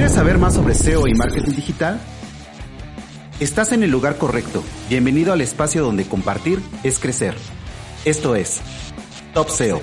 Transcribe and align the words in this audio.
¿Quieres 0.00 0.14
saber 0.14 0.38
más 0.38 0.54
sobre 0.54 0.72
SEO 0.72 1.06
y 1.08 1.12
marketing 1.12 1.56
digital? 1.56 2.00
Estás 3.38 3.72
en 3.72 3.82
el 3.82 3.90
lugar 3.90 4.16
correcto. 4.16 4.64
Bienvenido 4.88 5.34
al 5.34 5.42
espacio 5.42 5.82
donde 5.82 6.08
compartir 6.08 6.58
es 6.82 6.98
crecer. 6.98 7.34
Esto 8.06 8.34
es 8.34 8.62
Top 9.34 9.50
SEO. 9.50 9.82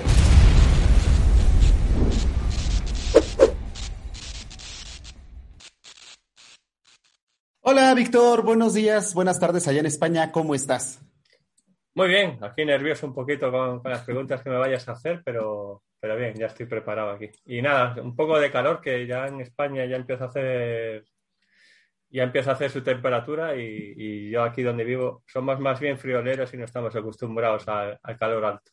Hola 7.60 7.94
Víctor, 7.94 8.42
buenos 8.42 8.74
días, 8.74 9.14
buenas 9.14 9.38
tardes 9.38 9.68
allá 9.68 9.78
en 9.78 9.86
España, 9.86 10.32
¿cómo 10.32 10.56
estás? 10.56 11.00
Muy 11.94 12.08
bien, 12.08 12.40
aquí 12.42 12.64
nervioso 12.64 13.06
un 13.06 13.14
poquito 13.14 13.52
con, 13.52 13.78
con 13.78 13.92
las 13.92 14.02
preguntas 14.02 14.42
que 14.42 14.50
me 14.50 14.56
vayas 14.56 14.88
a 14.88 14.92
hacer, 14.92 15.22
pero, 15.24 15.84
pero 16.00 16.16
bien, 16.16 16.34
ya 16.34 16.46
estoy 16.46 16.66
preparado 16.66 17.10
aquí. 17.10 17.30
Y 17.46 17.62
nada, 17.62 18.00
un 18.02 18.14
poco 18.14 18.38
de 18.38 18.50
calor 18.50 18.80
que 18.80 19.06
ya 19.06 19.26
en 19.26 19.40
España 19.40 19.84
ya 19.86 19.96
empieza 19.96 20.24
a 20.24 20.28
hacer 20.28 21.04
ya 22.10 22.22
empieza 22.22 22.50
a 22.50 22.54
hacer 22.54 22.70
su 22.70 22.82
temperatura 22.82 23.54
y, 23.56 24.30
yo 24.30 24.42
aquí 24.42 24.62
donde 24.62 24.84
vivo 24.84 25.22
somos 25.26 25.60
más 25.60 25.78
bien 25.78 25.98
frioleros 25.98 26.52
y 26.54 26.56
no 26.56 26.64
estamos 26.64 26.96
acostumbrados 26.96 27.68
al, 27.68 27.98
al 28.02 28.18
calor 28.18 28.44
alto. 28.44 28.72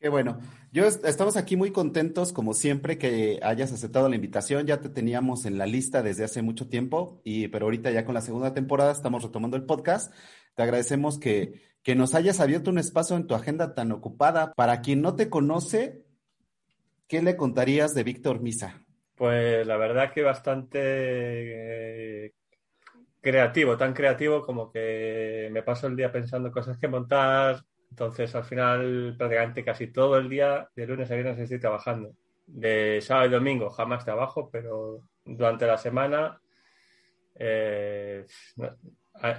Qué 0.00 0.08
bueno. 0.08 0.38
Yo 0.70 0.86
est- 0.86 1.04
estamos 1.04 1.36
aquí 1.36 1.56
muy 1.56 1.72
contentos, 1.72 2.32
como 2.32 2.54
siempre, 2.54 2.98
que 2.98 3.40
hayas 3.42 3.72
aceptado 3.72 4.08
la 4.08 4.14
invitación. 4.14 4.64
Ya 4.66 4.80
te 4.80 4.88
teníamos 4.88 5.44
en 5.44 5.58
la 5.58 5.66
lista 5.66 6.02
desde 6.02 6.24
hace 6.24 6.40
mucho 6.40 6.68
tiempo, 6.68 7.20
y, 7.24 7.48
pero 7.48 7.66
ahorita 7.66 7.90
ya 7.90 8.04
con 8.04 8.14
la 8.14 8.20
segunda 8.20 8.54
temporada 8.54 8.92
estamos 8.92 9.24
retomando 9.24 9.56
el 9.56 9.64
podcast. 9.64 10.14
Te 10.54 10.62
agradecemos 10.62 11.18
que, 11.18 11.60
que 11.82 11.96
nos 11.96 12.14
hayas 12.14 12.38
abierto 12.38 12.70
un 12.70 12.78
espacio 12.78 13.16
en 13.16 13.26
tu 13.26 13.34
agenda 13.34 13.74
tan 13.74 13.90
ocupada. 13.90 14.52
Para 14.54 14.82
quien 14.82 15.02
no 15.02 15.16
te 15.16 15.28
conoce, 15.28 16.04
¿qué 17.08 17.22
le 17.22 17.36
contarías 17.36 17.92
de 17.94 18.04
Víctor 18.04 18.40
Misa? 18.40 18.84
Pues 19.14 19.66
la 19.66 19.76
verdad 19.76 20.12
que 20.12 20.22
bastante 20.22 20.78
eh, 22.26 22.32
creativo, 23.20 23.76
tan 23.76 23.92
creativo 23.94 24.42
como 24.44 24.70
que 24.72 25.48
me 25.52 25.62
paso 25.64 25.88
el 25.88 25.96
día 25.96 26.12
pensando 26.12 26.52
cosas 26.52 26.78
que 26.78 26.86
montar. 26.88 27.62
Entonces, 27.90 28.32
al 28.36 28.44
final, 28.44 29.16
prácticamente 29.18 29.64
casi 29.64 29.92
todo 29.92 30.16
el 30.18 30.28
día, 30.30 30.70
de 30.76 30.86
lunes 30.86 31.10
a 31.10 31.14
viernes, 31.16 31.38
estoy 31.40 31.58
trabajando. 31.60 32.12
De 32.46 33.00
sábado 33.02 33.26
y 33.28 33.30
domingo 33.32 33.70
jamás 33.70 34.04
trabajo, 34.04 34.48
pero 34.52 35.02
durante 35.24 35.66
la 35.66 35.78
semana, 35.78 36.40
eh, 37.34 38.24
no- 38.56 38.76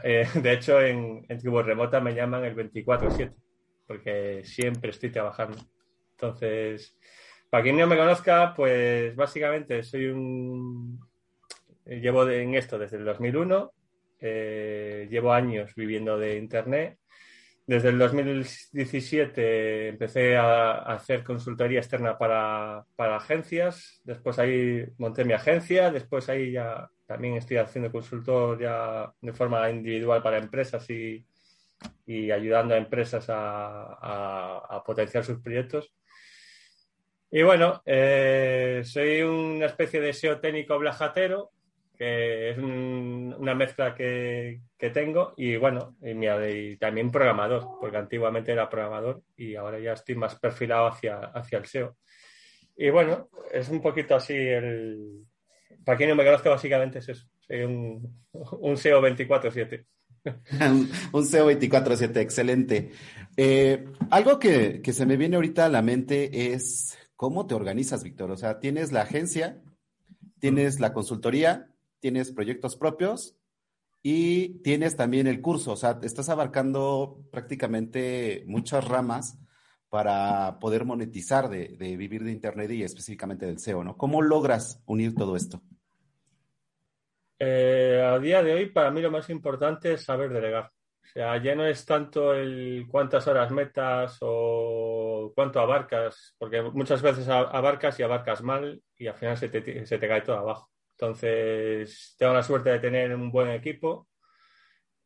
eh, 0.04 0.28
de 0.42 0.54
hecho, 0.54 0.82
en, 0.82 1.26
en 1.28 1.38
tribu 1.40 1.62
remota 1.62 2.00
me 2.00 2.14
llaman 2.14 2.46
el 2.46 2.56
24/7, 2.56 3.36
porque 3.86 4.42
siempre 4.44 4.92
estoy 4.92 5.12
trabajando. 5.12 5.58
Entonces, 6.12 6.98
para 7.50 7.64
quien 7.64 7.78
no 7.78 7.88
me 7.88 7.98
conozca, 7.98 8.54
pues 8.56 9.16
básicamente 9.16 9.84
soy 9.84 10.08
un... 10.08 11.00
Llevo 11.86 12.26
de- 12.26 12.44
en 12.44 12.54
esto 12.56 12.78
desde 12.78 12.98
el 12.98 13.06
2001, 13.06 13.72
eh, 14.20 15.08
llevo 15.10 15.34
años 15.34 15.74
viviendo 15.76 16.18
de 16.20 16.38
Internet. 16.38 17.00
Desde 17.66 17.90
el 17.90 18.00
2017 18.00 19.90
empecé 19.90 20.38
a, 20.38 20.74
hacer 20.94 21.24
consultoría 21.24 21.80
externa 21.80 22.18
para, 22.18 22.86
para 22.96 23.18
agencias, 23.18 24.02
después 24.04 24.40
ahí 24.40 24.86
monté 24.98 25.24
mi 25.26 25.34
agencia, 25.34 25.92
después 25.92 26.30
ahí 26.30 26.54
ya 26.54 26.90
también 27.08 27.36
estoy 27.36 27.58
haciendo 27.58 27.92
consultor 27.92 28.60
ya 28.60 29.12
de 29.22 29.34
forma 29.34 29.70
individual 29.70 30.22
para 30.22 30.38
empresas 30.38 30.88
y, 30.90 31.26
y 32.06 32.32
ayudando 32.32 32.74
a 32.76 32.78
empresas 32.78 33.26
a 33.30 34.84
potenciar 34.86 35.24
sus 35.24 35.40
proyectos. 35.40 35.92
Y 37.32 37.44
bueno, 37.44 37.82
eh, 37.86 38.82
soy 38.86 39.22
una 39.22 39.68
especie 39.68 40.02
de 40.02 40.14
SEO 40.14 40.40
técnico 40.40 40.78
blajatero, 40.80 41.52
que 41.98 42.52
es 42.52 42.58
un- 42.58 43.36
una 43.38 43.54
mezcla 43.54 43.94
que, 43.94 44.62
que 44.78 44.90
tengo, 44.90 45.34
y 45.38 45.56
bueno, 45.58 45.96
y, 46.02 46.78
también 46.78 47.12
programador, 47.12 47.68
porque 47.80 47.98
antiguamente 47.98 48.52
era 48.54 48.70
programador 48.70 49.22
y 49.38 49.56
ahora 49.56 49.80
ya 49.80 49.94
estoy 49.94 50.16
más 50.16 50.36
perfilado 50.40 50.88
hacia, 50.88 51.18
hacia 51.20 51.58
el 51.60 51.66
SEO. 51.66 51.98
Y 52.78 52.90
bueno, 52.90 53.30
es 53.52 53.70
un 53.70 53.82
poquito 53.82 54.16
así 54.16 54.34
el... 54.34 55.26
Para 55.86 55.98
quien 55.98 56.10
no 56.10 56.16
me 56.16 56.24
conozca, 56.26 56.50
básicamente 56.50 57.00
es 57.00 57.10
eso. 57.10 57.28
Soy 57.42 57.62
un, 57.64 58.24
un 58.32 58.78
SEO 58.78 59.02
24-7. 59.02 59.86
Un, 60.62 60.92
un 61.14 61.26
SEO 61.26 61.50
24/7, 61.50 62.18
excelente. 62.18 62.92
Eh, 63.38 63.86
algo 64.12 64.38
que, 64.38 64.82
que 64.82 64.92
se 64.92 65.06
me 65.06 65.16
viene 65.16 65.38
ahorita 65.38 65.66
a 65.66 65.70
la 65.70 65.82
mente 65.82 66.54
es 66.54 66.98
cómo 67.20 67.48
te 67.48 67.54
organizas, 67.54 68.02
Víctor. 68.02 68.32
O 68.32 68.38
sea, 68.38 68.62
tienes 68.62 68.94
la 68.94 69.02
agencia, 69.02 69.62
tienes 70.40 70.80
la 70.80 70.94
consultoría, 70.94 71.68
tienes 72.00 72.32
proyectos 72.32 72.78
propios 72.78 73.36
y 74.02 74.62
tienes 74.62 74.96
también 74.96 75.28
el 75.28 75.42
curso. 75.42 75.74
O 75.74 75.76
sea, 75.76 76.00
estás 76.02 76.30
abarcando 76.30 77.20
prácticamente 77.30 78.46
muchas 78.48 78.88
ramas 78.88 79.38
para 79.90 80.60
poder 80.60 80.86
monetizar 80.86 81.50
de, 81.50 81.76
de 81.78 81.98
vivir 81.98 82.24
de 82.24 82.32
Internet 82.32 82.72
y 82.72 82.84
específicamente 82.84 83.46
del 83.46 83.60
SEO, 83.60 83.84
¿no? 83.84 83.98
¿Cómo 83.98 84.22
logras 84.22 84.82
unir 84.86 85.14
todo 85.14 85.36
esto? 85.36 85.62
Eh, 87.38 88.02
a 88.02 88.18
día 88.20 88.42
de 88.42 88.54
hoy, 88.54 88.70
para 88.70 88.92
mí 88.92 89.02
lo 89.02 89.12
más 89.12 89.30
importante 89.30 89.92
es 89.92 90.06
saber 90.06 90.32
delegar. 90.32 90.72
O 91.10 91.12
sea, 91.12 91.42
ya 91.42 91.56
no 91.56 91.66
es 91.66 91.86
tanto 91.86 92.36
el 92.36 92.86
cuántas 92.88 93.28
horas 93.28 93.52
metas 93.52 94.18
o 94.22 95.32
cuánto 95.36 95.60
abarcas, 95.60 96.36
porque 96.38 96.62
muchas 96.62 97.02
veces 97.02 97.28
abarcas 97.28 98.00
y 98.00 98.04
abarcas 98.04 98.44
mal 98.44 98.80
y 98.96 99.08
al 99.08 99.16
final 99.16 99.36
se 99.36 99.50
te, 99.50 99.86
se 99.88 99.98
te 99.98 100.08
cae 100.08 100.22
todo 100.22 100.38
abajo. 100.38 100.70
Entonces, 100.92 102.16
tengo 102.18 102.34
la 102.34 102.44
suerte 102.44 102.70
de 102.70 102.80
tener 102.80 103.16
un 103.16 103.32
buen 103.32 103.50
equipo. 103.50 104.08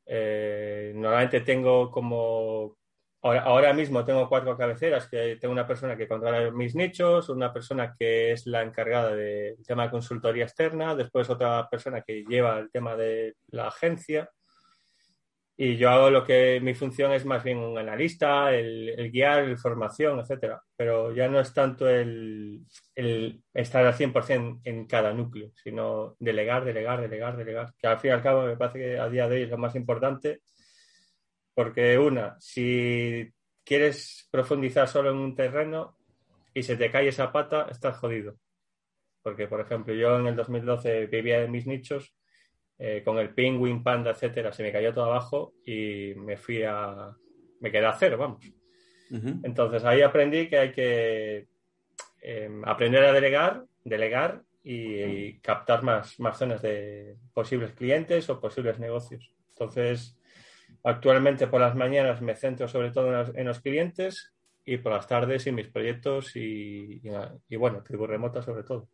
Eh, 0.06 0.92
normalmente 0.94 1.40
tengo 1.42 1.90
como, 1.90 2.78
ahora 3.22 3.72
mismo 3.74 4.04
tengo 4.04 4.28
cuatro 4.28 4.58
cabeceras, 4.58 5.08
que 5.08 5.38
tengo 5.40 5.54
una 5.54 5.68
persona 5.68 5.96
que 5.96 6.08
controla 6.08 6.52
mis 6.52 6.76
nichos, 6.76 7.30
una 7.30 7.54
persona 7.54 7.96
que 7.98 8.34
es 8.34 8.46
la 8.46 8.62
encargada 8.62 9.16
del 9.16 9.64
tema 9.66 9.84
de 9.84 9.92
consultoría 9.92 10.44
externa, 10.44 10.96
después 10.96 11.30
otra 11.30 11.70
persona 11.70 12.02
que 12.02 12.26
lleva 12.28 12.60
el 12.60 12.70
tema 12.72 12.98
de 12.98 13.36
la 13.48 13.68
agencia. 13.68 14.30
Y 15.56 15.78
yo 15.78 15.92
hago 15.92 16.10
lo 16.10 16.26
que 16.26 16.60
mi 16.62 16.74
función 16.74 17.14
es 17.14 17.26
más 17.26 17.44
bien 17.44 17.60
un 17.60 17.78
analista, 17.78 18.52
el, 18.52 19.12
guiar, 19.12 19.44
el 19.44 19.58
formación, 19.58 20.20
etcétera. 20.20 20.64
Pero 20.76 21.14
ya 21.14 21.28
no 21.28 21.40
es 21.40 21.54
tanto 21.54 21.88
el, 21.88 22.66
el 22.96 23.44
estar 23.54 23.86
al 23.86 23.94
100% 23.94 24.62
en 24.64 24.88
cada 24.88 25.14
núcleo, 25.14 25.52
sino 25.64 26.16
delegar, 26.20 26.66
delegar, 26.66 27.02
delegar, 27.02 27.38
delegar. 27.38 27.74
Que 27.78 27.88
al 27.88 28.00
fin 28.00 28.12
y 28.12 28.14
al 28.14 28.24
cabo 28.24 28.46
me 28.46 28.58
parece 28.58 28.80
que 28.80 29.00
a 29.00 29.08
día 29.10 29.28
de 29.28 29.36
hoy 29.36 29.42
es 29.44 29.50
lo 29.50 29.60
más 29.60 29.76
importante. 29.76 30.42
Porque 31.54 32.00
una, 32.00 32.36
si 32.40 33.32
quieres 33.64 34.28
profundizar 34.32 34.88
solo 34.88 35.12
en 35.12 35.18
un 35.18 35.36
terreno 35.36 35.98
y 36.54 36.64
se 36.64 36.78
te 36.78 36.90
cae 36.90 37.10
esa 37.10 37.32
pata, 37.32 37.68
estás 37.70 37.98
jodido. 37.98 38.38
Porque, 39.22 39.48
por 39.48 39.62
ejemplo, 39.62 39.94
yo 39.94 40.18
en 40.20 40.28
el 40.28 40.36
2012 40.36 41.06
vivía 41.08 41.44
en 41.44 41.52
mis 41.52 41.68
nichos 41.68 42.16
eh, 42.80 43.02
con 43.04 43.18
el 43.18 43.34
Penguin, 43.34 43.84
Panda, 43.84 44.12
etcétera, 44.12 44.52
se 44.52 44.64
me 44.64 44.72
cayó 44.72 44.94
todo 44.94 45.06
abajo 45.06 45.54
y 45.66 46.14
me 46.16 46.38
fui 46.38 46.64
a. 46.64 47.16
me 47.60 47.72
quedé 47.72 47.86
a 47.86 47.94
cero, 47.94 48.18
vamos. 48.18 48.44
Entonces 49.44 49.84
ahí 49.84 50.02
aprendí 50.02 50.48
que 50.48 50.58
hay 50.58 50.72
que 50.72 51.48
eh, 52.22 52.50
aprender 52.66 53.04
a 53.04 53.14
delegar, 53.14 53.64
delegar 53.84 54.42
y, 54.64 55.02
y 55.04 55.40
captar 55.40 55.84
más, 55.84 56.20
más 56.20 56.38
zonas 56.38 56.64
de 56.64 57.16
posibles 57.32 57.74
clientes 57.74 58.28
o 58.30 58.40
posibles 58.40 58.80
negocios. 58.80 59.36
Entonces, 59.50 60.18
actualmente 60.84 61.46
por 61.46 61.62
las 61.62 61.76
mañanas 61.76 62.22
me 62.22 62.36
centro 62.36 62.68
sobre 62.68 62.90
todo 62.90 63.08
en 63.08 63.14
los, 63.14 63.36
en 63.36 63.46
los 63.46 63.60
clientes 63.60 64.34
y 64.66 64.78
por 64.78 64.94
las 64.94 65.08
tardes 65.08 65.46
en 65.46 65.56
mis 65.56 65.68
proyectos 65.68 66.36
y, 66.36 67.02
y, 67.04 67.12
y 67.50 67.56
bueno, 67.56 67.84
tribu 67.84 68.08
remota 68.08 68.42
sobre 68.42 68.64
todo. 68.64 68.90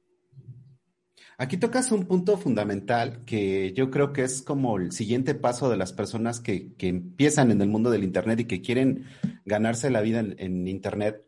Aquí 1.41 1.55
tocas 1.55 1.93
un 1.93 2.05
punto 2.05 2.37
fundamental 2.37 3.23
que 3.25 3.71
yo 3.71 3.89
creo 3.89 4.11
que 4.11 4.23
es 4.23 4.41
como 4.41 4.75
el 4.75 4.91
siguiente 4.91 5.35
paso 5.35 5.69
de 5.69 5.77
las 5.77 5.93
personas 5.93 6.41
que, 6.41 6.75
que 6.75 6.89
empiezan 6.89 7.49
en 7.49 7.61
el 7.61 7.69
mundo 7.69 7.89
del 7.89 8.03
Internet 8.03 8.41
y 8.41 8.45
que 8.45 8.61
quieren 8.61 9.05
ganarse 9.45 9.89
la 9.89 10.01
vida 10.01 10.19
en, 10.19 10.35
en 10.37 10.67
Internet. 10.67 11.23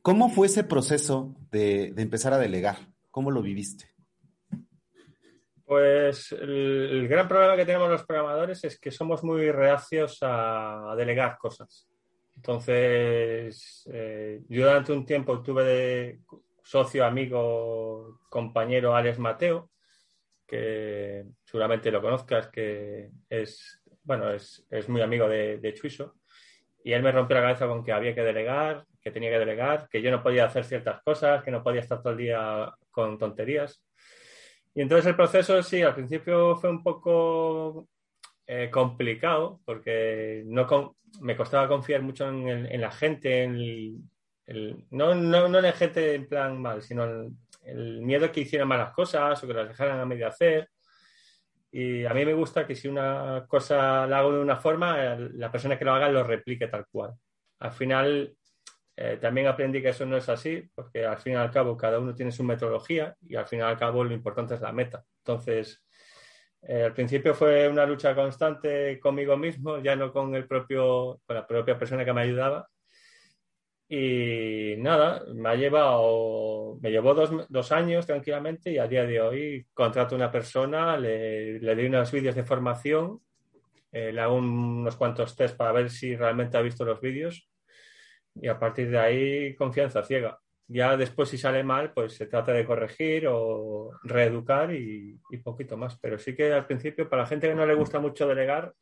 ¿Cómo 0.00 0.30
fue 0.30 0.46
ese 0.46 0.64
proceso 0.64 1.36
de, 1.50 1.92
de 1.92 2.02
empezar 2.02 2.32
a 2.32 2.38
delegar? 2.38 2.78
¿Cómo 3.10 3.30
lo 3.30 3.42
viviste? 3.42 3.84
Pues 5.66 6.32
el, 6.32 7.06
gran 7.06 7.28
problema 7.28 7.54
que 7.54 7.66
tenemos 7.66 7.90
los 7.90 8.04
programadores 8.04 8.64
es 8.64 8.80
que 8.80 8.90
somos 8.90 9.22
muy 9.22 9.50
reacios 9.50 10.22
a, 10.22 10.92
a 10.92 10.96
delegar 10.96 11.36
cosas. 11.36 11.86
Entonces, 12.34 13.86
eh, 13.92 14.40
yo 14.48 14.64
durante 14.64 14.94
un 14.94 15.04
tiempo 15.04 15.42
tuve 15.42 15.64
de 15.64 16.20
socio, 16.66 17.04
amigo, 17.04 18.18
compañero 18.28 18.96
Alex 18.96 19.20
Mateo, 19.20 19.70
que 20.44 21.24
seguramente 21.44 21.92
lo 21.92 22.02
conozcas, 22.02 22.48
que 22.48 23.10
es, 23.30 23.80
bueno, 24.02 24.32
es, 24.32 24.66
es 24.68 24.88
muy 24.88 25.00
amigo 25.00 25.28
de, 25.28 25.58
de 25.58 25.74
Chuiso. 25.74 26.16
Y 26.82 26.92
él 26.92 27.04
me 27.04 27.12
rompió 27.12 27.36
la 27.36 27.42
cabeza 27.42 27.68
con 27.68 27.84
que 27.84 27.92
había 27.92 28.16
que 28.16 28.22
delegar, 28.22 28.84
que 29.00 29.12
tenía 29.12 29.30
que 29.30 29.38
delegar, 29.38 29.88
que 29.88 30.02
yo 30.02 30.10
no 30.10 30.24
podía 30.24 30.46
hacer 30.46 30.64
ciertas 30.64 31.00
cosas, 31.04 31.44
que 31.44 31.52
no 31.52 31.62
podía 31.62 31.82
estar 31.82 32.02
todo 32.02 32.12
el 32.14 32.18
día 32.18 32.72
con 32.90 33.16
tonterías. 33.16 33.80
Y 34.74 34.82
entonces 34.82 35.06
el 35.06 35.16
proceso, 35.16 35.62
sí, 35.62 35.82
al 35.82 35.94
principio 35.94 36.56
fue 36.56 36.70
un 36.70 36.82
poco 36.82 37.88
eh, 38.44 38.70
complicado 38.72 39.60
porque 39.64 40.42
no 40.46 40.96
me 41.20 41.36
costaba 41.36 41.68
confiar 41.68 42.02
mucho 42.02 42.28
en, 42.28 42.48
en 42.48 42.80
la 42.80 42.90
gente, 42.90 43.44
en 43.44 43.54
el, 43.54 43.96
el, 44.46 44.84
no, 44.90 45.14
no, 45.14 45.48
no, 45.48 45.60
la 45.60 45.72
gente 45.72 46.14
en 46.14 46.28
plan 46.28 46.60
mal, 46.60 46.82
sino 46.82 47.04
el, 47.04 47.32
el, 47.64 48.02
miedo 48.02 48.30
que 48.30 48.40
hicieran 48.40 48.68
malas 48.68 48.92
cosas 48.92 49.42
o 49.42 49.46
que 49.46 49.54
las 49.54 49.68
dejaran 49.68 50.00
a 50.00 50.06
medio 50.06 50.28
hacer. 50.28 50.68
Y 51.70 52.04
a 52.06 52.14
mí 52.14 52.24
me 52.24 52.34
gusta 52.34 52.66
que 52.66 52.74
si 52.74 52.88
una 52.88 53.44
cosa 53.48 54.06
la 54.06 54.20
hago 54.20 54.32
de 54.32 54.40
una 54.40 54.56
forma, 54.56 55.16
la 55.16 55.50
persona 55.50 55.78
que 55.78 55.84
lo 55.84 55.92
haga 55.92 56.08
lo 56.08 56.22
replique 56.24 56.68
tal 56.68 56.86
cual. 56.90 57.12
Al 57.58 57.72
final, 57.72 58.34
eh, 58.96 59.18
también 59.20 59.46
aprendí 59.46 59.82
que 59.82 59.90
eso 59.90 60.06
no 60.06 60.16
es 60.16 60.28
así, 60.28 60.70
porque 60.74 61.04
al 61.04 61.18
fin 61.18 61.34
y 61.34 61.36
al 61.36 61.50
cabo 61.50 61.76
cada 61.76 61.98
uno 61.98 62.14
tiene 62.14 62.32
su 62.32 62.44
metodología 62.44 63.14
y 63.20 63.36
al 63.36 63.46
fin 63.46 63.58
y 63.58 63.62
al 63.62 63.76
cabo 63.76 64.04
lo 64.04 64.14
importante 64.14 64.54
es 64.54 64.60
la 64.60 64.72
meta. 64.72 65.04
Entonces, 65.18 65.84
eh, 66.62 66.84
al 66.84 66.94
principio 66.94 67.34
fue 67.34 67.68
una 67.68 67.84
lucha 67.84 68.14
constante 68.14 68.98
conmigo 68.98 69.36
mismo, 69.36 69.78
ya 69.78 69.94
no 69.96 70.12
con, 70.12 70.34
el 70.34 70.46
propio, 70.46 71.20
con 71.26 71.36
la 71.36 71.46
propia 71.46 71.78
persona 71.78 72.04
que 72.04 72.12
me 72.12 72.22
ayudaba. 72.22 72.68
Y 73.88 74.74
nada, 74.78 75.22
me 75.32 75.48
ha 75.48 75.54
llevado, 75.54 76.78
me 76.82 76.90
llevó 76.90 77.14
dos, 77.14 77.46
dos 77.48 77.70
años 77.70 78.04
tranquilamente 78.04 78.72
y 78.72 78.78
a 78.78 78.88
día 78.88 79.04
de 79.04 79.20
hoy 79.20 79.66
contrato 79.72 80.14
a 80.14 80.18
una 80.18 80.30
persona, 80.30 80.96
le, 80.96 81.60
le 81.60 81.74
doy 81.76 81.86
unos 81.86 82.10
vídeos 82.10 82.34
de 82.34 82.42
formación, 82.42 83.20
eh, 83.92 84.12
le 84.12 84.20
hago 84.20 84.34
unos 84.36 84.96
cuantos 84.96 85.36
test 85.36 85.56
para 85.56 85.72
ver 85.72 85.90
si 85.90 86.16
realmente 86.16 86.56
ha 86.56 86.62
visto 86.62 86.84
los 86.84 87.00
vídeos 87.00 87.48
y 88.34 88.48
a 88.48 88.58
partir 88.58 88.90
de 88.90 88.98
ahí 88.98 89.54
confianza 89.56 90.02
ciega. 90.02 90.38
Ya 90.68 90.96
después 90.96 91.28
si 91.28 91.38
sale 91.38 91.62
mal, 91.62 91.92
pues 91.92 92.14
se 92.14 92.26
trata 92.26 92.52
de 92.52 92.66
corregir 92.66 93.28
o 93.28 93.92
reeducar 94.02 94.74
y, 94.74 95.20
y, 95.30 95.36
poquito 95.38 95.76
más. 95.76 95.96
Pero 96.00 96.18
sí 96.18 96.34
que 96.34 96.52
al 96.52 96.66
principio, 96.66 97.08
para 97.08 97.22
la 97.22 97.28
gente 97.28 97.48
que 97.48 97.54
no 97.54 97.64
le 97.64 97.74
gusta 97.74 98.00
mucho 98.00 98.26
delegar, 98.26 98.74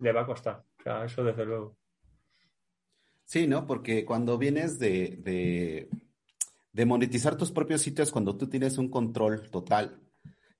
le 0.00 0.12
va 0.12 0.22
a 0.22 0.26
costar. 0.26 0.62
O 0.78 0.82
sea, 0.82 1.04
eso 1.04 1.24
desde 1.24 1.46
luego. 1.46 1.76
Sí, 3.34 3.48
¿no? 3.48 3.66
Porque 3.66 4.04
cuando 4.04 4.38
vienes 4.38 4.78
de, 4.78 5.88
de, 6.72 6.86
monetizar 6.86 7.36
tus 7.36 7.50
propios 7.50 7.82
sitios, 7.82 8.12
cuando 8.12 8.36
tú 8.36 8.48
tienes 8.48 8.78
un 8.78 8.88
control 8.88 9.50
total 9.50 9.98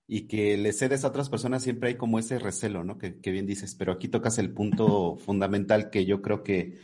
y 0.09 0.27
que 0.27 0.57
le 0.57 0.73
cedes 0.73 1.05
a 1.05 1.09
otras 1.09 1.31
personas, 1.31 1.63
siempre 1.63 1.91
hay 1.91 1.95
como 1.95 2.19
ese 2.19 2.41
recelo, 2.41 2.83
¿no? 2.83 2.99
Que, 2.99 3.21
que 3.21 3.31
bien 3.31 3.47
dices, 3.47 3.77
pero 3.77 3.93
aquí 3.93 4.09
tocas 4.09 4.39
el 4.39 4.53
punto 4.53 5.17
fundamental 5.19 5.89
que 5.89 6.05
yo 6.05 6.21
creo 6.21 6.43
que 6.43 6.81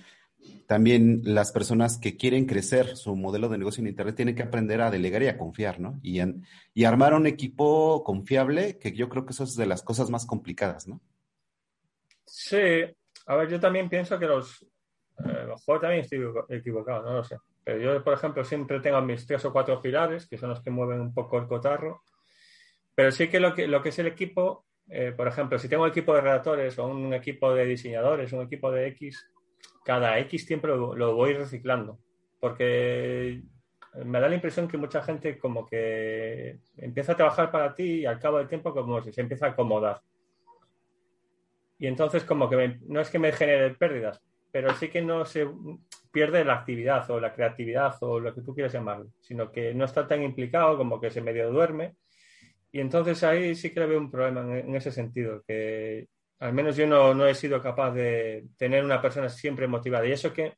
también 0.69 1.23
las 1.25 1.51
personas 1.51 1.99
que 1.99 2.17
quieren 2.17 2.47
crecer 2.47 2.97
su 2.97 3.17
modelo 3.17 3.49
de 3.49 3.59
negocio 3.59 3.81
en 3.81 3.89
Internet 3.89 4.15
tienen 4.15 4.37
que 4.37 4.45
aprender 4.45 4.83
a 4.83 4.93
delegar 4.93 5.25
y 5.25 5.27
a 5.27 5.39
confiar, 5.39 5.81
¿no? 5.81 5.99
Y, 6.05 6.21
en, 6.21 6.47
y 6.73 6.85
armar 6.85 7.15
un 7.15 7.27
equipo 7.27 8.05
confiable, 8.05 8.79
que 8.79 8.93
yo 8.93 9.09
creo 9.09 9.27
que 9.27 9.33
eso 9.33 9.43
es 9.43 9.57
de 9.57 9.67
las 9.67 9.83
cosas 9.83 10.09
más 10.09 10.25
complicadas, 10.25 10.87
¿no? 10.87 11.01
Sí, 12.27 12.61
a 13.27 13.35
ver, 13.35 13.49
yo 13.49 13.59
también 13.59 13.89
pienso 13.89 14.21
que 14.21 14.27
los, 14.27 14.70
eh, 15.25 15.47
mejor 15.47 15.81
también 15.81 16.03
estoy 16.03 16.21
equivocado, 16.49 17.03
no 17.03 17.15
lo 17.15 17.25
sé. 17.25 17.37
Pero 17.65 17.79
yo, 17.79 18.05
por 18.05 18.15
ejemplo, 18.15 18.45
siempre 18.45 18.81
tengo 18.81 19.01
mis 19.03 19.27
tres 19.27 19.45
o 19.45 19.53
cuatro 19.53 19.81
pilares, 19.81 20.27
que 20.27 20.39
son 20.39 20.51
los 20.51 20.63
que 20.63 20.71
mueven 20.71 21.01
un 21.01 21.15
poco 21.15 21.39
el 21.39 21.47
cotarro. 21.47 22.03
Pero 22.95 23.11
sí 23.13 23.29
que 23.29 23.41
lo 23.41 23.55
que, 23.55 23.67
lo 23.67 23.85
es 23.85 23.99
el 23.99 24.07
equipo, 24.07 24.67
eh, 24.89 25.13
por 25.17 25.29
ejemplo, 25.29 25.59
si 25.59 25.69
tengo 25.69 25.85
un 25.85 25.91
equipo 25.91 26.15
de 26.15 26.21
redactores 26.21 26.79
o 26.79 26.87
un 26.87 27.15
equipo 27.15 27.55
de 27.55 27.65
diseñadores, 27.65 28.33
un 28.33 28.43
equipo 28.43 28.71
de 28.71 28.89
X, 28.89 29.31
cada 29.85 30.19
X 30.21 30.47
tiempo 30.47 30.67
lo, 30.67 30.95
lo, 30.95 31.15
voy 31.15 31.35
reciclando, 31.35 31.99
porque 32.41 33.43
me 34.05 34.21
da 34.21 34.29
la 34.29 34.35
impresión 34.35 34.69
que 34.69 34.77
mucha 34.77 35.03
gente 35.03 35.39
como 35.39 35.67
que 35.67 36.59
empieza 36.77 37.13
a 37.13 37.17
trabajar 37.17 37.51
para 37.51 37.75
ti 37.75 38.01
y 38.01 38.07
al 38.07 38.19
cabo 38.19 38.39
del 38.39 38.49
tiempo 38.49 38.73
como 38.73 39.03
si 39.03 39.13
se 39.13 39.21
empieza 39.21 39.47
a 39.47 39.51
acomodar. 39.51 40.01
Y 41.79 41.87
entonces 41.87 42.25
como 42.25 42.49
que 42.49 42.79
no 42.87 43.01
es 43.01 43.09
que 43.11 43.19
me 43.19 43.33
genere 43.33 43.75
pérdidas, 43.75 44.23
pero 44.51 44.75
sí 44.75 44.89
que 44.89 45.03
no 45.03 45.25
se 45.25 45.49
pierde 46.11 46.45
la 46.45 46.55
actividad 46.55 47.09
o 47.11 47.21
la 47.21 47.33
creatividad 47.33 47.97
o 48.01 48.19
lo 48.19 48.35
que 48.35 48.43
tú 48.43 48.55
quieras 48.55 48.73
llamarlo, 48.73 49.11
sino 49.21 49.51
que 49.51 49.75
no 49.75 49.85
está 49.85 50.07
tan 50.07 50.23
implicado 50.23 50.77
como 50.77 51.01
que 51.01 51.11
se 51.11 51.21
medio 51.21 51.51
duerme. 51.51 51.97
Y 52.73 52.81
entonces 52.81 53.23
ahí 53.25 53.55
sí 53.55 53.71
que 53.71 53.81
le 53.81 53.87
veo 53.87 53.99
un 53.99 54.11
problema 54.11 54.59
en, 54.59 54.75
ese 54.75 54.93
sentido, 54.93 55.43
que 55.47 56.09
al 56.39 56.53
menos 56.53 56.77
yo 56.77 56.87
no, 56.87 57.15
no, 57.15 57.27
he 57.27 57.35
sido 57.35 57.63
capaz 57.63 57.93
de 57.93 58.47
tener 58.57 58.85
una 58.85 59.03
persona 59.03 59.29
siempre 59.29 59.67
motivada. 59.67 60.07
Y 60.07 60.13
eso 60.13 60.33
que 60.33 60.55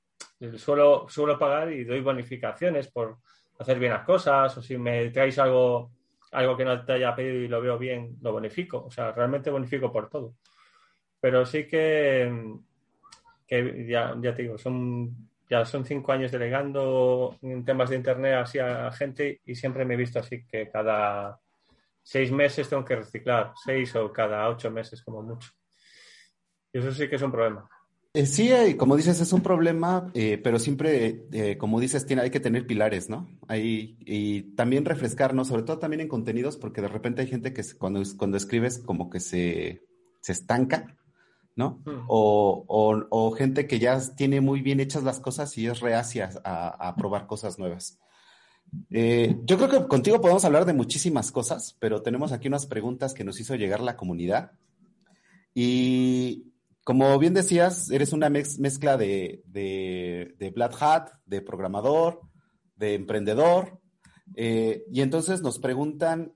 suelo, 0.56 1.06
suelo 1.08 1.38
pagar 1.38 1.72
y 1.72 1.84
doy 1.84 2.00
bonificaciones 2.00 2.90
por 2.90 3.18
hacer 3.58 3.78
bien 3.78 3.92
las 3.92 4.04
cosas, 4.04 4.56
o 4.56 4.62
si 4.62 4.76
me 4.76 5.10
traes 5.10 5.38
algo, 5.38 5.92
algo 6.32 6.56
que 6.56 6.64
no 6.64 6.84
te 6.84 6.92
haya 6.92 7.14
pedido 7.14 7.36
y 7.36 7.48
lo 7.48 7.60
veo 7.60 7.78
bien, 7.78 8.16
lo 8.20 8.32
bonifico. 8.32 8.84
O 8.84 8.90
sea, 8.90 9.12
realmente 9.12 9.50
bonifico 9.50 9.92
por 9.92 10.08
todo. 10.08 10.34
Pero 11.20 11.46
sí 11.46 11.66
que, 11.66 12.30
que 13.46 13.86
ya, 13.88 14.14
ya 14.20 14.34
te 14.34 14.42
digo, 14.42 14.58
son, 14.58 15.28
ya 15.48 15.64
son 15.64 15.84
cinco 15.84 16.12
años 16.12 16.32
delegando 16.32 17.36
en 17.42 17.64
temas 17.64 17.90
de 17.90 17.96
internet 17.96 18.34
así 18.34 18.58
a 18.58 18.90
gente 18.92 19.40
y 19.44 19.54
siempre 19.54 19.84
me 19.84 19.94
he 19.94 19.98
visto 19.98 20.18
así 20.18 20.44
que 20.44 20.70
cada 20.70 21.38
seis 22.02 22.32
meses 22.32 22.68
tengo 22.68 22.84
que 22.84 22.96
reciclar, 22.96 23.52
seis 23.64 23.94
o 23.96 24.12
cada 24.12 24.48
ocho 24.48 24.70
meses 24.70 25.02
como 25.02 25.22
mucho. 25.22 25.50
Eso 26.72 26.90
sí 26.92 27.08
que 27.08 27.16
es 27.16 27.22
un 27.22 27.32
problema. 27.32 27.68
Eh, 28.14 28.26
sí, 28.26 28.52
eh, 28.52 28.76
como 28.76 28.96
dices, 28.96 29.20
es 29.20 29.32
un 29.32 29.40
problema, 29.40 30.10
eh, 30.12 30.38
pero 30.42 30.58
siempre, 30.58 31.24
eh, 31.32 31.56
como 31.56 31.80
dices, 31.80 32.04
tiene, 32.04 32.20
hay 32.20 32.30
que 32.30 32.40
tener 32.40 32.66
pilares, 32.66 33.08
¿no? 33.08 33.26
Hay, 33.48 33.96
y 34.00 34.54
también 34.54 34.84
refrescarnos, 34.84 35.48
sobre 35.48 35.62
todo 35.62 35.78
también 35.78 36.02
en 36.02 36.08
contenidos, 36.08 36.58
porque 36.58 36.82
de 36.82 36.88
repente 36.88 37.22
hay 37.22 37.28
gente 37.28 37.54
que 37.54 37.62
cuando, 37.78 38.02
cuando 38.18 38.36
escribes 38.36 38.78
como 38.78 39.08
que 39.08 39.18
se, 39.18 39.82
se 40.20 40.32
estanca, 40.32 40.98
¿no? 41.56 41.82
O, 42.08 42.64
o, 42.66 43.04
o, 43.10 43.30
gente 43.32 43.66
que 43.66 43.78
ya 43.78 44.00
tiene 44.16 44.40
muy 44.40 44.62
bien 44.62 44.80
hechas 44.80 45.02
las 45.02 45.20
cosas 45.20 45.56
y 45.58 45.66
es 45.66 45.80
reacia 45.80 46.30
a, 46.44 46.88
a 46.88 46.96
probar 46.96 47.26
cosas 47.26 47.58
nuevas. 47.58 47.98
yo 48.90 49.58
creo 49.58 49.68
que 49.68 49.88
contigo 49.88 50.20
podemos 50.20 50.44
hablar 50.44 50.64
de 50.64 50.72
muchísimas 50.72 51.30
cosas, 51.30 51.76
pero 51.78 52.02
tenemos 52.02 52.32
aquí 52.32 52.48
unas 52.48 52.66
preguntas 52.66 53.14
que 53.14 53.24
nos 53.24 53.38
hizo 53.40 53.54
llegar 53.54 53.80
la 53.80 53.96
comunidad. 53.96 54.52
Y 55.54 56.52
como 56.84 57.18
bien 57.18 57.34
decías, 57.34 57.90
eres 57.90 58.12
una 58.12 58.28
mez 58.28 58.58
mezcla 58.58 58.96
de, 58.96 59.42
de, 59.46 60.34
de, 60.38 60.50
Black 60.50 60.76
Hat, 60.80 61.10
de 61.26 61.40
programador, 61.40 62.20
de 62.76 62.94
emprendedor. 62.94 63.78
Eh, 64.34 64.84
y 64.90 65.02
entonces 65.02 65.42
nos 65.42 65.58
preguntan, 65.58 66.32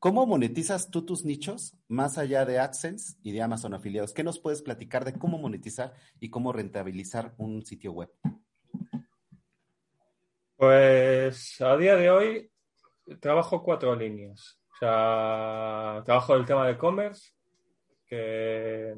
¿cómo 0.00 0.26
monetizas 0.26 0.90
tú 0.90 1.06
tus 1.06 1.24
nichos 1.24 1.76
más 1.86 2.18
allá 2.18 2.44
de 2.44 2.58
AdSense 2.58 3.16
y 3.22 3.30
de 3.30 3.42
Amazon 3.42 3.74
afiliados? 3.74 4.12
¿Qué 4.12 4.24
nos 4.24 4.40
puedes 4.40 4.62
platicar 4.62 5.04
de 5.04 5.12
cómo 5.12 5.38
monetizar 5.38 5.94
y 6.18 6.30
cómo 6.30 6.52
rentabilizar 6.52 7.34
un 7.38 7.64
sitio 7.64 7.92
web? 7.92 8.10
Pues 10.56 11.60
a 11.60 11.76
día 11.76 11.94
de 11.94 12.10
hoy 12.10 12.50
trabajo 13.20 13.62
cuatro 13.62 13.94
líneas. 13.94 14.60
O 14.74 14.76
sea, 14.80 16.02
trabajo 16.04 16.34
el 16.34 16.44
tema 16.44 16.66
de 16.66 16.72
e-commerce, 16.72 17.32
que 18.06 18.94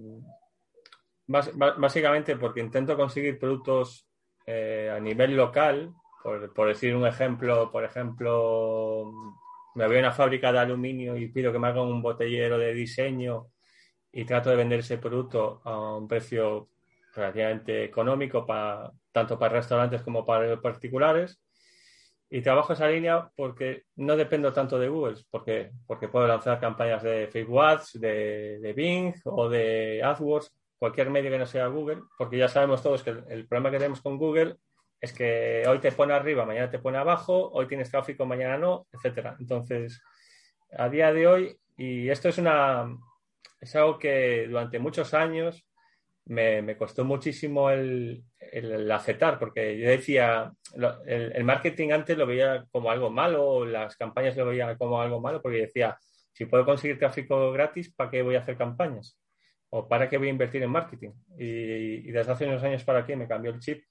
Básicamente 1.27 2.37
porque 2.37 2.61
intento 2.61 2.97
conseguir 2.97 3.39
productos 3.39 4.07
eh, 4.45 4.93
a 4.95 5.01
nivel 5.01 5.37
local, 5.37 5.95
por, 6.23 6.53
por, 6.53 6.69
decir 6.69 6.95
un 6.95 7.07
ejemplo, 7.07 7.71
por 7.71 7.85
ejemplo, 7.85 9.11
me 9.75 9.87
voy 9.87 9.97
a 9.97 10.01
una 10.01 10.13
fábrica 10.13 10.53
de 10.53 10.59
aluminio 10.59 11.17
y 11.17 11.29
pido 11.29 11.53
que 11.53 11.59
me 11.59 11.69
hagan 11.69 11.85
un 11.85 12.03
botellero 12.03 12.59
de 12.59 12.75
diseño 12.75 13.49
y 14.13 14.25
trato 14.25 14.51
de 14.51 14.57
vender 14.57 14.81
ese 14.81 14.99
producto 14.99 15.61
a 15.65 15.97
un 15.97 16.07
precio 16.07 16.69
relativamente 17.15 17.85
económico 17.85 18.47
para 18.47 18.91
tanto 19.13 19.39
para 19.39 19.55
restaurantes 19.57 20.03
como 20.03 20.25
para 20.25 20.61
particulares. 20.61 21.41
Y 22.31 22.41
trabajo 22.41 22.73
esa 22.73 22.89
línea 22.89 23.31
porque 23.37 23.85
no 23.97 24.17
dependo 24.17 24.53
tanto 24.55 24.79
de 24.79 24.89
Google, 24.89 25.17
porque, 25.31 25.71
porque 25.87 26.09
puedo 26.09 26.27
lanzar 26.27 26.59
campañas 26.59 27.03
de 27.03 27.29
Facebook 27.29 27.63
Ads, 27.63 28.01
de, 28.01 28.59
de 28.59 28.73
Bing 28.73 29.15
o 29.25 29.51
de 29.51 30.03
AdWords, 30.03 30.51
cualquier 30.79 31.11
medio 31.11 31.31
que 31.31 31.39
no 31.39 31.45
sea 31.45 31.67
Google, 31.67 32.01
porque 32.17 32.39
ya 32.39 32.49
sabemos 32.49 32.83
todos 32.83 33.03
que 33.03 33.11
el, 33.11 33.25
el 33.29 33.47
problema 33.47 33.71
que 33.71 33.77
tenemos 33.77 34.01
con 34.01 34.17
Google 34.17 34.57
es 35.03 35.13
que 35.15 35.65
hoy 35.69 35.81
te 35.81 35.93
pone 35.93 36.15
arriba, 36.15 36.47
mañana 36.47 36.71
te 36.71 36.81
pone 36.81 36.99
abajo, 36.99 37.51
hoy 37.53 37.69
tienes 37.69 37.91
tráfico, 37.91 38.27
mañana 38.27 38.59
no, 38.59 38.87
etcétera. 38.93 39.37
Entonces, 39.41 40.03
a 40.79 40.89
día 40.89 41.13
de 41.13 41.27
hoy, 41.27 41.57
y 41.77 42.09
esto 42.11 42.29
es 42.29 42.39
una 42.39 42.89
es 43.61 43.77
algo 43.77 43.99
que 43.99 44.47
durante 44.49 44.79
muchos 44.79 45.15
años 45.15 45.67
me, 46.27 46.63
me 46.63 46.77
costó 46.77 47.05
muchísimo 47.05 47.71
el, 47.71 48.25
el, 48.39 48.73
el 48.73 48.91
aceptar, 48.93 49.39
porque 49.39 49.79
yo 49.79 49.89
decía, 49.89 50.53
lo- 50.77 51.03
el, 51.05 51.33
el 51.35 51.45
marketing 51.45 51.91
antes 51.93 52.17
lo 52.19 52.27
veía 52.27 52.65
como 52.73 52.91
algo 52.91 53.11
malo, 53.11 53.65
las 53.67 53.97
campañas 53.97 54.37
lo 54.37 54.47
veía 54.47 54.77
como 54.77 55.01
algo 55.01 55.21
malo, 55.21 55.43
porque 55.43 55.59
decía, 55.59 55.99
si 56.33 56.47
puedo 56.47 56.65
conseguir 56.65 56.99
tráfico 56.99 57.53
gratis, 57.53 57.95
¿para 57.95 58.11
qué 58.11 58.23
voy 58.23 58.37
a 58.37 58.41
hacer 58.41 58.57
campañas? 58.57 59.19
¿O 59.71 59.89
para 59.89 60.09
qué 60.09 60.19
voy 60.19 60.29
a 60.29 60.31
invertir 60.31 60.63
en 60.63 60.71
marketing? 60.71 61.13
Y, 61.39 62.09
y 62.09 62.13
desde 62.13 62.33
hace 62.33 62.47
unos 62.47 62.63
años 62.63 62.85
para 62.85 63.01
aquí 63.01 63.17
me 63.17 63.29
cambió 63.29 63.53
el 63.53 63.61
chip. 63.61 63.85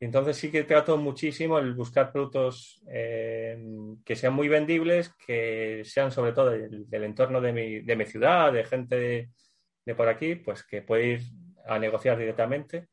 Entonces 0.00 0.38
sí 0.38 0.50
que 0.50 0.64
trato 0.64 0.96
muchísimo 0.96 1.58
el 1.58 1.74
buscar 1.74 2.10
productos 2.10 2.82
eh, 2.88 3.62
que 4.02 4.16
sean 4.16 4.32
muy 4.32 4.48
vendibles, 4.48 5.12
que 5.26 5.82
sean 5.84 6.10
sobre 6.10 6.32
todo 6.32 6.50
del, 6.50 7.04
entorno 7.04 7.40
de 7.40 7.52
mi, 7.52 8.06
ciudad, 8.06 8.50
de 8.50 8.64
gente 8.64 9.30
de, 9.84 9.94
por 9.94 10.08
aquí, 10.08 10.36
pues 10.36 10.62
que 10.62 10.80
puede 10.80 11.06
ir 11.06 11.20
a 11.66 11.78
negociar 11.78 12.16
directamente 12.16 12.88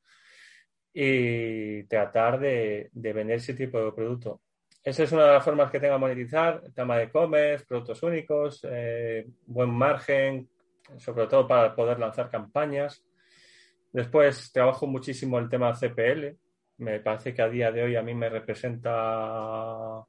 y 0.94 1.84
tratar 1.84 2.40
de, 2.40 2.90
de 2.92 3.14
vender 3.14 3.38
ese 3.38 3.54
tipo 3.54 3.80
de 3.80 3.92
producto. 3.94 4.42
Esa 4.84 5.04
es 5.04 5.12
una 5.12 5.26
de 5.26 5.34
las 5.34 5.44
formas 5.44 5.70
que 5.70 5.80
tengo 5.80 5.94
de 5.94 6.00
monetizar, 6.00 6.62
el 6.66 6.74
tema 6.74 6.98
de 6.98 7.04
e-commerce, 7.04 7.66
productos 7.66 8.04
únicos, 8.04 8.66
eh, 8.70 9.26
buen 9.46 9.70
margen, 9.70 10.50
sobre 10.98 11.28
todo 11.28 11.48
para 11.48 11.76
poder 11.76 12.00
lanzar 12.00 12.30
campañas. 12.30 13.04
Después 13.92 14.52
trabajo 14.52 14.88
muchísimo 14.88 15.40
el 15.40 15.50
tema 15.50 15.74
CPL. 15.74 16.38
Me 16.78 17.00
parece 17.00 17.34
que 17.34 17.42
a 17.42 17.50
día 17.50 17.72
de 17.72 17.84
hoy 17.84 17.96
a 17.96 18.02
mí 18.04 18.14
me 18.14 18.30
representa 18.30 20.04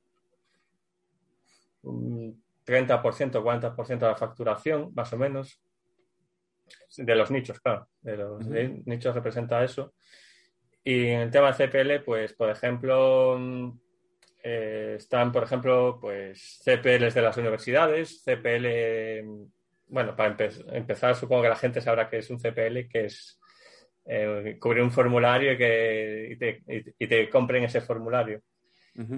un 1.82 2.42
30%, 2.64 3.42
40% 3.42 3.98
de 3.98 4.12
la 4.12 4.16
facturación, 4.16 4.92
más 4.94 5.12
o 5.12 5.16
menos. 5.16 5.60
De 6.96 7.14
los 7.14 7.30
nichos, 7.30 7.60
claro. 7.60 7.88
De 8.02 8.16
los 8.16 8.46
nichos 8.46 9.14
representa 9.14 9.64
eso. 9.64 9.94
Y 10.84 11.06
en 11.06 11.20
el 11.20 11.30
tema 11.30 11.52
de 11.52 11.66
CPL, 11.66 12.00
pues, 12.04 12.34
por 12.34 12.50
ejemplo, 12.50 13.36
mm, 13.38 13.78
eh, 14.42 14.94
están, 14.98 15.32
por 15.32 15.42
ejemplo, 15.44 15.98
pues 16.00 16.60
CPLs 16.64 17.14
de 17.14 17.22
las 17.22 17.36
universidades, 17.36 18.22
CPL, 18.24 19.22
mm, 19.24 19.44
bueno, 19.88 20.14
para 20.14 20.36
empe- 20.36 20.64
empezar, 20.76 21.14
supongo 21.14 21.42
que 21.42 21.48
la 21.48 21.56
gente 21.56 21.80
sabrá 21.80 22.08
que 22.08 22.18
es 22.18 22.30
un 22.30 22.38
CPL, 22.38 22.88
que 22.88 23.06
es 23.06 23.37
eh, 24.08 24.56
cubrir 24.58 24.82
un 24.82 24.90
formulario 24.90 25.52
y, 25.52 25.58
que, 25.58 26.28
y, 26.32 26.36
te, 26.36 26.62
y- 26.66 27.04
y 27.04 27.06
te 27.06 27.28
compren 27.28 27.64
ese 27.64 27.80
formulario. 27.82 28.42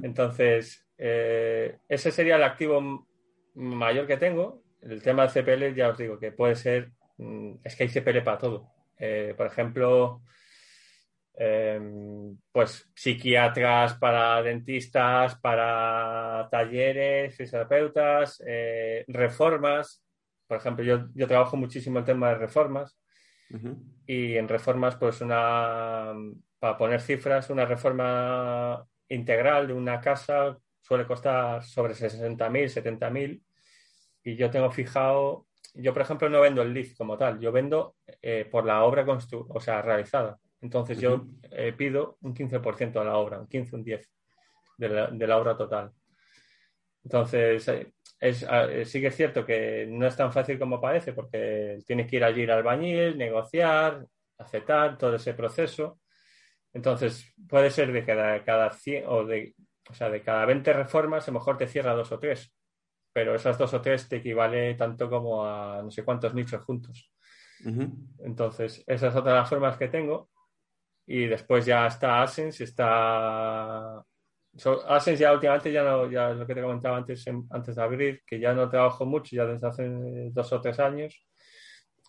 Entonces, 0.05 0.87
eh, 0.99 1.79
ese 1.89 2.11
sería 2.11 2.37
el 2.37 2.43
activo 2.43 3.07
mayor 3.55 4.07
que 4.07 4.19
tengo. 4.19 4.63
El 4.83 5.03
tema 5.03 5.23
de 5.27 5.31
CPL, 5.31 5.75
ya 5.75 5.89
os 5.89 5.97
digo, 5.99 6.19
que 6.19 6.33
puede 6.33 6.55
ser, 6.57 6.91
mm, 7.17 7.55
es 7.65 7.77
que 7.77 7.85
hay 7.85 7.89
CPL 7.89 8.21
para 8.23 8.37
todo. 8.39 8.69
Eh, 8.99 9.33
por 9.37 9.47
ejemplo, 9.47 10.21
em, 11.35 12.37
pues 12.53 12.91
psiquiatras 12.95 13.95
para 13.95 14.43
dentistas, 14.43 15.37
para 15.37 16.49
talleres, 16.51 17.35
fisioterapeutas, 17.37 18.43
eh, 18.47 19.05
reformas. 19.09 20.03
Por 20.47 20.59
ejemplo, 20.59 20.85
yo, 20.85 21.07
yo 21.15 21.27
trabajo 21.27 21.57
muchísimo 21.57 22.01
el 22.01 22.05
tema 22.05 22.29
de 22.31 22.35
reformas 22.37 23.00
Y 24.07 24.37
en 24.37 24.49
reformas, 24.49 24.97
pues 24.97 25.21
una, 25.21 26.13
para 26.59 26.77
poner 26.77 27.01
cifras, 27.01 27.51
una 27.51 27.65
reforma 27.65 28.87
integral 29.09 29.67
de 29.67 29.73
una 29.73 30.01
casa 30.01 30.57
suele 30.81 31.07
costar 31.07 31.63
sobre 31.65 31.95
60.000, 31.95 32.99
70.000 32.99 33.43
y 34.25 34.37
yo 34.37 34.51
tengo 34.51 34.71
fijado, 34.71 35.47
yo 35.75 35.93
por 35.93 36.03
ejemplo 36.03 36.29
no 36.29 36.41
vendo 36.41 36.63
el 36.63 36.73
lead 36.73 36.89
como 36.97 37.17
tal, 37.17 37.39
yo 37.41 37.53
vendo 37.53 37.97
eh, 38.23 38.47
por 38.51 38.65
la 38.65 38.83
obra 38.85 39.05
constru 39.05 39.47
o 39.49 39.61
sea, 39.61 39.83
realizada. 39.83 40.39
Entonces 40.61 41.01
yo 41.01 41.27
eh, 41.51 41.73
pido 41.73 42.19
un 42.21 42.35
15% 42.35 42.93
de 42.93 43.05
la 43.05 43.17
obra, 43.17 43.41
un 43.41 43.47
15, 43.47 43.77
un 43.77 43.85
10 43.85 44.11
de 44.79 44.89
la, 44.89 45.07
de 45.07 45.27
la 45.27 45.39
obra 45.39 45.57
total. 45.57 45.93
Entonces, 47.03 47.67
eh, 47.69 47.95
es, 48.21 48.47
eh, 48.49 48.85
sí 48.85 49.01
que 49.01 49.07
es 49.07 49.17
cierto 49.17 49.47
que 49.47 49.87
no 49.89 50.07
es 50.07 50.15
tan 50.15 50.33
fácil 50.33 50.59
como 50.59 50.81
parece, 50.81 51.15
porque 51.15 51.79
tienes 51.87 52.07
que 52.07 52.17
ir 52.17 52.25
allí 52.25 52.45
al 52.45 52.51
albañil, 52.51 53.17
negociar, 53.17 54.07
aceptar 54.39 54.99
todo 54.99 55.17
ese 55.17 55.33
proceso. 55.33 55.99
Entonces, 56.73 57.33
puede 57.49 57.71
ser 57.71 57.93
de 57.93 58.05
cada, 58.05 58.45
cada 58.45 58.71
100 58.71 59.05
o 59.09 59.25
de, 59.25 59.55
o 59.89 59.95
sea, 59.95 60.11
de 60.11 60.23
cada 60.23 60.45
20 60.45 60.73
reformas, 60.73 61.27
a 61.27 61.31
lo 61.33 61.39
mejor 61.39 61.57
te 61.57 61.67
cierra 61.67 61.95
dos 61.95 62.13
o 62.13 62.19
tres, 62.19 62.55
pero 63.13 63.35
esas 63.35 63.57
dos 63.59 63.73
o 63.73 63.81
tres 63.81 64.09
te 64.09 64.17
equivale 64.17 64.75
tanto 64.75 65.09
como 65.09 65.45
a 65.45 65.83
no 65.83 65.91
sé 65.91 66.05
cuántos 66.05 66.35
nichos 66.35 66.63
juntos. 66.63 67.13
Ujú. 67.65 67.91
Entonces, 68.21 68.85
esa 68.87 69.09
es 69.09 69.17
otra 69.17 69.33
de 69.33 69.39
las 69.39 69.49
formas 69.49 69.77
que 69.79 69.89
tengo. 69.89 70.31
Y 71.07 71.27
después 71.27 71.67
ya 71.67 71.87
está 71.87 72.23
Asens, 72.23 72.61
está... 72.61 74.05
So, 74.57 74.85
Asens 74.89 75.19
ya 75.21 75.33
últimamente 75.33 75.71
ya 75.73 75.83
no, 75.85 76.11
ya 76.11 76.31
lo 76.31 76.47
que 76.47 76.55
te 76.55 76.63
comentaba 76.63 76.97
antes, 76.97 77.25
antes 77.51 77.77
de 77.77 77.83
abrir, 77.83 78.23
que 78.27 78.41
ya 78.41 78.53
no 78.53 78.69
trabajo 78.69 79.07
mucho, 79.07 79.35
ya 79.37 79.47
desde 79.47 79.67
hace 79.69 79.89
dos 80.33 80.53
o 80.53 80.61
tres 80.61 80.79
años. 80.81 81.27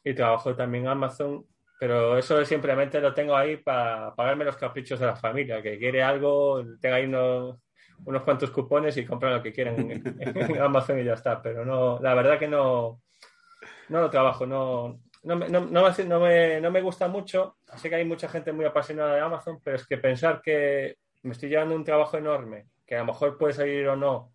Y 0.03 0.13
trabajo 0.15 0.55
también 0.55 0.85
en 0.85 0.89
Amazon, 0.91 1.45
pero 1.79 2.17
eso 2.17 2.43
simplemente 2.45 2.99
lo 2.99 3.13
tengo 3.13 3.35
ahí 3.35 3.57
para 3.57 4.13
pagarme 4.15 4.45
los 4.45 4.57
caprichos 4.57 4.99
de 4.99 5.05
la 5.05 5.15
familia, 5.15 5.61
que 5.61 5.77
quiere 5.77 6.01
algo, 6.01 6.63
tenga 6.79 6.95
ahí 6.95 7.05
unos, 7.05 7.59
unos 8.05 8.23
cuantos 8.23 8.49
cupones 8.49 8.97
y 8.97 9.05
compran 9.05 9.35
lo 9.35 9.43
que 9.43 9.53
quieren 9.53 9.91
en, 9.91 10.03
en 10.19 10.57
Amazon 10.61 10.99
y 10.99 11.03
ya 11.03 11.13
está. 11.13 11.39
Pero 11.41 11.63
no, 11.65 11.99
la 12.01 12.15
verdad 12.15 12.39
que 12.39 12.47
no, 12.47 13.01
no 13.89 14.01
lo 14.01 14.09
trabajo, 14.09 14.45
no, 14.47 14.99
no, 15.23 15.35
me, 15.35 15.47
no, 15.49 15.61
no 15.61 15.83
me 15.83 16.03
no 16.05 16.19
me- 16.19 16.61
no 16.61 16.71
me 16.71 16.81
gusta 16.81 17.07
mucho. 17.07 17.57
Sé 17.75 17.89
que 17.89 17.95
hay 17.95 18.05
mucha 18.05 18.27
gente 18.27 18.51
muy 18.51 18.65
apasionada 18.65 19.13
de 19.15 19.21
Amazon, 19.21 19.59
pero 19.63 19.75
es 19.75 19.85
que 19.85 19.97
pensar 19.99 20.41
que 20.41 20.95
me 21.23 21.31
estoy 21.31 21.49
llevando 21.49 21.75
un 21.75 21.83
trabajo 21.83 22.17
enorme, 22.17 22.67
que 22.85 22.95
a 22.95 22.99
lo 22.99 23.05
mejor 23.05 23.37
puede 23.37 23.53
salir 23.53 23.87
o 23.87 23.95
no, 23.95 24.33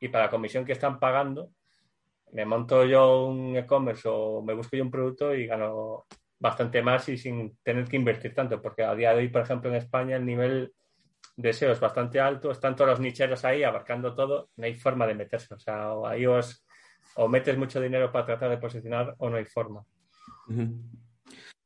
y 0.00 0.08
para 0.08 0.24
la 0.24 0.30
comisión 0.30 0.64
que 0.64 0.72
están 0.72 0.98
pagando, 0.98 1.50
me 2.32 2.44
monto 2.44 2.84
yo 2.84 3.26
un 3.26 3.56
e-commerce 3.56 4.08
o 4.10 4.42
me 4.42 4.54
busco 4.54 4.76
yo 4.76 4.84
un 4.84 4.90
producto 4.90 5.34
y 5.34 5.46
gano 5.46 6.06
bastante 6.38 6.82
más 6.82 7.08
y 7.08 7.16
sin 7.16 7.56
tener 7.62 7.86
que 7.86 7.96
invertir 7.96 8.34
tanto, 8.34 8.60
porque 8.60 8.84
a 8.84 8.94
día 8.94 9.12
de 9.12 9.18
hoy, 9.18 9.28
por 9.28 9.42
ejemplo, 9.42 9.70
en 9.70 9.76
España 9.76 10.16
el 10.16 10.26
nivel 10.26 10.72
de 11.36 11.52
SEO 11.52 11.72
es 11.72 11.80
bastante 11.80 12.20
alto, 12.20 12.50
están 12.50 12.76
todos 12.76 12.90
los 12.90 13.00
nicheros 13.00 13.44
ahí 13.44 13.62
abarcando 13.62 14.14
todo, 14.14 14.50
no 14.56 14.64
hay 14.64 14.74
forma 14.74 15.06
de 15.06 15.14
meterse, 15.14 15.54
o 15.54 15.58
sea, 15.58 15.92
ahí 16.04 16.26
os 16.26 16.64
o 17.16 17.28
metes 17.28 17.56
mucho 17.56 17.80
dinero 17.80 18.12
para 18.12 18.26
tratar 18.26 18.50
de 18.50 18.58
posicionar 18.58 19.14
o 19.18 19.30
no 19.30 19.36
hay 19.36 19.44
forma. 19.44 19.84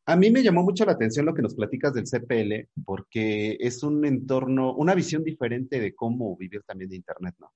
A 0.07 0.17
mí 0.17 0.31
me 0.31 0.43
llamó 0.43 0.63
mucho 0.63 0.85
la 0.85 0.93
atención 0.93 1.27
lo 1.27 1.35
que 1.35 1.43
nos 1.43 1.55
platicas 1.55 1.95
del 1.95 2.07
CPL, 2.07 2.69
porque 2.85 3.57
es 3.61 3.83
un 3.83 4.05
entorno, 4.05 4.75
una 4.75 4.95
visión 4.95 5.23
diferente 5.23 5.79
de 5.79 5.95
cómo 5.95 6.37
vivir 6.37 6.63
también 6.67 6.91
de 6.91 6.97
Internet, 6.97 7.37
¿no? 7.39 7.53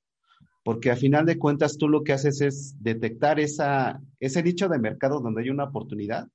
Porque 0.62 0.90
a 0.90 0.96
final 0.96 1.26
de 1.26 1.38
cuentas 1.38 1.76
tú 1.76 1.88
lo 1.88 2.02
que 2.02 2.12
haces 2.12 2.40
es 2.40 2.74
detectar 2.80 3.38
esa, 3.40 4.00
ese 4.20 4.42
nicho 4.42 4.68
de 4.68 4.78
mercado 4.78 5.20
donde 5.20 5.42
hay 5.42 5.50
una 5.50 5.64
oportunidad, 5.64 6.28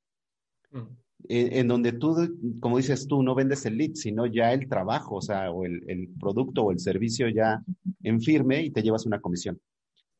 Mm. 0.71 0.87
en, 1.27 1.53
en 1.53 1.67
donde 1.67 1.91
tú, 1.93 2.15
como 2.59 2.77
dices 2.77 3.07
tú, 3.07 3.21
no 3.23 3.35
vendes 3.35 3.65
el 3.65 3.77
lead, 3.77 3.93
sino 3.93 4.25
ya 4.25 4.53
el 4.53 4.67
trabajo, 4.67 5.17
o 5.17 5.21
sea, 5.21 5.51
o 5.51 5.65
el, 5.65 5.83
el 5.87 6.09
producto 6.19 6.63
o 6.63 6.71
el 6.71 6.79
servicio 6.79 7.27
ya 7.29 7.61
en 8.03 8.21
firme 8.21 8.63
y 8.63 8.71
te 8.71 8.81
llevas 8.81 9.05
una 9.05 9.19
comisión. 9.19 9.59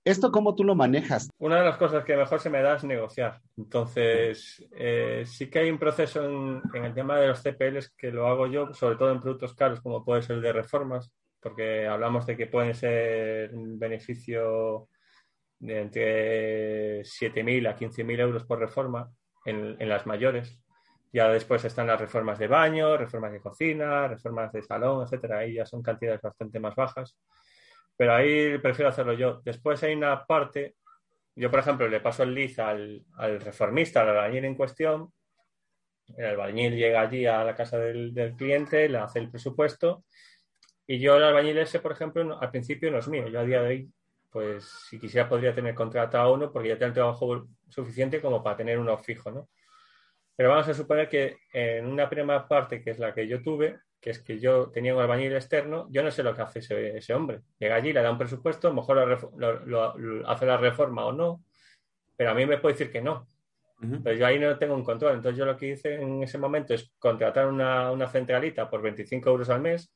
¿Esto 0.04 0.32
cómo 0.32 0.56
tú 0.56 0.64
lo 0.64 0.74
manejas? 0.74 1.30
Una 1.38 1.60
de 1.60 1.66
las 1.66 1.78
cosas 1.78 2.04
que 2.04 2.16
mejor 2.16 2.40
se 2.40 2.50
me 2.50 2.62
da 2.62 2.76
es 2.76 2.84
negociar. 2.84 3.40
Entonces, 3.56 4.68
eh, 4.76 5.24
sí 5.28 5.48
que 5.48 5.60
hay 5.60 5.70
un 5.70 5.78
proceso 5.78 6.24
en, 6.26 6.62
el 6.74 6.94
tema 6.96 7.20
de 7.20 7.28
los 7.28 7.44
CPLs 7.44 7.92
que 7.92 8.12
lo 8.12 8.28
hago 8.28 8.48
yo, 8.48 8.74
sobre 8.74 8.96
todo 8.96 9.12
en 9.12 9.22
productos 9.22 9.54
caros 9.54 9.80
como 9.80 10.04
puede 10.04 10.24
ser 10.24 10.42
de 10.42 10.54
reformas, 10.54 11.12
porque 11.40 11.86
hablamos 11.86 12.26
de 12.26 12.36
que 12.36 12.48
pueden 12.48 12.74
ser 12.74 13.54
un 13.54 13.78
beneficio 13.78 14.88
de 15.60 15.82
entre 15.82 17.02
7.000 17.02 17.70
a 17.70 17.78
15.000 17.78 18.20
euros 18.20 18.44
por 18.46 18.58
reforma 18.58 19.08
en, 19.46 19.76
en 19.80 19.90
las 19.90 20.08
mayores. 20.08 20.60
Ya 21.14 21.28
después 21.28 21.64
están 21.64 21.88
las 21.88 22.02
reformas 22.02 22.40
de 22.40 22.48
baño, 22.48 22.98
reformas 22.98 23.34
de 23.34 23.42
cocina, 23.42 24.08
reformas 24.08 24.52
de 24.52 24.64
salón, 24.64 25.04
etcétera. 25.04 25.40
Ahí 25.40 25.56
ya 25.56 25.66
son 25.68 25.84
cantidades 25.84 26.22
bastante 26.22 26.60
más 26.60 26.74
bajas. 26.74 27.16
Pero 27.98 28.14
ahí 28.14 28.58
prefiero 28.58 28.90
hacerlo 28.90 29.14
yo. 29.14 29.42
Después 29.44 29.82
hay 29.84 29.94
una 29.94 30.26
parte, 30.26 30.76
yo 31.36 31.52
por 31.52 31.60
ejemplo 31.60 31.88
le 31.88 32.00
paso 32.00 32.24
el 32.24 32.34
lead 32.34 32.60
al, 32.60 33.06
reformista, 33.40 34.02
al 34.02 34.10
albañil 34.10 34.46
en 34.46 34.56
cuestión. 34.56 35.14
El 36.18 36.26
albañil 36.26 36.76
llega 36.76 37.02
allí 37.02 37.26
a 37.26 37.44
la 37.44 37.56
casa 37.56 37.78
del, 37.78 38.14
cliente, 38.38 38.90
le 38.90 38.98
hace 38.98 39.20
el 39.20 39.30
presupuesto 39.30 40.04
Y 40.88 41.00
yo 41.00 41.16
el 41.16 41.24
albañil 41.24 41.58
ese, 41.60 41.80
por 41.80 41.94
ejemplo, 41.94 42.40
al 42.40 42.52
principio 42.52 42.92
no 42.92 43.00
es 43.00 43.08
mío. 43.08 43.28
Yo 43.28 43.40
a 43.40 43.46
día 43.46 43.62
de 43.62 43.68
hoy, 43.68 43.94
pues 44.30 44.66
si 44.90 45.00
quisiera 45.00 45.30
podría 45.30 45.54
tener 45.54 45.76
contratado 45.76 46.24
a 46.24 46.34
uno 46.34 46.52
porque 46.52 46.70
ya 46.70 46.78
tengo 46.78 46.88
el 46.88 46.94
trabajo 46.94 47.48
suficiente 47.70 48.22
como 48.22 48.44
para 48.44 48.58
tener 48.58 48.80
uno 48.80 48.98
fijo, 48.98 49.32
¿no? 49.32 49.50
Pero 50.36 50.50
vamos 50.50 50.68
a 50.68 50.74
suponer 50.74 51.08
que 51.08 51.38
en 51.54 51.86
una 51.86 52.10
primera 52.10 52.48
parte, 52.48 52.82
que 52.82 52.92
es 52.92 53.00
la 53.00 53.14
que 53.14 53.28
yo 53.28 53.42
tuve, 53.42 53.80
que 54.02 54.10
es 54.10 54.20
que 54.20 54.40
yo 54.40 54.70
tenía 54.72 54.96
un 54.96 55.02
albañil 55.02 55.34
externo, 55.36 55.88
yo 55.92 56.02
no 56.04 56.12
sé 56.12 56.24
lo 56.24 56.34
que 56.36 56.42
hace 56.42 56.60
ese, 56.60 56.98
ese 56.98 57.14
hombre. 57.14 57.42
Llega 57.60 57.76
allí, 57.76 57.94
le 57.94 58.02
da 58.02 58.12
un 58.12 58.18
presupuesto, 58.18 58.68
a 58.68 58.72
lo 58.72 58.76
mejor 58.78 58.98
lo 59.68 60.28
hace 60.28 60.46
la 60.46 60.58
reforma 60.58 61.06
o 61.06 61.12
no, 61.12 61.44
pero 62.18 62.32
a 62.32 62.34
mí 62.34 62.46
me 62.46 62.58
puede 62.58 62.74
decir 62.74 62.92
que 62.92 63.02
no. 63.02 63.28
Pero 64.04 64.16
yo 64.16 64.26
ahí 64.28 64.38
no 64.40 64.58
tengo 64.60 64.76
un 64.76 64.84
control. 64.84 65.16
Entonces 65.16 65.38
yo 65.38 65.46
lo 65.46 65.58
que 65.58 65.70
hice 65.70 65.96
en 65.96 66.22
ese 66.22 66.38
momento 66.38 66.74
es 66.74 66.92
contratar 67.00 67.48
una, 67.48 67.92
una 67.92 68.08
centralita 68.08 68.70
por 68.70 68.82
25 68.82 69.30
euros 69.30 69.50
al 69.50 69.62
mes 69.62 69.92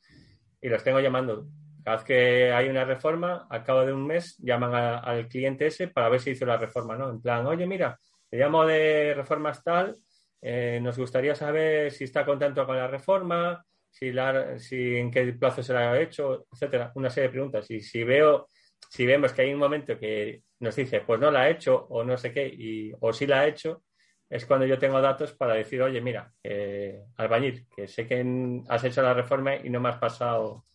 y 0.62 0.70
los 0.70 0.84
tengo 0.84 1.00
llamando. 1.00 1.48
Cada 1.84 1.98
vez 1.98 2.06
que 2.06 2.52
hay 2.52 2.68
una 2.70 2.84
reforma, 2.84 3.46
al 3.48 3.64
cabo 3.64 3.86
de 3.86 3.94
un 3.94 4.08
mes 4.08 4.38
llaman 4.40 4.74
a- 4.74 4.98
al 5.00 5.28
cliente 5.28 5.68
ese 5.68 5.88
para 5.88 6.10
ver 6.10 6.20
si 6.20 6.32
hizo 6.32 6.46
la 6.48 6.58
reforma, 6.58 6.96
¿no? 6.96 7.10
En 7.12 7.22
plan, 7.22 7.46
oye, 7.46 7.68
mira, 7.68 8.00
te 8.28 8.38
llamo 8.38 8.66
de 8.66 9.14
reformas 9.16 9.64
tal, 9.64 9.96
eh, 10.42 10.80
nos 10.82 10.98
gustaría 10.98 11.36
saber 11.36 11.92
si 11.92 12.06
está 12.06 12.26
contento 12.26 12.66
con 12.66 12.76
la 12.78 12.88
reforma, 12.88 13.64
si, 13.96 14.12
la, 14.12 14.60
si 14.60 14.98
en 14.98 15.10
qué 15.10 15.24
plazo 15.34 15.64
se 15.64 15.74
la 15.74 15.92
ha 15.94 16.02
hecho, 16.02 16.48
etcétera. 16.52 16.92
Una 16.96 17.10
serie 17.10 17.30
de 17.30 17.34
preguntas. 17.34 17.72
Y 17.72 17.80
si 17.80 18.04
veo, 18.04 18.50
si 18.90 19.06
vemos 19.06 19.32
que 19.32 19.44
hay 19.44 19.54
un 19.54 19.60
momento 19.60 19.98
que 19.98 20.42
nos 20.60 20.76
dice, 20.76 21.00
pues 21.00 21.18
no 21.20 21.32
la 21.32 21.44
ha 21.44 21.50
hecho 21.50 21.88
o 21.90 22.04
no 22.04 22.18
sé 22.18 22.34
qué, 22.34 22.46
y, 22.46 22.92
o 23.00 23.14
sí 23.14 23.26
la 23.26 23.40
ha 23.40 23.48
hecho, 23.48 23.84
es 24.30 24.46
cuando 24.46 24.66
yo 24.66 24.78
tengo 24.78 25.00
datos 25.00 25.32
para 25.34 25.54
decir, 25.54 25.82
oye, 25.82 26.02
mira, 26.02 26.30
eh, 26.44 27.06
albañil, 27.16 27.68
que 27.74 27.88
sé 27.88 28.06
que 28.06 28.62
has 28.68 28.84
hecho 28.84 29.02
la 29.02 29.14
reforma 29.14 29.56
y 29.56 29.70
no 29.70 29.80
me 29.80 29.90
has 29.90 29.98
pasado. 29.98 30.66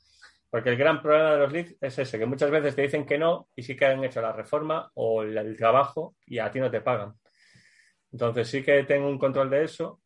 Porque 0.48 0.70
el 0.70 0.76
gran 0.76 1.02
problema 1.02 1.32
de 1.32 1.38
los 1.40 1.52
leads 1.52 1.76
es 1.78 1.98
ese, 1.98 2.18
que 2.18 2.26
muchas 2.26 2.50
veces 2.50 2.74
te 2.74 2.82
dicen 2.82 3.04
que 3.04 3.18
no 3.18 3.48
y 3.54 3.62
sí 3.62 3.76
que 3.76 3.84
han 3.84 4.02
hecho 4.02 4.22
la 4.22 4.32
reforma 4.32 4.90
o 4.94 5.22
el 5.22 5.56
trabajo 5.58 6.16
y 6.26 6.38
a 6.38 6.50
ti 6.50 6.58
no 6.58 6.70
te 6.70 6.80
pagan. 6.80 7.14
Entonces 8.12 8.48
sí 8.48 8.62
que 8.62 8.82
tengo 8.84 9.08
un 9.08 9.18
control 9.18 9.50
de 9.50 9.64
eso. 9.64 10.00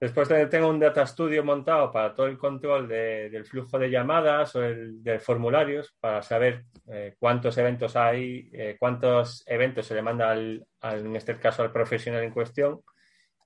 Después 0.00 0.28
te- 0.28 0.46
tengo 0.46 0.68
un 0.68 0.80
data 0.80 1.06
studio 1.06 1.44
montado 1.44 1.92
para 1.92 2.14
todo 2.14 2.26
el 2.26 2.38
control 2.38 2.88
de- 2.88 3.28
del 3.30 3.44
flujo 3.44 3.78
de 3.78 3.90
llamadas 3.90 4.56
o 4.56 4.64
el, 4.64 5.02
de 5.02 5.18
formularios 5.20 5.94
para 6.00 6.22
saber 6.22 6.64
eh, 6.90 7.14
cuántos 7.18 7.58
eventos 7.58 7.96
hay, 7.96 8.48
eh, 8.52 8.76
cuántos 8.78 9.42
eventos 9.46 9.84
se 9.86 9.94
le 9.94 10.02
manda 10.02 10.30
al, 10.30 10.66
en 10.82 11.16
este 11.16 11.38
caso 11.38 11.62
al 11.62 11.72
profesional 11.72 12.22
en 12.24 12.32
cuestión. 12.32 12.80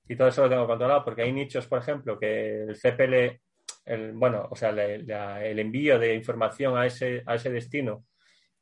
Y 0.07 0.15
todo 0.15 0.27
eso 0.29 0.43
lo 0.43 0.49
tengo 0.49 0.67
controlado 0.67 1.03
porque 1.03 1.23
hay 1.23 1.31
nichos, 1.33 1.67
por 1.67 1.79
ejemplo, 1.79 2.17
que 2.19 2.63
el 2.63 2.75
CPL, 2.77 3.41
el, 3.85 4.13
bueno, 4.13 4.47
o 4.49 4.55
sea, 4.55 4.69
el 4.69 5.59
envío 5.59 5.99
de 5.99 6.13
información 6.15 6.77
a 6.77 6.85
ese, 6.85 7.23
a 7.25 7.35
ese 7.35 7.49
destino 7.51 8.05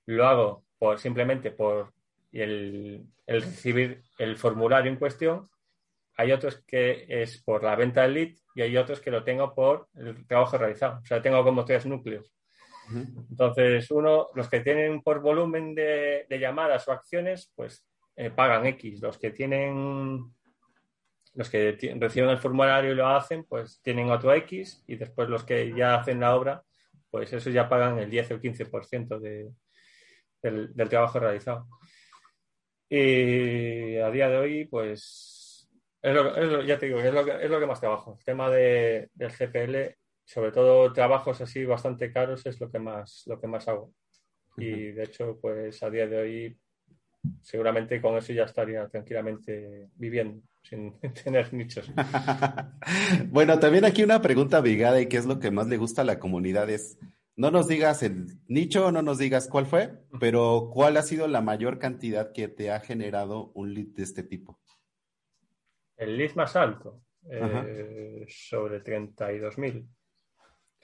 lo 0.08 0.26
hago 0.28 0.66
por, 0.80 1.00
simplemente 1.00 1.52
por 1.52 1.94
el 2.32 3.06
recibir 3.28 4.02
el 4.18 4.38
formulario 4.38 4.92
en 4.92 4.98
cuestión. 4.98 5.50
Hay 6.16 6.32
otros 6.32 6.64
que 6.66 7.06
es 7.08 7.42
por 7.44 7.64
la 7.64 7.76
venta 7.76 8.04
del 8.04 8.14
lead 8.14 8.36
y 8.56 8.62
hay 8.62 8.78
otros 8.78 9.00
que 9.00 9.12
lo 9.12 9.24
tengo 9.24 9.54
por 9.54 9.90
el 9.96 10.26
trabajo 10.28 10.58
realizado. 10.58 11.00
O 11.02 11.06
sea, 11.06 11.22
tengo 11.22 11.44
como 11.44 11.66
tres 11.66 11.86
núcleos. 11.86 12.32
Entonces, 13.30 13.90
uno, 13.92 14.28
los 14.36 14.50
que 14.50 14.60
tienen 14.60 15.02
por 15.02 15.22
volumen 15.22 15.74
de, 15.74 16.26
de 16.30 16.40
llamadas 16.40 16.88
o 16.88 16.92
acciones, 16.92 17.52
pues 17.56 17.86
eh, 18.16 18.30
pagan 18.30 18.66
X. 18.68 19.02
Los 19.02 19.18
que 19.18 19.32
tienen, 19.32 20.32
los 21.34 21.50
que 21.50 21.78
reciben 22.00 22.30
el 22.30 22.38
formulario 22.38 22.92
y 22.92 22.96
lo 22.96 23.08
hacen, 23.08 23.46
pues 23.46 23.82
tienen 23.82 24.12
otro 24.12 24.34
X. 24.34 24.84
Y 24.88 24.96
después 24.96 25.30
los 25.30 25.44
que 25.44 25.74
ya 25.76 25.96
hacen 25.96 26.20
la 26.20 26.36
obra, 26.36 26.64
pues 27.10 27.32
esos 27.34 27.54
ya 27.54 27.70
pagan 27.70 27.98
el 28.00 28.10
10 28.10 28.32
o 28.32 28.34
el 28.36 28.42
15% 28.42 29.20
de, 29.20 29.52
del, 30.42 30.76
del 30.76 30.90
trabajo 30.90 31.20
realizado. 31.20 31.68
Y 32.90 33.98
a 33.98 34.12
día 34.12 34.30
de 34.30 34.38
hoy, 34.38 34.66
pues, 34.66 35.33
es 36.04 36.14
lo, 36.14 36.36
es 36.36 36.50
lo- 36.52 36.64
ya 36.64 36.78
te 36.78 36.86
digo, 36.86 37.00
es 37.00 37.14
lo, 37.14 37.26
que, 37.26 37.32
es 37.44 37.50
lo 37.50 37.60
que 37.60 37.66
más 37.66 37.80
trabajo. 37.80 38.16
El 38.20 38.24
tema 38.26 38.50
de, 38.50 39.10
del 39.16 39.32
GPL, 39.32 39.96
sobre 40.26 40.52
todo 40.52 40.94
trabajos 40.94 41.42
así 41.42 41.66
bastante 41.66 42.12
caros, 42.12 42.46
es 42.46 42.60
lo 42.62 42.70
que 42.70 42.80
más, 42.80 43.24
lo 43.26 43.40
que 43.40 43.48
más 43.48 43.68
hago. 43.68 43.94
Y 44.58 44.92
de 44.92 45.04
hecho, 45.04 45.40
pues 45.42 45.82
a 45.82 45.90
día 45.90 46.06
de 46.08 46.18
hoy, 46.18 46.58
seguramente 47.42 48.00
con 48.02 48.16
eso 48.18 48.34
ya 48.34 48.44
estaría 48.44 48.88
tranquilamente 48.88 49.88
viviendo, 49.96 50.42
sin 50.62 50.94
tener 51.24 51.54
nichos. 51.54 51.92
Bueno, 53.30 53.58
también 53.60 53.86
aquí 53.86 54.04
una 54.04 54.22
pregunta 54.22 54.60
obligada 54.60 55.00
y 55.02 55.08
qué 55.08 55.18
es 55.18 55.26
lo 55.26 55.40
que 55.40 55.50
más 55.52 55.68
le 55.68 55.78
gusta 55.78 56.02
a 56.02 56.06
la 56.06 56.20
comunidad 56.20 56.70
es, 56.70 56.98
no 57.36 57.50
nos 57.50 57.68
digas 57.68 58.04
el 58.04 58.28
nicho, 58.48 58.92
no 58.92 59.02
nos 59.02 59.18
digas 59.18 59.48
cuál 59.48 59.66
fue, 59.66 59.92
pero 60.20 60.70
cuál 60.72 60.98
ha 60.98 61.02
sido 61.02 61.28
la 61.28 61.42
mayor 61.42 61.80
cantidad 61.80 62.32
que 62.32 62.48
te 62.48 62.70
ha 62.72 62.80
generado 62.80 63.52
un 63.56 63.74
lead 63.74 63.88
de 63.96 64.04
este 64.04 64.22
tipo. 64.24 64.60
El 65.98 66.18
lead 66.18 66.36
más 66.36 66.56
alto, 66.56 67.02
eh, 67.30 68.26
sobre 68.28 68.80
32.000. 68.82 69.86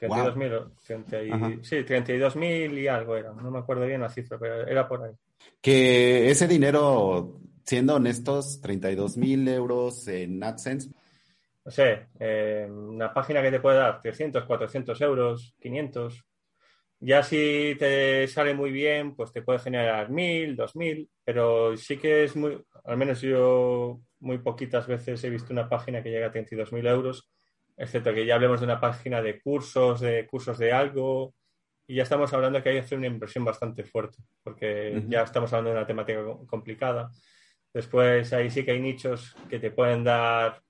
Guau. 0.02 0.34
32.000, 0.34 0.54
o 0.54 0.72
30 0.86 1.24
y- 1.24 1.32
Ajá. 1.32 1.52
sí, 1.62 1.84
32.000 1.84 2.78
y 2.78 2.88
algo 2.88 3.18
era. 3.18 3.34
No 3.34 3.52
me 3.52 3.60
acuerdo 3.60 3.86
bien 3.86 4.02
la 4.02 4.10
cifra, 4.10 4.38
pero 4.40 4.66
era 4.66 4.88
por 4.88 5.04
ahí. 5.04 5.12
Que 5.62 6.30
ese 6.30 6.48
dinero, 6.48 7.40
siendo 7.66 7.96
honestos, 7.96 8.62
32 8.62 9.18
mil 9.18 9.48
euros 9.48 10.08
en 10.08 10.42
AdSense, 10.44 10.90
No 11.66 11.72
sé, 11.72 12.08
eh, 12.20 12.68
una 12.70 13.14
página 13.14 13.42
que 13.42 13.52
te 13.52 13.60
puede 13.60 13.78
dar 13.78 14.02
300, 14.02 14.46
400 14.46 15.00
euros, 15.02 15.54
500. 15.60 16.24
Ya 17.02 17.22
si 17.22 17.76
te 17.78 18.28
sale 18.28 18.54
muy 18.54 18.72
bien, 18.72 19.16
pues 19.16 19.32
te 19.32 19.42
puede 19.42 19.60
generar 19.60 20.10
1000, 20.10 20.56
2000, 20.56 21.10
pero 21.24 21.76
sí 21.78 21.98
que 21.98 22.24
es 22.24 22.36
muy, 22.36 22.62
al 22.86 22.98
menos 22.98 23.22
yo 23.22 24.00
muy 24.20 24.38
poquitas 24.40 24.88
veces 24.88 25.24
he 25.24 25.30
visto 25.30 25.54
una 25.54 25.70
página 25.70 26.02
que 26.04 26.10
llega 26.12 26.28
a 26.28 26.32
32.000 26.32 26.86
euros, 26.88 27.32
excepto 27.78 28.14
que 28.14 28.26
ya 28.26 28.36
hablemos 28.36 28.60
de 28.60 28.66
una 28.66 28.80
página 28.80 29.22
de 29.22 29.40
cursos, 29.42 30.00
de 30.02 30.28
cursos 30.28 30.58
de 30.58 30.72
algo, 30.74 31.34
y 31.88 31.96
ya 31.96 32.04
estamos 32.04 32.32
hablando 32.34 32.62
que 32.62 32.70
hay 32.70 32.76
que 32.76 32.82
hacer 32.82 32.98
una 32.98 33.08
inversión 33.08 33.44
bastante 33.46 33.84
fuerte, 33.84 34.18
porque 34.44 35.02
ya 35.10 35.24
estamos 35.24 35.52
hablando 35.54 35.72
de 35.72 35.78
una 35.78 35.88
temática 35.88 36.24
co- 36.24 36.46
complicada. 36.46 37.10
Después 37.74 38.32
ahí 38.34 38.50
sí 38.50 38.64
que 38.66 38.72
hay 38.72 38.80
nichos 38.82 39.36
que 39.50 39.60
te 39.60 39.72
pueden 39.72 40.04
dar 40.04 40.62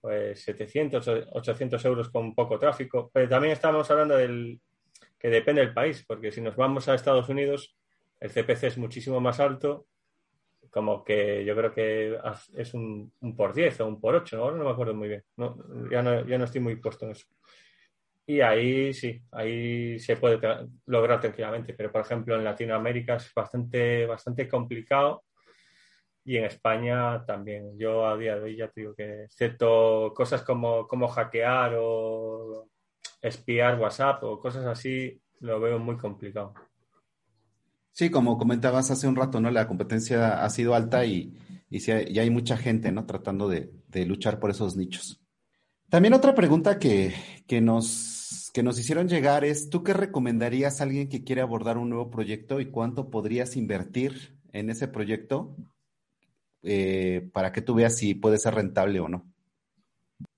pues 0.00 0.42
700 0.42 1.06
o 1.08 1.12
800 1.32 1.84
euros 1.84 2.08
con 2.10 2.34
poco 2.34 2.58
tráfico, 2.58 3.10
pero 3.12 3.28
también 3.28 3.52
estamos 3.52 3.90
hablando 3.90 4.16
del 4.16 4.60
que 5.18 5.28
depende 5.28 5.60
del 5.60 5.74
país, 5.74 6.04
porque 6.06 6.32
si 6.32 6.40
nos 6.40 6.56
vamos 6.56 6.88
a 6.88 6.94
Estados 6.94 7.28
Unidos, 7.28 7.76
el 8.20 8.30
CPC 8.30 8.64
es 8.68 8.78
muchísimo 8.78 9.20
más 9.20 9.40
alto, 9.40 9.86
como 10.70 11.04
que 11.04 11.44
yo 11.44 11.54
creo 11.56 11.72
que 11.72 12.18
es 12.54 12.74
un, 12.74 13.12
un 13.20 13.36
por 13.36 13.52
10 13.52 13.80
o 13.80 13.86
un 13.88 14.00
por 14.00 14.14
8, 14.14 14.36
¿no? 14.36 14.42
ahora 14.44 14.56
no 14.56 14.64
me 14.64 14.70
acuerdo 14.70 14.94
muy 14.94 15.08
bien, 15.08 15.24
no, 15.36 15.56
ya, 15.90 16.02
no, 16.02 16.26
ya 16.26 16.38
no 16.38 16.44
estoy 16.44 16.60
muy 16.60 16.76
puesto 16.76 17.04
en 17.06 17.12
eso. 17.12 17.26
Y 18.26 18.40
ahí 18.42 18.94
sí, 18.94 19.20
ahí 19.32 19.98
se 19.98 20.16
puede 20.16 20.38
lograr 20.86 21.20
tranquilamente, 21.20 21.74
pero 21.74 21.90
por 21.90 22.02
ejemplo 22.02 22.36
en 22.36 22.44
Latinoamérica 22.44 23.16
es 23.16 23.34
bastante, 23.34 24.06
bastante 24.06 24.48
complicado 24.48 25.24
y 26.24 26.36
en 26.36 26.44
España 26.44 27.24
también. 27.26 27.76
Yo 27.76 28.06
a 28.06 28.16
día 28.16 28.36
de 28.36 28.42
hoy 28.42 28.56
ya 28.56 28.68
te 28.68 28.82
digo 28.82 28.94
que, 28.94 29.24
excepto 29.24 30.12
cosas 30.14 30.42
como, 30.42 30.86
como 30.86 31.08
hackear 31.08 31.74
o 31.78 32.68
espiar 33.20 33.78
WhatsApp 33.80 34.22
o 34.22 34.38
cosas 34.38 34.64
así, 34.66 35.20
lo 35.40 35.60
veo 35.60 35.78
muy 35.78 35.96
complicado. 35.96 36.54
Sí, 38.00 38.10
como 38.10 38.38
comentabas 38.38 38.90
hace 38.90 39.06
un 39.06 39.14
rato, 39.14 39.42
¿no? 39.42 39.50
La 39.50 39.68
competencia 39.68 40.42
ha 40.42 40.48
sido 40.48 40.74
alta 40.74 41.04
y, 41.04 41.36
y, 41.68 41.80
sí 41.80 41.92
hay, 41.92 42.30
mucha 42.30 42.56
gente, 42.56 42.90
¿no? 42.92 43.04
Tratando 43.04 43.46
de, 43.46 43.70
de 43.88 44.06
luchar 44.06 44.40
por 44.40 44.48
esos 44.48 44.74
nichos. 44.74 45.20
También 45.90 46.14
otra 46.14 46.34
pregunta 46.34 46.78
que, 46.78 47.12
que 47.46 47.60
nos, 47.60 48.50
que 48.54 48.62
nos 48.62 48.78
hicieron 48.78 49.06
llegar 49.06 49.44
es, 49.44 49.68
¿tú 49.68 49.84
qué 49.84 49.92
recomendarías 49.92 50.80
a 50.80 50.84
alguien 50.84 51.10
que 51.10 51.24
quiere 51.24 51.42
abordar 51.42 51.76
un 51.76 51.90
nuevo 51.90 52.08
proyecto 52.08 52.58
y 52.58 52.70
cuánto 52.70 53.10
podrías 53.10 53.54
invertir 53.54 54.34
en 54.54 54.70
ese 54.70 54.88
proyecto 54.88 55.54
eh, 56.62 57.28
para 57.34 57.52
que 57.52 57.60
tú 57.60 57.74
veas 57.74 57.98
si 57.98 58.14
puede 58.14 58.38
ser 58.38 58.54
rentable 58.54 58.98
o 59.00 59.10
no? 59.10 59.30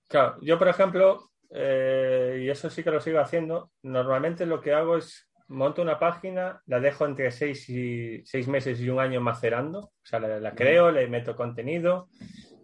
Claro, 0.09 0.37
yo 0.43 0.59
por 0.59 0.67
ejemplo, 0.67 1.31
eh, 1.51 2.41
y 2.43 2.51
eso 2.51 2.69
sí 2.71 2.83
que 2.83 2.91
lo 2.91 3.01
sigo 3.01 3.21
haciendo, 3.21 3.71
normalmente 3.85 4.47
lo 4.47 4.61
que 4.61 4.73
hago 4.73 4.97
es 4.97 5.29
monto 5.53 5.83
una 5.83 5.99
página, 5.99 6.61
la 6.67 6.81
dejo 6.81 7.07
entre 7.07 7.31
seis, 7.31 7.69
y, 7.69 8.23
seis 8.25 8.49
meses 8.49 8.81
y 8.81 8.89
un 8.89 8.99
año 9.01 9.21
macerando, 9.21 9.79
o 9.81 9.93
sea, 10.03 10.19
la, 10.21 10.41
la 10.41 10.55
creo, 10.55 10.91
le 10.91 11.07
meto 11.09 11.37
contenido. 11.37 12.09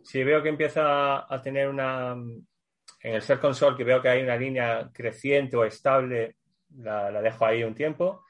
Si 0.03 0.23
veo 0.25 0.43
que 0.43 0.49
empieza 0.49 1.33
a 1.33 1.43
tener 1.43 1.69
una, 1.69 2.13
en 2.13 3.15
el 3.15 3.23
Ser 3.23 3.39
Console, 3.41 3.77
que 3.77 3.85
veo 3.85 4.01
que 4.03 4.09
hay 4.09 4.23
una 4.23 4.37
línea 4.37 4.91
creciente 4.93 5.57
o 5.57 5.65
estable, 5.65 6.37
la, 6.77 7.11
la 7.11 7.21
dejo 7.23 7.45
ahí 7.45 7.63
un 7.63 7.75
tiempo. 7.75 8.25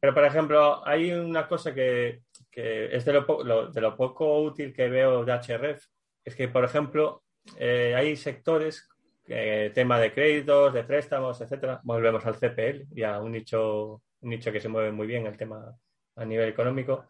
Pero, 0.00 0.12
por 0.14 0.24
ejemplo, 0.24 0.86
hay 0.86 1.12
una 1.12 1.46
cosa 1.48 1.72
que, 1.74 2.22
que 2.50 2.94
es 2.94 3.04
de 3.04 3.12
lo, 3.12 3.42
lo- 3.44 3.68
de 3.70 3.80
lo 3.80 3.96
poco 3.96 4.42
útil 4.42 4.72
que 4.72 4.88
veo 4.88 5.24
de 5.24 5.32
HRF, 5.32 5.82
es 6.24 6.34
que, 6.34 6.48
por 6.48 6.64
ejemplo, 6.64 7.22
eh, 7.58 7.94
hay 7.96 8.16
sectores 8.16 8.88
eh, 9.26 9.70
tema 9.74 9.98
de 9.98 10.12
créditos, 10.12 10.74
de 10.74 10.84
préstamos, 10.84 11.40
etcétera, 11.40 11.80
volvemos 11.82 12.24
al 12.26 12.36
CPL 12.36 12.86
y 12.94 13.02
a 13.02 13.18
un 13.20 13.32
nicho, 13.32 14.02
un 14.20 14.30
nicho 14.30 14.52
que 14.52 14.60
se 14.60 14.68
mueve 14.68 14.92
muy 14.92 15.06
bien 15.06 15.26
el 15.26 15.36
tema 15.36 15.74
a 16.16 16.24
nivel 16.24 16.48
económico. 16.48 17.06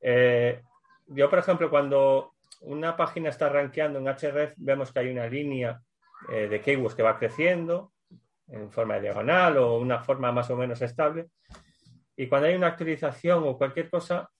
Eh, 0.00 0.62
yo, 1.08 1.28
por 1.28 1.38
ejemplo, 1.38 1.68
cuando 1.68 2.34
una 2.60 2.96
página 2.96 3.30
está 3.30 3.48
rankeando 3.48 3.98
en 3.98 4.06
Href, 4.06 4.54
vemos 4.56 4.92
que 4.92 5.00
hay 5.00 5.10
una 5.10 5.26
línea 5.26 5.80
eh, 6.30 6.48
de 6.48 6.60
keywords 6.60 6.94
que 6.94 7.02
va 7.02 7.18
creciendo 7.18 7.92
en 8.48 8.70
forma 8.70 8.94
de 8.94 9.02
diagonal 9.02 9.56
o 9.58 9.78
una 9.78 10.00
forma 10.00 10.30
más 10.30 10.48
o 10.50 10.56
menos 10.56 10.80
estable. 10.82 11.28
Y 12.16 12.28
cuando 12.28 12.48
hay 12.48 12.54
una 12.54 12.68
actualización 12.68 13.42
o 13.44 13.58
cualquier 13.58 13.90
cosa, 13.90 14.30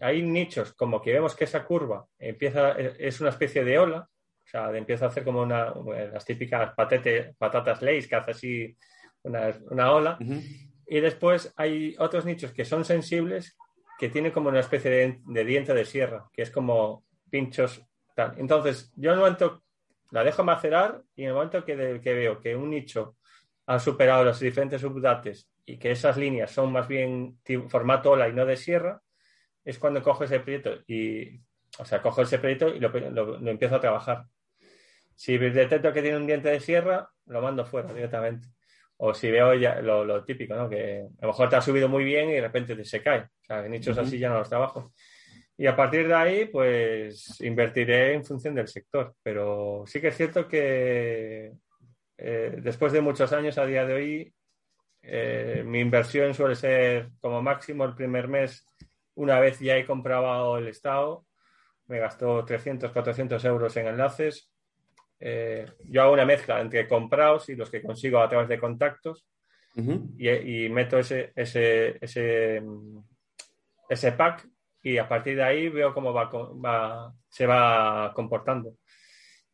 hay 0.00 0.22
nichos 0.22 0.72
como 0.74 1.00
que 1.00 1.12
vemos 1.12 1.34
que 1.34 1.44
esa 1.44 1.64
curva 1.64 2.06
empieza, 2.18 2.72
es 2.72 3.20
una 3.20 3.30
especie 3.30 3.64
de 3.64 3.78
ola, 3.78 4.08
o 4.48 4.50
sea, 4.50 4.74
empieza 4.74 5.04
a 5.04 5.08
hacer 5.08 5.24
como 5.24 5.42
una, 5.42 5.74
las 6.10 6.24
típicas 6.24 6.72
patete, 6.74 7.34
patatas 7.36 7.82
Lay's 7.82 8.08
que 8.08 8.16
hace 8.16 8.30
así 8.30 8.76
una, 9.22 9.54
una 9.68 9.92
ola. 9.92 10.18
Y 10.86 11.00
después 11.00 11.52
hay 11.54 11.94
otros 11.98 12.24
nichos 12.24 12.52
que 12.52 12.64
son 12.64 12.82
sensibles, 12.82 13.58
que 13.98 14.08
tienen 14.08 14.32
como 14.32 14.48
una 14.48 14.60
especie 14.60 14.90
de, 14.90 15.20
de 15.22 15.44
diente 15.44 15.74
de 15.74 15.84
sierra, 15.84 16.30
que 16.32 16.40
es 16.40 16.50
como 16.50 17.04
pinchos. 17.28 17.84
Tal. 18.14 18.34
Entonces, 18.38 18.90
yo 18.96 19.10
en 19.10 19.18
el 19.18 19.20
momento 19.20 19.62
la 20.12 20.24
dejo 20.24 20.42
macerar 20.44 21.02
y 21.14 21.24
en 21.24 21.28
el 21.28 21.34
momento 21.34 21.62
que, 21.62 22.00
que 22.02 22.14
veo 22.14 22.40
que 22.40 22.56
un 22.56 22.70
nicho 22.70 23.16
ha 23.66 23.78
superado 23.78 24.24
los 24.24 24.40
diferentes 24.40 24.80
subdates 24.80 25.50
y 25.66 25.76
que 25.76 25.90
esas 25.90 26.16
líneas 26.16 26.50
son 26.50 26.72
más 26.72 26.88
bien 26.88 27.38
formato 27.68 28.12
ola 28.12 28.30
y 28.30 28.32
no 28.32 28.46
de 28.46 28.56
sierra, 28.56 29.02
es 29.62 29.78
cuando 29.78 30.02
cojo 30.02 30.24
ese 30.24 30.40
proyecto 30.40 30.78
y, 30.86 31.38
o 31.78 31.84
sea, 31.84 32.00
cojo 32.00 32.22
ese 32.22 32.38
proyecto 32.38 32.68
y 32.68 32.80
lo, 32.80 32.88
lo, 32.88 33.50
empiezo 33.50 33.76
a 33.76 33.80
trabajar. 33.80 34.24
Si 35.18 35.36
detecto 35.36 35.92
que 35.92 36.00
tiene 36.00 36.16
un 36.16 36.28
diente 36.28 36.48
de 36.48 36.60
sierra, 36.60 37.10
lo 37.26 37.42
mando 37.42 37.66
fuera 37.66 37.92
directamente. 37.92 38.46
O 38.98 39.12
si 39.12 39.28
veo 39.32 39.52
ya 39.54 39.80
lo, 39.80 40.04
lo, 40.04 40.24
típico, 40.24 40.54
¿no? 40.54 40.68
Que 40.68 41.08
a 41.20 41.22
lo 41.22 41.28
mejor 41.32 41.48
te 41.48 41.56
ha 41.56 41.60
subido 41.60 41.88
muy 41.88 42.04
bien 42.04 42.30
y 42.30 42.34
de 42.34 42.40
repente 42.40 42.84
se 42.84 43.02
cae. 43.02 43.22
O 43.22 43.44
sea, 43.44 43.64
en 43.66 43.72
nichos 43.72 43.98
así 43.98 44.16
ya 44.16 44.28
no 44.28 44.38
los 44.38 44.48
trabajo. 44.48 44.92
Y 45.56 45.66
a 45.66 45.74
partir 45.74 46.06
de 46.06 46.14
ahí, 46.14 46.44
pues 46.46 47.40
invertiré 47.40 48.14
en 48.14 48.24
función 48.24 48.54
del 48.54 48.68
sector. 48.68 49.16
Pero 49.20 49.82
sí 49.86 50.00
que 50.00 50.08
es 50.08 50.16
cierto 50.16 50.46
que 50.46 51.52
eh, 52.16 52.54
después 52.62 52.92
de 52.92 53.00
muchos 53.00 53.32
años, 53.32 53.58
a 53.58 53.66
día 53.66 53.84
de 53.84 53.94
hoy, 53.94 54.34
eh, 55.02 55.64
mi 55.66 55.80
inversión 55.80 56.32
suele 56.32 56.54
ser 56.54 57.10
como 57.20 57.42
máximo 57.42 57.84
el 57.84 57.96
primer 57.96 58.28
mes, 58.28 58.64
una 59.16 59.40
vez 59.40 59.58
ya 59.58 59.76
he 59.76 59.84
comprado 59.84 60.58
el 60.58 60.68
estado, 60.68 61.26
me 61.86 61.98
gastó 61.98 62.44
300, 62.44 62.92
400 62.92 63.44
euros 63.46 63.76
en 63.76 63.88
enlaces. 63.88 64.52
Eh, 65.20 65.66
yo 65.84 66.02
hago 66.02 66.12
una 66.12 66.24
mezcla 66.24 66.60
entre 66.60 66.86
comprados 66.86 67.48
y 67.48 67.56
los 67.56 67.70
que 67.70 67.82
consigo 67.82 68.20
a 68.20 68.28
través 68.28 68.48
de 68.48 68.58
contactos 68.58 69.26
y, 70.16 70.28
y, 70.28 70.68
meto 70.70 70.98
ese, 70.98 71.32
ese, 71.36 71.98
ese, 72.00 72.62
ese 73.88 74.12
pack 74.12 74.48
y 74.82 74.98
a 74.98 75.08
partir 75.08 75.36
de 75.36 75.44
ahí 75.44 75.68
veo 75.68 75.94
cómo 75.94 76.12
va, 76.12 77.12
se 77.28 77.46
va 77.46 78.12
comportando. 78.14 78.74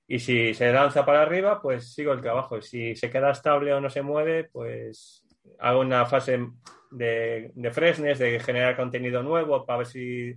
Y 0.06 0.18
si 0.18 0.54
se 0.54 0.72
lanza 0.72 1.04
para 1.04 1.22
arriba, 1.22 1.60
pues 1.60 1.92
sigo 1.94 2.12
el 2.12 2.20
trabajo. 2.20 2.60
Si 2.60 2.94
se 2.94 3.10
queda 3.10 3.30
estable 3.30 3.72
o 3.72 3.80
no 3.80 3.90
se 3.90 4.02
mueve, 4.02 4.44
pues 4.44 5.26
hago 5.58 5.80
una 5.80 6.04
fase 6.06 6.46
de, 6.90 7.50
de 7.54 7.70
fresnes, 7.70 8.18
de 8.18 8.38
generar 8.40 8.76
contenido 8.76 9.22
nuevo 9.22 9.64
para 9.64 9.78
ver 9.78 9.86
si 9.86 10.34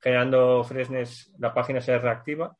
generando 0.00 0.62
fresnes 0.64 1.32
la 1.38 1.52
página 1.52 1.80
se 1.80 1.98
reactiva. 1.98 2.56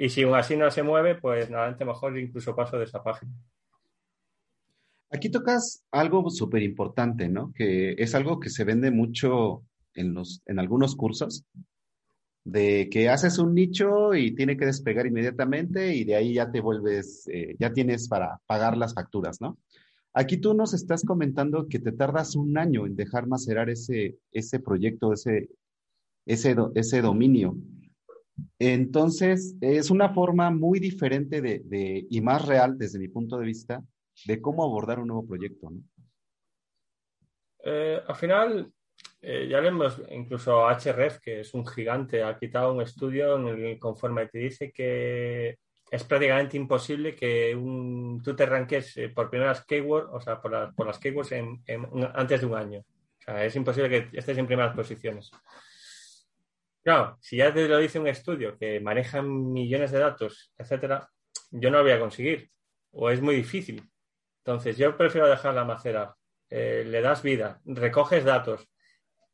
Y 0.00 0.08
si 0.10 0.22
aún 0.22 0.36
así 0.36 0.56
no 0.56 0.70
se 0.70 0.84
mueve, 0.84 1.16
pues 1.16 1.50
normalmente 1.50 1.84
mejor 1.84 2.16
incluso 2.16 2.54
paso 2.54 2.78
de 2.78 2.84
esa 2.84 3.02
página. 3.02 3.32
Aquí 5.10 5.28
tocas 5.28 5.84
algo 5.90 6.30
súper 6.30 6.62
importante, 6.62 7.28
¿no? 7.28 7.52
Que 7.52 7.96
es 7.98 8.14
algo 8.14 8.38
que 8.38 8.48
se 8.48 8.62
vende 8.62 8.92
mucho 8.92 9.64
en, 9.94 10.14
los, 10.14 10.40
en 10.46 10.60
algunos 10.60 10.94
cursos, 10.94 11.44
de 12.44 12.88
que 12.90 13.08
haces 13.08 13.40
un 13.40 13.54
nicho 13.54 14.14
y 14.14 14.36
tiene 14.36 14.56
que 14.56 14.66
despegar 14.66 15.04
inmediatamente 15.06 15.96
y 15.96 16.04
de 16.04 16.14
ahí 16.14 16.34
ya 16.34 16.50
te 16.50 16.60
vuelves, 16.60 17.26
eh, 17.26 17.56
ya 17.58 17.72
tienes 17.72 18.08
para 18.08 18.40
pagar 18.46 18.76
las 18.76 18.94
facturas, 18.94 19.40
¿no? 19.40 19.58
Aquí 20.14 20.36
tú 20.36 20.54
nos 20.54 20.74
estás 20.74 21.04
comentando 21.04 21.66
que 21.68 21.80
te 21.80 21.90
tardas 21.90 22.36
un 22.36 22.56
año 22.56 22.86
en 22.86 22.94
dejar 22.94 23.26
macerar 23.26 23.68
ese, 23.68 24.18
ese 24.30 24.60
proyecto, 24.60 25.12
ese, 25.12 25.50
ese, 26.24 26.54
ese 26.76 27.02
dominio. 27.02 27.56
Entonces, 28.58 29.56
es 29.60 29.90
una 29.90 30.10
forma 30.10 30.50
muy 30.50 30.80
diferente 30.80 31.40
de, 31.40 32.06
y 32.08 32.20
más 32.20 32.46
real 32.46 32.76
desde 32.76 32.98
mi 32.98 33.08
punto 33.08 33.38
de 33.38 33.46
vista 33.46 33.82
de 34.24 34.40
cómo 34.40 34.64
abordar 34.64 34.98
un 34.98 35.08
nuevo 35.08 35.26
proyecto, 35.26 35.70
¿no? 35.70 35.80
Eh, 37.64 38.00
al 38.06 38.16
final, 38.16 38.72
eh, 39.20 39.48
ya 39.48 39.60
vemos, 39.60 40.00
incluso 40.10 40.66
HRF, 40.68 41.20
que 41.20 41.40
es 41.40 41.54
un 41.54 41.66
gigante, 41.66 42.22
ha 42.22 42.38
quitado 42.38 42.72
un 42.72 42.82
estudio 42.82 43.36
en 43.36 43.48
el 43.48 43.78
conforme 43.78 44.26
te 44.28 44.38
dice 44.38 44.70
que 44.72 45.58
es 45.90 46.04
prácticamente 46.04 46.56
imposible 46.56 47.14
que 47.14 47.54
un, 47.54 48.20
tú 48.22 48.36
te 48.36 48.46
ranques 48.46 48.96
eh, 48.96 49.08
por 49.08 49.30
primeras 49.30 49.64
keywords, 49.64 50.08
o 50.12 50.20
sea, 50.20 50.40
por, 50.40 50.74
por 50.74 50.86
las 50.86 50.98
keywords 50.98 51.32
antes 52.14 52.40
de 52.40 52.46
un 52.46 52.54
año. 52.54 52.80
O 52.80 53.22
sea, 53.22 53.44
es 53.44 53.56
imposible 53.56 53.88
que 53.88 54.18
estés 54.18 54.38
en 54.38 54.46
primeras 54.46 54.74
posiciones. 54.74 55.30
Claro, 56.82 57.18
si 57.20 57.36
ya 57.36 57.52
te 57.52 57.68
lo 57.68 57.78
dice 57.78 57.98
un 57.98 58.06
estudio 58.06 58.56
que 58.56 58.80
maneja 58.80 59.20
millones 59.22 59.90
de 59.90 59.98
datos, 59.98 60.52
etcétera, 60.56 61.10
yo 61.50 61.70
no 61.70 61.78
lo 61.78 61.84
voy 61.84 61.92
a 61.92 62.00
conseguir. 62.00 62.50
O 62.92 63.10
es 63.10 63.20
muy 63.20 63.36
difícil. 63.36 63.82
Entonces, 64.44 64.76
yo 64.78 64.96
prefiero 64.96 65.28
dejarla 65.28 65.64
macerar. 65.64 66.14
Eh, 66.50 66.84
le 66.86 67.02
das 67.02 67.22
vida, 67.22 67.60
recoges 67.66 68.24
datos, 68.24 68.66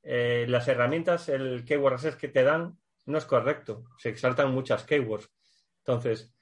eh, 0.02 0.44
las 0.48 0.66
herramientas, 0.68 1.28
el 1.28 1.64
keyword 1.64 2.16
que 2.16 2.28
te 2.28 2.42
dan 2.42 2.76
no 3.06 3.18
es 3.18 3.24
correcto. 3.24 3.84
Se 3.98 4.10
exaltan 4.10 4.52
muchas 4.52 4.84
keywords. 4.84 5.30
Entonces, 5.78 6.34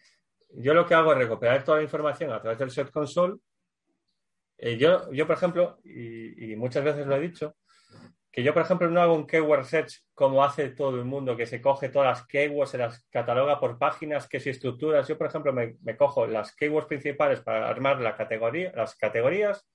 yo 0.50 0.74
lo 0.74 0.86
que 0.86 0.94
hago 0.94 1.12
es 1.12 1.18
recuperar 1.18 1.64
toda 1.64 1.78
la 1.78 1.84
información 1.84 2.32
a 2.32 2.40
través 2.40 2.58
del 2.58 2.70
Search 2.70 2.90
Console. 2.90 3.38
Eh, 4.58 4.76
yo, 4.76 5.10
yo, 5.12 5.26
por 5.26 5.36
ejemplo, 5.36 5.80
y, 5.84 6.54
muchas 6.56 6.84
veces 6.84 7.06
lo 7.06 7.16
he 7.16 7.20
dicho, 7.20 7.56
que 8.32 8.42
yo, 8.42 8.54
por 8.54 8.62
ejemplo, 8.62 8.88
no 8.88 9.02
hago 9.02 9.14
un 9.14 9.26
keyword 9.26 9.66
search 9.66 10.00
como 10.14 10.42
hace 10.42 10.70
todo 10.70 10.96
el 10.96 11.04
mundo, 11.04 11.36
que 11.36 11.44
se 11.44 11.60
coge 11.60 11.90
todas 11.90 12.08
las 12.18 12.26
keywords, 12.26 12.70
se 12.70 12.78
las 12.78 13.06
cataloga 13.10 13.60
por 13.60 13.78
páginas, 13.78 14.26
que 14.26 14.40
si 14.40 14.48
estructuras. 14.48 15.06
Yo, 15.06 15.18
por 15.18 15.26
ejemplo, 15.26 15.52
me, 15.52 15.96
cojo 15.98 16.26
las 16.26 16.56
keywords 16.56 16.88
principales 16.88 17.40
para 17.40 17.68
armar 17.68 18.00
la 18.00 18.16
categoría, 18.16 18.72
las 18.74 18.96
categorías. 18.96 19.68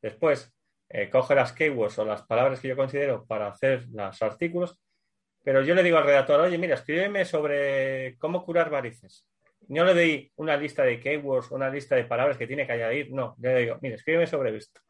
Después 0.00 0.54
eh, 0.88 1.10
coge 1.10 1.34
las 1.34 1.52
keywords 1.52 1.98
o 1.98 2.04
las 2.04 2.22
palabras 2.22 2.60
que 2.60 2.68
yo 2.68 2.76
considero 2.76 3.26
para 3.26 3.48
hacer 3.48 3.86
los 3.90 4.22
artículos, 4.22 4.80
pero 5.42 5.62
yo 5.62 5.74
le 5.74 5.82
digo 5.82 5.98
al 5.98 6.04
redactor, 6.04 6.40
oye, 6.40 6.58
mira, 6.58 6.76
escríbeme 6.76 7.24
sobre 7.24 8.16
cómo 8.18 8.44
curar 8.44 8.70
varices. 8.70 9.26
No 9.66 9.84
le 9.84 9.94
doy 9.94 10.32
una 10.36 10.56
lista 10.56 10.84
de 10.84 11.00
keywords, 11.00 11.50
una 11.50 11.68
lista 11.70 11.96
de 11.96 12.04
palabras 12.04 12.38
que 12.38 12.46
tiene 12.46 12.68
que 12.68 12.72
añadir, 12.72 13.12
no, 13.12 13.34
yo 13.38 13.50
le 13.50 13.58
digo, 13.58 13.78
mira, 13.82 13.96
escríbeme 13.96 14.28
sobre 14.28 14.56
esto. 14.56 14.80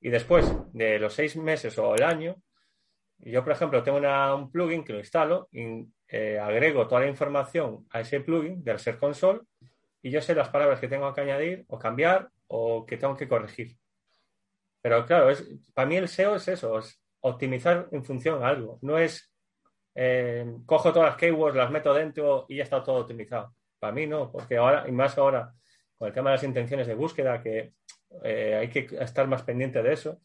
Y 0.00 0.10
después 0.10 0.52
de 0.72 0.98
los 0.98 1.14
seis 1.14 1.36
meses 1.36 1.78
o 1.78 1.94
el 1.94 2.02
año, 2.02 2.36
yo, 3.18 3.42
por 3.42 3.52
ejemplo, 3.52 3.82
tengo 3.82 3.98
un 4.36 4.50
plugin 4.50 4.84
que 4.84 4.92
lo 4.92 4.98
instalo 4.98 5.48
y 5.52 5.86
eh, 6.08 6.38
agrego 6.38 6.86
toda 6.86 7.00
la 7.00 7.08
información 7.08 7.86
a 7.90 8.00
ese 8.00 8.20
plugin 8.20 8.62
del 8.62 8.78
Ser 8.78 8.98
Console 8.98 9.40
y 10.02 10.10
yo 10.10 10.20
sé 10.20 10.34
las 10.34 10.50
palabras 10.50 10.78
que 10.78 10.88
tengo 10.88 11.12
que 11.12 11.22
añadir 11.22 11.64
o 11.68 11.78
cambiar 11.78 12.28
o 12.48 12.84
que 12.86 12.96
tengo 12.96 13.16
que 13.16 13.28
corregir. 13.28 13.76
Pero 14.80 15.04
claro, 15.04 15.30
es, 15.30 15.44
para 15.74 15.88
mí 15.88 15.96
el 15.96 16.08
SEO 16.08 16.36
es 16.36 16.46
eso, 16.46 16.78
es 16.78 17.00
optimizar 17.20 17.88
en 17.90 18.04
función 18.04 18.44
a 18.44 18.48
algo. 18.48 18.78
No 18.82 18.98
es 18.98 19.32
eh, 19.94 20.46
cojo 20.66 20.92
todas 20.92 21.08
las 21.08 21.16
keywords, 21.16 21.56
las 21.56 21.70
meto 21.70 21.92
dentro 21.92 22.44
y 22.48 22.56
ya 22.56 22.62
está 22.62 22.82
todo 22.82 23.00
optimizado. 23.00 23.54
Para 23.78 23.92
mí 23.92 24.06
no, 24.06 24.30
porque 24.30 24.58
ahora, 24.58 24.84
y 24.86 24.92
más 24.92 25.16
ahora, 25.18 25.52
con 25.98 26.08
el 26.08 26.14
tema 26.14 26.30
de 26.30 26.36
las 26.36 26.44
intenciones 26.44 26.86
de 26.86 26.94
búsqueda, 26.94 27.42
que 27.42 27.72
eh, 28.24 28.56
hay 28.60 28.68
que 28.68 28.88
estar 29.00 29.26
más 29.28 29.42
pendiente 29.42 29.82
de 29.82 29.92
eso. 29.92 30.20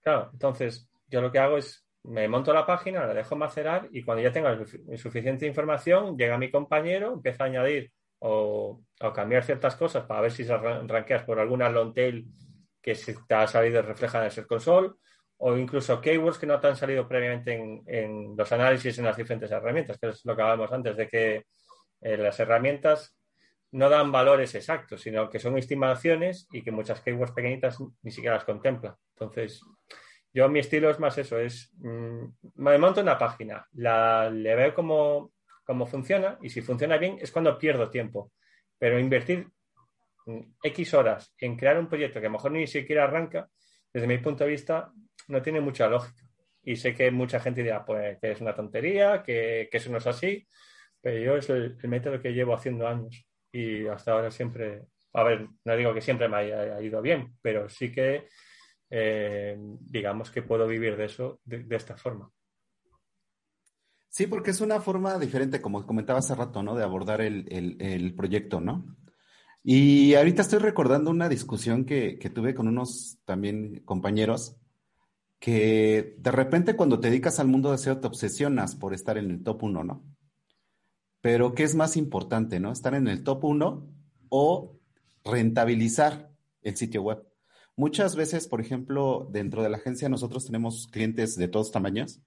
Claro, 0.00 0.30
entonces 0.32 0.90
yo 1.08 1.20
lo 1.20 1.30
que 1.30 1.38
hago 1.38 1.58
es 1.58 1.86
me 2.02 2.28
monto 2.28 2.52
la 2.52 2.64
página, 2.64 3.06
la 3.06 3.14
dejo 3.14 3.36
macerar 3.36 3.88
y 3.92 4.02
cuando 4.02 4.22
ya 4.22 4.32
tenga 4.32 4.58
suficiente 4.96 5.46
información, 5.46 6.16
llega 6.16 6.38
mi 6.38 6.50
compañero, 6.50 7.12
empieza 7.12 7.44
a 7.44 7.46
añadir 7.48 7.92
o, 8.20 8.80
o 9.00 9.12
cambiar 9.12 9.44
ciertas 9.44 9.76
cosas 9.76 10.06
para 10.06 10.22
ver 10.22 10.32
si 10.32 10.44
se 10.44 10.56
ranqueas 10.56 11.24
por 11.24 11.38
alguna 11.38 11.68
long 11.68 11.92
tail 11.92 12.26
que 12.80 12.94
se 12.94 13.14
te 13.26 13.34
ha 13.34 13.46
salido 13.46 13.82
reflejada 13.82 14.24
en 14.24 14.26
el 14.26 14.32
Search 14.32 14.48
Console 14.48 14.92
o 15.42 15.56
incluso 15.56 16.00
keywords 16.00 16.38
que 16.38 16.46
no 16.46 16.60
te 16.60 16.68
han 16.68 16.76
salido 16.76 17.08
previamente 17.08 17.54
en, 17.54 18.36
los 18.36 18.52
análisis 18.52 18.98
en 18.98 19.06
las 19.06 19.16
diferentes 19.16 19.50
herramientas, 19.50 19.98
que 19.98 20.08
es 20.08 20.24
lo 20.24 20.36
que 20.36 20.42
hablábamos 20.42 20.72
antes, 20.72 20.96
de 20.96 21.08
que 21.08 21.46
eh, 22.02 22.16
las 22.18 22.38
herramientas 22.40 23.16
no 23.72 23.88
dan 23.88 24.10
valores 24.10 24.54
exactos, 24.54 25.02
sino 25.02 25.30
que 25.30 25.38
son 25.38 25.56
estimaciones 25.56 26.48
y 26.52 26.62
que 26.62 26.72
muchas 26.72 27.00
keywords 27.00 27.32
pequeñitas 27.32 27.78
ni 28.02 28.10
siquiera 28.10 28.36
las 28.36 28.44
contempla. 28.44 28.96
Entonces, 29.14 29.62
yo 30.32 30.48
mi 30.48 30.60
estilo 30.60 30.90
es 30.90 30.98
más 30.98 31.16
eso, 31.18 31.38
es 31.38 31.72
mm, 31.78 32.24
me 32.56 32.78
monto 32.78 33.00
una 33.00 33.18
página, 33.18 33.66
la, 33.72 34.28
le 34.30 34.54
veo 34.54 34.74
cómo, 34.74 35.32
cómo 35.64 35.86
funciona 35.86 36.38
y 36.40 36.50
si 36.50 36.62
funciona 36.62 36.96
bien 36.98 37.18
es 37.20 37.30
cuando 37.30 37.58
pierdo 37.58 37.90
tiempo. 37.90 38.32
Pero 38.78 38.98
invertir 38.98 39.48
mm, 40.26 40.40
X 40.62 40.94
horas 40.94 41.34
en 41.38 41.56
crear 41.56 41.78
un 41.78 41.88
proyecto 41.88 42.20
que 42.20 42.26
a 42.26 42.30
lo 42.30 42.34
mejor 42.34 42.52
ni 42.52 42.66
siquiera 42.66 43.04
arranca, 43.04 43.48
desde 43.92 44.06
mi 44.06 44.18
punto 44.18 44.44
de 44.44 44.50
vista, 44.50 44.92
no 45.28 45.42
tiene 45.42 45.60
mucha 45.60 45.88
lógica. 45.88 46.24
Y 46.62 46.76
sé 46.76 46.94
que 46.94 47.10
mucha 47.10 47.40
gente 47.40 47.62
dirá, 47.62 47.84
pues, 47.84 48.18
que 48.20 48.32
es 48.32 48.40
una 48.40 48.54
tontería, 48.54 49.22
que, 49.22 49.68
que 49.70 49.78
eso 49.78 49.90
no 49.90 49.98
es 49.98 50.06
así, 50.06 50.46
pero 51.00 51.18
yo 51.18 51.36
es 51.36 51.48
el, 51.50 51.76
el 51.82 51.88
método 51.88 52.20
que 52.20 52.32
llevo 52.32 52.54
haciendo 52.54 52.86
años 52.86 53.29
y 53.52 53.86
hasta 53.86 54.12
ahora 54.12 54.30
siempre, 54.30 54.86
a 55.12 55.24
ver, 55.24 55.48
no 55.64 55.76
digo 55.76 55.92
que 55.94 56.00
siempre 56.00 56.28
me 56.28 56.36
haya 56.38 56.80
ido 56.80 57.02
bien, 57.02 57.34
pero 57.42 57.68
sí 57.68 57.90
que 57.92 58.28
eh, 58.90 59.56
digamos 59.80 60.30
que 60.30 60.42
puedo 60.42 60.66
vivir 60.66 60.96
de 60.96 61.04
eso 61.04 61.40
de, 61.44 61.64
esta 61.76 61.96
forma. 61.96 62.30
Sí, 64.08 64.26
porque 64.26 64.50
es 64.50 64.60
una 64.60 64.80
forma 64.80 65.18
diferente, 65.18 65.60
como 65.60 65.86
comentaba 65.86 66.18
hace 66.18 66.34
rato, 66.34 66.62
¿no? 66.62 66.74
De 66.74 66.82
abordar 66.82 67.20
el, 67.20 67.46
el, 67.80 68.14
proyecto, 68.14 68.60
¿no? 68.60 68.96
Y 69.62 70.14
ahorita 70.14 70.42
estoy 70.42 70.58
recordando 70.58 71.10
una 71.10 71.28
discusión 71.28 71.84
que, 71.84 72.18
que, 72.18 72.30
tuve 72.30 72.54
con 72.54 72.66
unos 72.66 73.18
también 73.24 73.82
compañeros, 73.84 74.56
que 75.38 76.16
de 76.18 76.32
repente 76.32 76.74
cuando 76.74 76.98
te 76.98 77.08
dedicas 77.08 77.38
al 77.38 77.46
mundo 77.46 77.70
de 77.70 77.78
SEO 77.78 78.00
te 78.00 78.08
obsesionas 78.08 78.74
por 78.74 78.92
estar 78.92 79.16
en 79.18 79.30
el 79.30 79.44
top 79.44 79.62
1, 79.62 79.84
¿no? 79.84 80.04
Pero 81.20 81.54
¿qué 81.54 81.64
es 81.64 81.74
más 81.74 81.96
importante, 81.96 82.60
¿no? 82.60 82.72
¿Estar 82.72 82.94
en 82.94 83.08
el 83.08 83.22
top 83.22 83.44
1 83.44 83.86
o 84.30 84.78
rentabilizar 85.24 86.30
el 86.62 86.76
sitio 86.76 87.02
web? 87.02 87.24
Muchas 87.76 88.16
veces, 88.16 88.46
por 88.46 88.60
ejemplo, 88.60 89.28
dentro 89.30 89.62
de 89.62 89.70
la 89.70 89.78
agencia 89.78 90.08
nosotros 90.08 90.46
tenemos 90.46 90.88
clientes 90.88 91.36
de 91.36 91.48
todos 91.48 91.70
tamaños. 91.70 92.20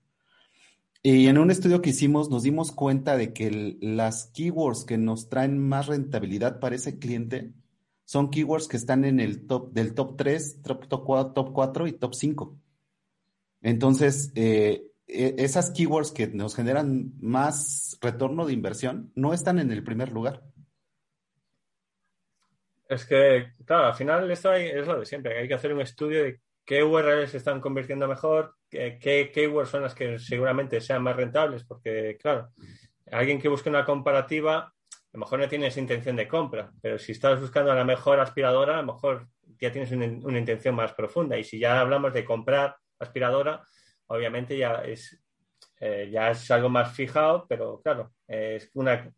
Y 1.02 1.28
en 1.28 1.38
un 1.38 1.52
estudio 1.52 1.82
que 1.82 1.90
hicimos 1.90 2.30
nos 2.30 2.44
dimos 2.44 2.72
cuenta 2.72 3.18
de 3.18 3.34
que 3.34 3.78
las 3.82 4.28
keywords 4.28 4.86
que 4.86 4.98
nos 4.98 5.28
traen 5.28 5.60
más 5.60 5.88
rentabilidad 5.88 6.60
para 6.60 6.76
ese 6.76 6.98
cliente 6.98 7.54
son 8.06 8.30
keywords 8.30 8.68
que 8.68 8.78
están 8.78 9.06
en 9.06 9.20
el 9.20 9.46
top 9.46 9.74
del 9.74 9.94
top 9.94 10.16
3, 10.18 10.62
top, 10.62 10.88
top, 10.88 11.04
4, 11.04 11.34
top 11.34 11.54
4 11.54 11.88
y 11.88 11.94
top 11.94 12.16
5. 12.16 12.58
Entonces, 13.62 14.32
eh, 14.36 14.93
esas 15.08 15.72
keywords 15.72 16.12
que 16.12 16.28
nos 16.28 16.56
generan 16.56 17.12
más 17.20 17.98
retorno 18.02 18.46
de 18.46 18.54
inversión 18.54 19.12
no 19.16 19.34
están 19.34 19.60
en 19.60 19.72
el 19.72 19.84
primer 19.84 20.12
lugar. 20.12 20.42
Es 22.88 23.06
que, 23.06 23.54
claro, 23.66 23.88
al 23.88 23.96
final 23.96 24.30
esto 24.30 24.54
es 24.54 24.86
lo 24.86 25.00
de 25.00 25.06
siempre. 25.06 25.40
Hay 25.40 25.48
que 25.48 25.54
hacer 25.54 25.74
un 25.74 25.82
estudio 25.82 26.24
de 26.24 26.40
qué 26.66 26.84
URLs 26.84 27.32
se 27.32 27.38
están 27.38 27.60
convirtiendo 27.60 28.08
mejor, 28.08 28.56
qué, 28.70 29.32
keywords 29.34 29.70
son 29.70 29.84
las 29.84 29.96
que 29.96 30.20
seguramente 30.20 30.80
sean 30.80 31.04
más 31.04 31.16
rentables, 31.16 31.64
porque, 31.64 32.18
claro, 32.22 32.50
alguien 33.12 33.42
que 33.42 33.50
busque 33.50 33.70
una 33.70 33.86
comparativa, 33.86 34.60
a 34.60 34.74
lo 35.14 35.20
mejor 35.20 35.40
no 35.40 35.48
tienes 35.48 35.78
intención 35.78 36.16
de 36.16 36.28
compra, 36.28 36.72
pero 36.82 36.98
si 36.98 37.12
estás 37.12 37.40
buscando 37.40 37.74
la 37.74 37.84
mejor 37.84 38.20
aspiradora, 38.20 38.76
a 38.76 38.82
lo 38.82 38.94
mejor 38.94 39.28
ya 39.60 39.72
tienes 39.72 39.92
una 39.92 40.40
intención 40.40 40.76
más 40.76 40.94
profunda. 40.94 41.38
Y 41.38 41.44
si 41.44 41.60
ya 41.60 41.80
hablamos 41.80 42.14
de 42.14 42.26
comprar 42.26 42.76
aspiradora, 43.00 43.64
obviamente 44.14 44.58
ya 44.58 44.76
es, 44.86 45.22
eh, 45.80 46.10
ya 46.12 46.32
es 46.32 46.50
algo 46.52 46.70
más 46.70 46.94
fijado, 46.94 47.46
pero 47.48 47.82
claro, 47.82 48.14
es 48.28 48.70
una, 48.74 49.12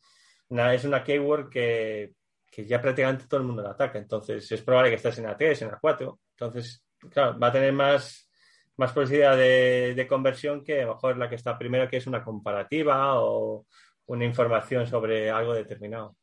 es 0.73 0.83
una 0.83 1.03
keyword 1.03 1.49
que 1.49 2.13
que 2.55 2.65
ya 2.65 2.81
prácticamente 2.81 3.25
todo 3.27 3.41
el 3.41 3.45
mundo 3.45 3.61
la 3.61 3.71
ataca. 3.71 3.97
Entonces, 3.99 4.49
es 4.49 4.61
probable 4.61 4.89
que 4.89 4.95
estés 4.95 5.17
en 5.17 5.25
A3, 5.25 5.63
en 5.63 5.71
A4. 5.71 6.17
Entonces, 6.31 6.85
claro, 7.11 7.37
va 7.37 7.47
a 7.47 7.51
tener 7.51 7.73
más, 7.73 8.31
más 8.77 8.93
posibilidad 8.93 9.35
de, 9.35 9.93
de, 9.93 10.07
conversión 10.07 10.63
que 10.63 10.81
a 10.81 10.85
lo 10.85 10.93
mejor 10.93 11.17
la 11.17 11.27
que 11.27 11.35
está 11.35 11.57
primero, 11.57 11.89
que 11.89 11.97
es 11.97 12.07
una 12.07 12.23
comparativa 12.23 13.21
o 13.21 13.65
una 14.05 14.23
información 14.23 14.87
sobre 14.87 15.29
algo 15.29 15.53
determinado. 15.53 16.15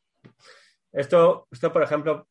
Esto, 0.91 1.47
esto 1.51 1.71
por 1.71 1.83
ejemplo, 1.83 2.27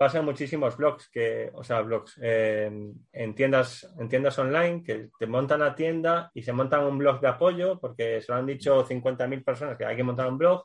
pasa 0.00 0.22
muchísimos 0.22 0.78
blogs, 0.78 1.10
que, 1.10 1.50
o 1.52 1.62
sea, 1.62 1.82
blogs, 1.82 2.18
eh, 2.22 2.70
en, 3.12 3.34
tiendas, 3.34 3.86
en 3.98 4.08
tiendas 4.08 4.38
online 4.38 4.82
que 4.82 5.10
te 5.18 5.26
montan 5.26 5.60
la 5.60 5.74
tienda 5.74 6.30
y 6.32 6.42
se 6.42 6.54
montan 6.54 6.86
un 6.86 6.96
blog 6.96 7.20
de 7.20 7.28
apoyo 7.28 7.78
porque 7.78 8.22
se 8.22 8.32
lo 8.32 8.38
han 8.38 8.46
dicho 8.46 8.82
50.000 8.82 9.44
personas 9.44 9.76
que 9.76 9.84
hay 9.84 9.96
que 9.96 10.02
montar 10.02 10.26
un 10.26 10.38
blog 10.38 10.64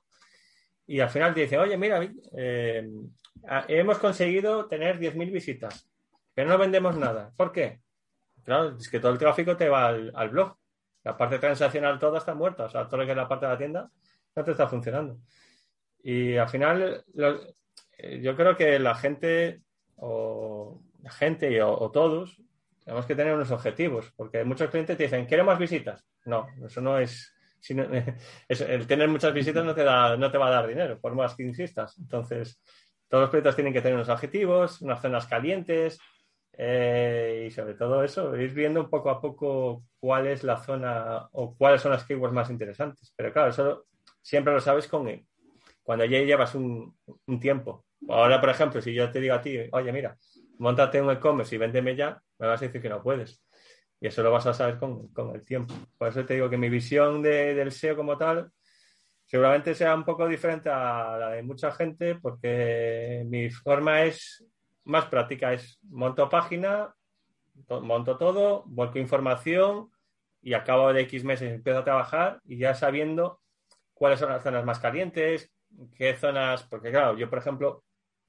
y 0.87 1.01
al 1.01 1.09
final 1.09 1.33
te 1.33 1.41
dicen, 1.41 1.59
oye, 1.59 1.77
mira, 1.77 1.99
eh, 2.37 2.89
hemos 3.67 3.99
conseguido 3.99 4.67
tener 4.67 4.97
10.000 4.99 5.29
visitas, 5.29 5.85
pero 6.33 6.47
no 6.47 6.57
vendemos 6.57 6.95
nada. 6.95 7.33
¿Por 7.35 7.51
qué? 7.51 7.81
Claro, 8.41 8.77
es 8.77 8.87
que 8.87 9.01
todo 9.01 9.11
el 9.11 9.17
tráfico 9.17 9.57
te 9.57 9.67
va 9.67 9.87
al, 9.87 10.13
al, 10.15 10.29
blog. 10.29 10.55
La 11.03 11.17
parte 11.17 11.39
transaccional 11.39 11.99
toda 11.99 12.19
está 12.19 12.33
muerta. 12.33 12.67
O 12.67 12.69
sea, 12.69 12.87
todo 12.87 13.01
lo 13.01 13.05
que 13.05 13.11
es 13.11 13.17
la 13.17 13.27
parte 13.27 13.47
de 13.47 13.51
la 13.51 13.57
tienda 13.57 13.91
no 14.33 14.43
te 14.45 14.51
está 14.51 14.65
funcionando. 14.65 15.17
Y 16.03 16.37
al 16.37 16.47
final, 16.47 17.03
lo, 17.15 17.31
eh, 17.33 17.55
yo 18.21 18.35
creo 18.35 18.55
que 18.55 18.79
la 18.79 18.95
gente, 18.95 19.61
o 19.95 20.81
la 21.01 21.11
gente 21.11 21.61
o, 21.63 21.91
todos, 21.91 22.41
tenemos 22.83 23.05
que 23.05 23.15
tener 23.15 23.33
unos 23.33 23.51
objetivos, 23.51 24.11
porque 24.15 24.43
muchos 24.43 24.69
clientes 24.69 24.97
te 24.97 25.03
dicen, 25.03 25.25
quiero 25.25 25.45
más 25.45 25.59
visitas. 25.59 26.05
No, 26.25 26.47
eso 26.65 26.81
no 26.81 26.99
es, 26.99 27.33
no, 27.69 27.83
es, 28.49 28.61
el 28.61 28.87
tener 28.87 29.07
muchas 29.07 29.33
visitas 29.33 29.63
no 29.63 29.75
te, 29.75 29.83
da, 29.83 30.17
no 30.17 30.31
te 30.31 30.37
va 30.37 30.47
a 30.47 30.51
dar 30.51 30.67
dinero, 30.67 30.99
por 30.99 31.15
más 31.15 31.35
que 31.35 31.43
insistas. 31.43 31.97
Entonces, 31.97 32.59
todos 33.07 33.23
los 33.23 33.29
proyectos 33.29 33.55
tienen 33.55 33.73
que 33.73 33.81
tener 33.81 33.95
unos 33.95 34.09
objetivos, 34.09 34.81
unas 34.81 35.01
zonas 35.01 35.27
calientes 35.27 35.99
eh, 36.57 37.45
y 37.47 37.51
sobre 37.51 37.73
todo 37.73 38.03
eso, 38.03 38.35
ir 38.35 38.53
viendo 38.53 38.89
poco 38.89 39.09
a 39.09 39.21
poco 39.21 39.83
cuál 39.99 40.27
es 40.27 40.43
la 40.43 40.57
zona 40.57 41.27
o 41.33 41.55
cuáles 41.55 41.81
son 41.81 41.91
las 41.91 42.05
keywords 42.05 42.33
más 42.33 42.49
interesantes. 42.49 43.13
Pero 43.15 43.33
claro, 43.33 43.49
eso 43.49 43.85
siempre 44.21 44.53
lo 44.53 44.59
sabes 44.59 44.87
con 44.87 45.07
cuando 45.83 46.05
ya 46.05 46.19
llevas 46.19 46.55
un, 46.55 46.97
un 47.27 47.39
tiempo. 47.39 47.84
Ahora, 48.09 48.39
por 48.39 48.49
ejemplo, 48.49 48.81
si 48.81 48.93
yo 48.93 49.11
te 49.11 49.19
digo 49.19 49.35
a 49.35 49.41
ti, 49.41 49.57
oye, 49.71 49.91
mira, 49.91 50.17
montate 50.59 51.01
un 51.01 51.11
e-commerce 51.11 51.55
y 51.55 51.57
véndeme 51.57 51.95
ya, 51.95 52.21
me 52.39 52.47
vas 52.47 52.61
a 52.61 52.65
decir 52.65 52.81
que 52.81 52.89
no 52.89 53.01
puedes. 53.01 53.43
Y 53.99 54.07
eso 54.07 54.21
lo 54.23 54.31
vas 54.31 54.45
a 54.45 54.53
saber 54.53 54.77
con, 54.77 55.07
con 55.09 55.33
el 55.35 55.43
tiempo. 55.43 55.73
Por 55.97 56.09
eso 56.09 56.25
te 56.25 56.35
digo 56.35 56.49
que 56.49 56.57
mi 56.57 56.69
visión 56.69 57.21
de, 57.21 57.55
del 57.55 57.69
SEO 57.69 57.95
como 57.95 58.17
tal 58.17 58.51
seguramente 59.25 59.73
sea 59.73 59.95
un 59.95 60.05
poco 60.05 60.27
diferente 60.27 60.69
a 60.69 61.17
la 61.17 61.29
de 61.31 61.43
mucha 61.43 61.71
gente 61.71 62.15
porque 62.15 63.23
mi 63.25 63.49
forma 63.49 64.03
es 64.03 64.45
más 64.83 65.05
práctica, 65.05 65.51
es 65.53 65.79
monto 65.83 66.29
página, 66.29 66.93
monto 67.81 68.17
todo, 68.17 68.63
vuelco 68.67 68.99
información 68.99 69.89
y 70.41 70.53
a 70.53 70.63
cabo 70.63 70.93
de 70.93 71.01
X 71.01 71.23
meses 71.23 71.51
empiezo 71.51 71.79
a 71.79 71.83
trabajar 71.83 72.39
y 72.45 72.57
ya 72.57 72.75
sabiendo 72.75 73.41
cuáles 73.93 74.19
son 74.19 74.29
las 74.29 74.43
zonas 74.43 74.63
más 74.63 74.79
calientes, 74.79 75.51
qué 75.95 76.15
zonas, 76.15 76.63
porque 76.63 76.91
claro, 76.91 77.17
yo 77.17 77.29
por 77.29 77.39
ejemplo, 77.39 77.83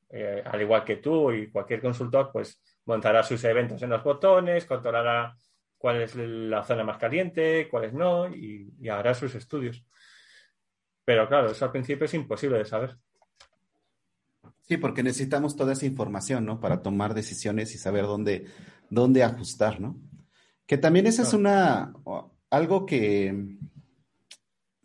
eh, 0.08 0.42
al 0.44 0.60
igual 0.60 0.84
que 0.84 0.96
tú 0.96 1.32
y 1.32 1.50
cualquier 1.50 1.80
consultor, 1.80 2.30
pues 2.32 2.60
montará 2.84 3.22
sus 3.22 3.42
eventos 3.44 3.82
en 3.82 3.90
los 3.90 4.02
botones, 4.02 4.64
controlará 4.66 5.36
cuál 5.78 6.02
es 6.02 6.14
la 6.16 6.62
zona 6.62 6.84
más 6.84 6.98
caliente, 6.98 7.68
cuáles 7.68 7.92
no, 7.92 8.28
y, 8.28 8.72
y, 8.80 8.88
hará 8.88 9.14
sus 9.14 9.34
estudios. 9.34 9.84
Pero 11.04 11.28
claro, 11.28 11.50
eso 11.50 11.64
al 11.64 11.72
principio 11.72 12.06
es 12.06 12.14
imposible 12.14 12.58
de 12.58 12.64
saber. 12.64 12.96
Sí, 14.62 14.76
porque 14.76 15.02
necesitamos 15.02 15.54
toda 15.54 15.74
esa 15.74 15.86
información, 15.86 16.44
¿no? 16.44 16.58
Para 16.58 16.82
tomar 16.82 17.14
decisiones 17.14 17.74
y 17.74 17.78
saber 17.78 18.04
dónde, 18.04 18.46
dónde 18.90 19.22
ajustar, 19.22 19.80
¿no? 19.80 19.96
Que 20.66 20.76
también 20.76 21.06
esa 21.06 21.22
es 21.22 21.32
una, 21.32 21.92
algo 22.50 22.86
que 22.86 23.58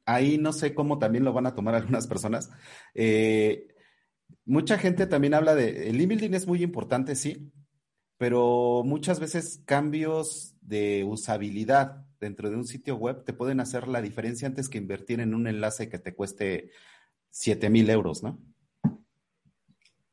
ahí 0.05 0.37
no 0.37 0.53
sé 0.53 0.73
cómo 0.73 0.99
también 0.99 1.23
lo 1.23 1.33
van 1.33 1.45
a 1.45 1.55
tomar 1.55 1.75
algunas 1.75 2.07
personas. 2.07 2.51
Eh, 2.93 3.67
mucha 4.45 4.77
gente 4.77 5.07
también 5.07 5.33
habla 5.33 5.55
de, 5.55 5.89
el 5.89 5.99
e-building 5.99 6.33
es 6.33 6.47
muy 6.47 6.63
importante, 6.63 7.15
sí, 7.15 7.51
pero 8.17 8.83
muchas 8.85 9.19
veces 9.19 9.61
cambios 9.65 10.55
de 10.61 11.03
usabilidad 11.03 12.05
dentro 12.19 12.49
de 12.49 12.55
un 12.55 12.65
sitio 12.65 12.95
web 12.95 13.23
te 13.23 13.33
pueden 13.33 13.59
hacer 13.59 13.87
la 13.87 14.01
diferencia 14.01 14.47
antes 14.47 14.69
que 14.69 14.77
invertir 14.77 15.19
en 15.19 15.33
un 15.33 15.47
enlace 15.47 15.89
que 15.89 15.97
te 15.97 16.13
cueste 16.13 16.69
7 17.31 17.69
mil 17.69 17.89
euros, 17.89 18.21
¿no? 18.21 18.39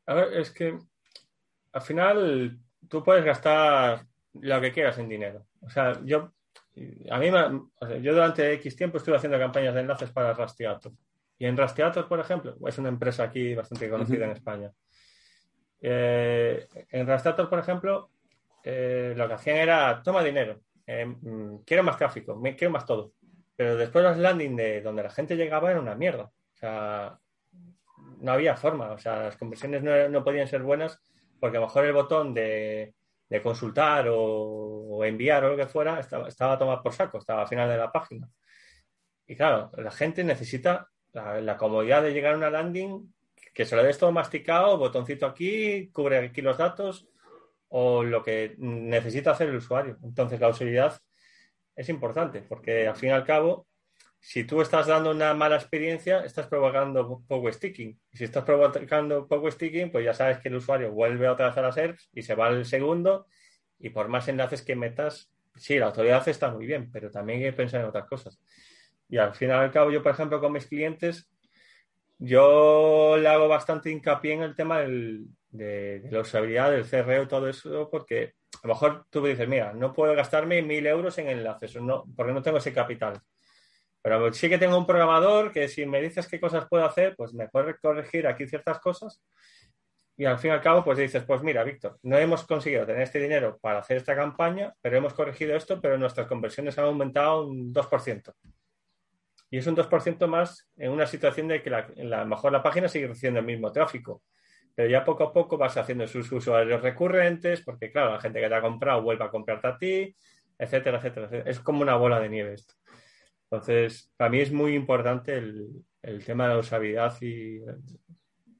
A 0.07 0.15
ver, 0.15 0.39
es 0.39 0.51
que 0.51 0.79
al 1.73 1.83
final 1.83 2.59
tú 2.89 3.05
puedes 3.05 3.25
gastar 3.25 4.07
lo 4.33 4.61
que 4.61 4.73
quieras 4.73 4.99
en 4.99 5.09
dinero. 5.09 5.47
O 5.61 5.69
sea, 5.69 6.03
yo, 6.05 6.33
a 7.11 7.19
mí, 7.19 7.31
yo 8.03 8.13
durante 8.13 8.53
X 8.55 8.77
tiempo 8.77 8.99
estuve 8.99 9.17
haciendo 9.17 9.39
campañas 9.39 9.75
de 9.75 9.81
enlaces 9.81 10.11
para 10.11 10.35
Rastreator. 10.35 10.93
Y 11.39 11.47
en 11.47 11.57
Rastreator, 11.57 12.09
por 12.09 12.21
ejemplo, 12.21 12.57
es 12.67 12.79
una 12.79 12.89
empresa 12.89 13.25
aquí 13.25 13.55
bastante 13.55 13.89
conocida 13.89 14.19
uh 14.19 14.21
-huh. 14.21 14.31
en 14.31 14.37
España. 14.37 14.73
Eh, 15.81 16.67
en 16.91 17.07
Rastreator, 17.07 17.49
por 17.49 17.59
ejemplo, 17.61 18.11
eh, 18.65 19.15
lo 19.17 19.29
que 19.29 19.35
hacían 19.35 19.57
era, 19.59 20.03
toma 20.03 20.25
dinero, 20.25 20.61
eh, 20.87 21.07
mm, 21.07 21.59
quiero 21.65 21.85
más 21.85 21.97
tráfico, 21.97 22.35
me, 22.37 22.57
quiero 22.57 22.73
más 22.73 22.85
todo. 22.85 23.13
Pero 23.55 23.77
después 23.77 24.05
los 24.05 24.17
landing 24.17 24.57
de 24.57 24.83
donde 24.83 25.03
la 25.03 25.11
gente 25.11 25.37
llegaba 25.37 25.71
era 25.71 25.81
una 25.81 25.95
mierda. 25.95 26.25
O 26.25 26.57
sea, 26.57 27.19
no 28.21 28.33
había 28.33 28.57
forma. 28.57 28.93
O 28.93 28.99
sea, 28.99 29.25
las 29.25 29.37
conversiones 29.37 29.83
no, 29.83 30.09
no 30.09 30.25
podían 30.25 30.49
ser 30.49 30.63
buenas 30.63 31.01
porque 31.41 31.57
a 31.57 31.61
lo 31.61 31.67
mejor 31.67 31.85
el 31.85 31.93
botón 31.93 32.35
de, 32.35 32.95
de 33.29 33.43
consultar 33.43 34.09
o, 34.09 34.17
o, 34.17 35.05
enviar 35.05 35.45
o 35.45 35.51
lo 35.51 35.57
que 35.57 35.67
fuera 35.67 36.01
estaba, 36.01 36.29
estaba 36.29 36.59
tomado 36.59 36.83
por 36.83 36.93
saco, 36.93 37.19
estaba 37.19 37.43
al 37.43 37.49
final 37.49 37.69
de 37.69 37.77
la 37.77 37.93
página. 37.93 38.29
Y 39.27 39.37
claro, 39.37 39.71
la 39.77 39.91
gente 39.91 40.25
necesita 40.25 40.89
la, 41.13 41.41
la 41.41 41.57
comodidad 41.57 42.03
de 42.03 42.13
llegar 42.13 42.35
a 42.35 42.39
una 42.39 42.51
landing 42.51 43.13
que 43.53 43.67
se 43.67 43.77
lo 43.77 43.83
des 43.83 43.99
todo 43.99 44.13
masticado, 44.13 44.79
botoncito 44.79 45.27
aquí, 45.27 45.91
cubre 45.91 46.19
aquí 46.19 46.43
los 46.43 46.57
datos 46.57 47.09
o 47.69 48.03
lo 48.03 48.23
que 48.23 48.55
necesita 48.59 49.33
hacer 49.33 49.49
el 49.49 49.57
usuario. 49.57 49.99
Entonces, 50.03 50.41
la 50.41 50.49
usabilidad 50.49 50.99
es 51.77 51.89
importante 51.89 52.43
porque 52.43 52.89
al 52.89 52.97
fin 52.97 53.11
y 53.11 53.13
al 53.13 53.25
cabo, 53.25 53.67
si 54.21 54.45
tú 54.45 54.61
estás 54.61 54.87
dando 54.87 55.11
una 55.11 55.33
mala 55.35 55.57
experiencia, 55.57 56.25
estás 56.25 56.47
provocando 56.47 57.23
power 57.27 57.55
sticking. 57.55 57.99
Y 58.13 58.17
si 58.17 58.25
estás 58.25 58.45
provocando 58.45 59.27
power 59.27 59.53
sticking, 59.53 59.91
pues 59.91 60.05
ya 60.05 60.15
sabes 60.15 60.39
que 60.39 60.49
el 60.49 60.57
usuario 60.57 60.93
vuelve 60.93 61.29
otra 61.29 61.49
vez 61.49 61.57
a 61.57 61.63
las 61.63 61.75
SERPs 61.75 62.11
y 62.13 62.23
se 62.23 62.35
va 62.35 62.49
al 62.49 62.65
segundo 62.65 63.27
y 63.79 63.91
por 63.91 64.09
más 64.09 64.29
enlaces 64.29 64.63
que 64.63 64.75
metas, 64.75 65.33
sí, 65.55 65.79
la 65.79 65.87
autoridad 65.87 66.27
está 66.29 66.51
muy 66.51 66.67
bien, 66.67 66.91
pero 66.91 67.11
también 67.11 67.39
hay 67.39 67.47
que 67.47 67.57
pensar 67.57 67.81
en 67.81 67.87
otras 67.87 68.07
cosas. 68.07 68.41
Y 69.09 69.19
al 69.19 69.35
fin 69.35 69.49
y 69.49 69.53
al 69.53 69.71
cabo, 69.71 69.91
yo, 69.91 70.03
por 70.03 70.13
ejemplo, 70.13 70.41
con 70.41 70.53
mis 70.53 70.67
clientes, 70.67 71.31
yo 72.19 73.17
le 73.19 73.29
hago 73.29 73.49
bastante 73.49 73.91
hincapié 73.91 74.35
en 74.35 74.43
el 74.43 74.57
tema 74.57 74.81
del, 74.81 75.29
de, 75.51 76.03
la 76.11 76.21
usabilidad, 76.21 76.71
del 76.71 76.89
CRO 76.89 77.23
y 77.23 77.29
todo 77.29 77.49
eso, 77.49 77.89
porque 77.91 78.35
a 78.63 78.67
lo 78.67 78.75
mejor 78.75 79.07
tú 79.11 79.21
me 79.23 79.31
dices, 79.31 79.49
mira, 79.49 79.73
no 79.73 79.93
puedo 79.93 80.15
gastarme 80.15 80.63
mil 80.63 80.87
euros 80.87 81.17
en 81.19 81.29
enlaces, 81.29 81.77
no, 81.77 82.05
porque 82.17 82.33
no 82.33 82.43
tengo 82.43 82.59
ese 82.59 82.73
capital. 82.73 83.21
Pero 84.03 84.33
sí 84.33 84.49
que 84.49 84.59
tengo 84.59 84.79
un 84.79 84.87
programador 84.87 85.53
que 85.53 85.69
si 85.69 85.87
me 85.87 86.01
dices 86.01 86.29
qué 86.29 86.41
cosas 86.41 86.67
puedo 86.69 86.85
hacer, 86.85 87.15
pues 87.17 87.35
me 87.35 87.49
puede 87.49 87.77
corregir 87.79 88.27
aquí 88.27 88.47
ciertas 88.47 88.79
cosas. 88.81 89.21
Y 90.17 90.25
al 90.25 90.39
fin 90.39 90.51
y 90.51 90.55
al 90.55 90.61
cabo, 90.61 90.85
pues 90.85 90.99
dices, 90.99 91.23
pues 91.25 91.43
mira, 91.43 91.63
Víctor, 91.63 91.99
no 92.03 92.17
hemos 92.19 92.45
conseguido 92.45 92.85
tener 92.85 93.03
este 93.03 93.21
dinero 93.21 93.59
para 93.61 93.81
hacer 93.81 93.99
esta 93.99 94.17
campaña, 94.17 94.73
pero 94.81 94.97
hemos 94.97 95.15
corregido 95.15 95.57
esto, 95.57 95.81
pero 95.81 95.97
nuestras 95.97 96.27
conversiones 96.27 96.77
han 96.79 96.87
aumentado 96.87 97.47
un 97.47 97.73
2%. 97.73 98.33
Y 99.51 99.59
es 99.59 99.67
un 99.67 99.77
2% 99.77 100.27
más 100.27 100.69
en 100.77 100.91
una 100.91 101.07
situación 101.07 101.49
de 101.49 101.63
que 101.63 101.71
la, 101.71 101.89
la, 101.97 102.25
mejor 102.25 102.53
la 102.53 102.63
página 102.63 102.89
sigue 102.89 103.07
recibiendo 103.07 103.41
el 103.41 103.47
mismo 103.47 103.73
tráfico 103.73 104.23
pero 104.79 104.91
ya 104.91 105.05
poco 105.05 105.25
a 105.25 105.33
poco 105.33 105.59
vas 105.59 105.77
haciendo 105.77 106.07
sus 106.07 106.31
usuarios 106.31 106.81
recurrentes, 106.81 107.63
porque 107.63 107.91
claro, 107.91 108.13
la 108.13 108.21
gente 108.21 108.41
que 108.41 108.49
te 108.49 108.55
ha 108.55 108.61
comprado 108.61 109.03
vuelve 109.03 109.25
a 109.25 109.29
comprarte 109.29 109.67
a 109.67 109.77
ti, 109.77 110.17
etcétera, 110.57 110.99
etcétera, 110.99 111.27
etcétera. 111.27 111.51
Es 111.51 111.59
como 111.59 111.83
una 111.83 111.97
bola 111.97 112.21
de 112.21 112.29
nieve 112.29 112.55
esto. 112.55 112.75
Entonces, 113.51 114.11
para 114.17 114.31
mí 114.31 114.41
es 114.41 114.53
muy 114.53 114.75
importante 114.75 115.37
el, 115.37 115.85
tema 116.25 116.49
de 116.49 116.55
la 116.55 116.61
usabilidad 116.61 117.15
y 117.21 117.61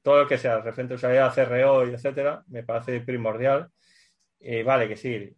todo 0.01 0.21
lo 0.21 0.27
que 0.27 0.37
sea 0.37 0.61
referente 0.61 0.93
a 0.93 0.97
usabilidad, 0.97 1.33
CRO 1.33 1.87
y 1.87 1.93
etcétera, 1.93 2.43
me 2.47 2.63
parece 2.63 3.01
primordial. 3.01 3.69
Y 4.39 4.63
vale, 4.63 4.87
que 4.87 4.95
sí, 4.97 5.35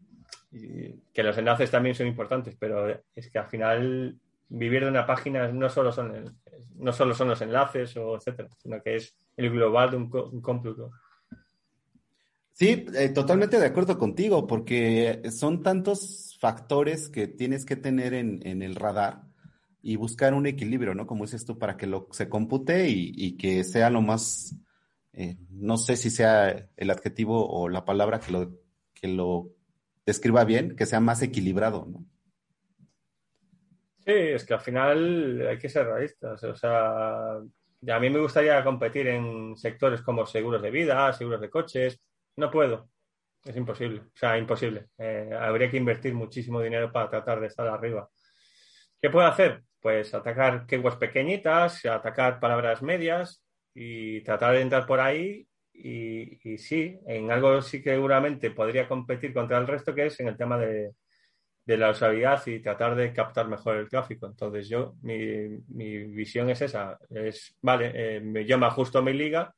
que 1.13 1.23
los 1.23 1.37
enlaces 1.37 1.69
también 1.69 1.95
son 1.95 2.07
importantes, 2.07 2.55
pero 2.57 2.89
es 3.15 3.29
que 3.29 3.39
al 3.39 3.47
final 3.47 4.17
vivir 4.47 4.83
de 4.83 4.89
una 4.89 5.05
página 5.05 5.47
no 5.49 5.69
solo 5.69 5.91
son, 5.91 6.37
no 6.75 6.93
solo 6.93 7.13
son 7.13 7.29
los 7.29 7.41
enlaces 7.41 7.95
o 7.97 8.15
etcétera, 8.15 8.49
sino 8.57 8.81
que 8.81 8.95
es 8.95 9.15
el 9.37 9.49
global 9.49 9.91
de 9.91 9.97
un, 9.97 10.09
un 10.31 10.41
cómputo. 10.41 10.91
Sí, 12.53 12.85
eh, 12.93 13.09
totalmente 13.09 13.59
de 13.59 13.65
acuerdo 13.65 13.97
contigo, 13.97 14.45
porque 14.45 15.21
son 15.31 15.63
tantos 15.63 16.37
factores 16.39 17.09
que 17.09 17.27
tienes 17.27 17.65
que 17.65 17.75
tener 17.75 18.13
en, 18.13 18.45
en, 18.45 18.61
el 18.61 18.75
radar 18.75 19.30
y 19.81 19.95
buscar 19.95 20.33
un 20.33 20.45
equilibrio, 20.45 20.93
¿no? 20.93 21.07
Como 21.07 21.25
dices 21.25 21.45
tú, 21.45 21.57
para 21.57 21.77
que 21.77 21.87
lo 21.87 22.07
se 22.11 22.29
compute 22.29 22.87
y, 22.89 23.37
que 23.37 23.63
sea 23.63 23.89
lo 23.89 24.01
más, 24.01 24.55
eh, 25.13 25.37
no 25.49 25.77
sé 25.77 25.97
si 25.97 26.09
sea 26.09 26.69
el 26.77 26.89
adjetivo 26.91 27.47
o 27.49 27.69
la 27.69 27.83
palabra 27.85 28.19
que 28.19 28.31
lo, 28.31 28.51
que 28.93 29.07
lo 29.07 29.49
describa 30.05 30.43
bien, 30.43 30.75
que 30.75 30.85
sea 30.85 30.99
más 30.99 31.21
equilibrado, 31.21 31.87
¿no? 31.89 32.05
Sí, 34.05 34.13
es 34.13 34.45
que 34.45 34.53
al 34.55 34.61
final 34.61 35.47
hay 35.47 35.59
que 35.59 35.69
ser 35.69 35.85
realistas. 35.85 36.43
O 36.43 36.55
sea, 36.55 37.35
a 37.35 37.99
mí 37.99 38.09
me 38.09 38.19
gustaría 38.19 38.63
competir 38.63 39.07
en 39.07 39.55
sectores 39.55 40.01
como 40.01 40.25
seguros 40.25 40.61
de 40.61 40.71
vida, 40.71 41.13
seguros 41.13 41.39
de 41.39 41.49
coches. 41.49 42.01
No 42.35 42.49
puedo. 42.49 42.89
Es 43.43 43.55
imposible. 43.55 44.01
O 44.01 44.17
sea, 44.17 44.37
imposible. 44.37 44.89
Eh, 44.97 45.29
habría 45.39 45.69
que 45.69 45.77
invertir 45.77 46.13
muchísimo 46.15 46.61
dinero 46.61 46.91
para 46.91 47.09
tratar 47.09 47.39
de 47.39 47.47
estar 47.47 47.67
arriba. 47.67 48.09
¿Qué 48.99 49.09
puedo 49.09 49.27
hacer? 49.27 49.63
Pues 49.81 50.13
atacar 50.13 50.65
keywords 50.67 50.97
pequeñitas, 50.97 51.85
atacar 51.85 52.39
palabras 52.39 52.81
medias 52.81 53.43
y 53.73 54.21
tratar 54.21 54.53
de 54.53 54.61
entrar 54.61 54.85
por 54.85 54.99
ahí. 54.99 55.47
Y, 55.73 56.37
sí, 56.57 56.99
en 57.07 57.31
algo 57.31 57.61
sí 57.61 57.81
que 57.81 57.91
seguramente 57.91 58.51
podría 58.51 58.87
competir 58.87 59.33
contra 59.33 59.57
el 59.57 59.67
resto, 59.67 59.95
que 59.95 60.07
es 60.07 60.19
en 60.19 60.27
el 60.27 60.37
tema 60.37 60.57
de, 60.59 60.93
de 61.65 61.77
la 61.77 61.91
usabilidad 61.91 62.45
y 62.45 62.59
tratar 62.59 62.95
de 62.95 63.13
captar 63.13 63.47
mejor 63.47 63.77
el 63.77 63.89
tráfico. 63.89 64.27
Entonces 64.27 64.69
yo, 64.69 64.95
mi, 65.01 65.47
mi 65.69 66.03
visión 66.05 66.49
es 66.49 66.61
esa, 66.61 66.99
es, 67.09 67.57
vale, 67.61 67.91
eh, 67.95 68.45
yo 68.45 68.57
me 68.57 68.67
ajusto 68.67 68.99
a 68.99 69.01
mi 69.01 69.13
liga, 69.13 69.55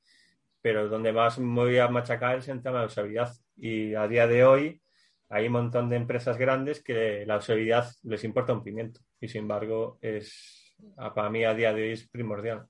pero 0.62 0.88
donde 0.88 1.12
más 1.12 1.39
me 1.39 1.62
voy 1.62 1.77
a 1.77 1.89
machacar 1.89 2.38
es 2.38 2.47
en 2.47 2.62
tema 2.63 2.81
de 2.81 2.86
usabilidad. 2.88 3.33
Y 3.57 3.95
a 3.95 4.07
día 4.07 4.27
de 4.27 4.45
hoy 4.45 4.82
hay 5.29 5.47
un 5.47 5.53
montón 5.53 5.89
de 5.89 5.95
empresas 5.95 6.38
grandes 6.38 6.83
que 6.83 7.25
la 7.25 7.38
usabilidad 7.38 7.89
les 8.03 8.23
importa 8.23 8.53
un 8.53 8.63
pimiento 8.63 9.01
y 9.19 9.27
sin 9.27 9.41
embargo 9.41 9.97
es, 10.01 10.75
para 10.95 11.29
mí 11.29 11.43
a 11.43 11.53
día 11.53 11.73
de 11.73 11.83
hoy 11.83 11.91
es 11.91 12.07
primordial. 12.07 12.67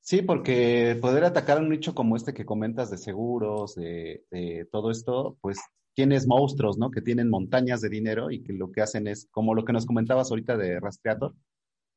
Sí, 0.00 0.22
porque 0.22 0.98
poder 1.00 1.24
atacar 1.24 1.60
un 1.60 1.68
nicho 1.68 1.94
como 1.94 2.16
este 2.16 2.34
que 2.34 2.44
comentas 2.44 2.90
de 2.90 2.98
seguros, 2.98 3.76
de, 3.76 4.24
todo 4.72 4.90
esto, 4.90 5.36
pues 5.40 5.58
tienes 5.94 6.26
monstruos, 6.26 6.78
¿no? 6.78 6.90
Que 6.90 7.02
tienen 7.02 7.30
montañas 7.30 7.80
de 7.80 7.90
dinero 7.90 8.30
y 8.30 8.42
que 8.42 8.52
lo 8.52 8.72
que 8.72 8.80
hacen 8.80 9.06
es, 9.06 9.28
como 9.30 9.54
lo 9.54 9.64
que 9.64 9.72
nos 9.72 9.86
comentabas 9.86 10.30
ahorita 10.30 10.56
de 10.56 10.80
Rastreator, 10.80 11.34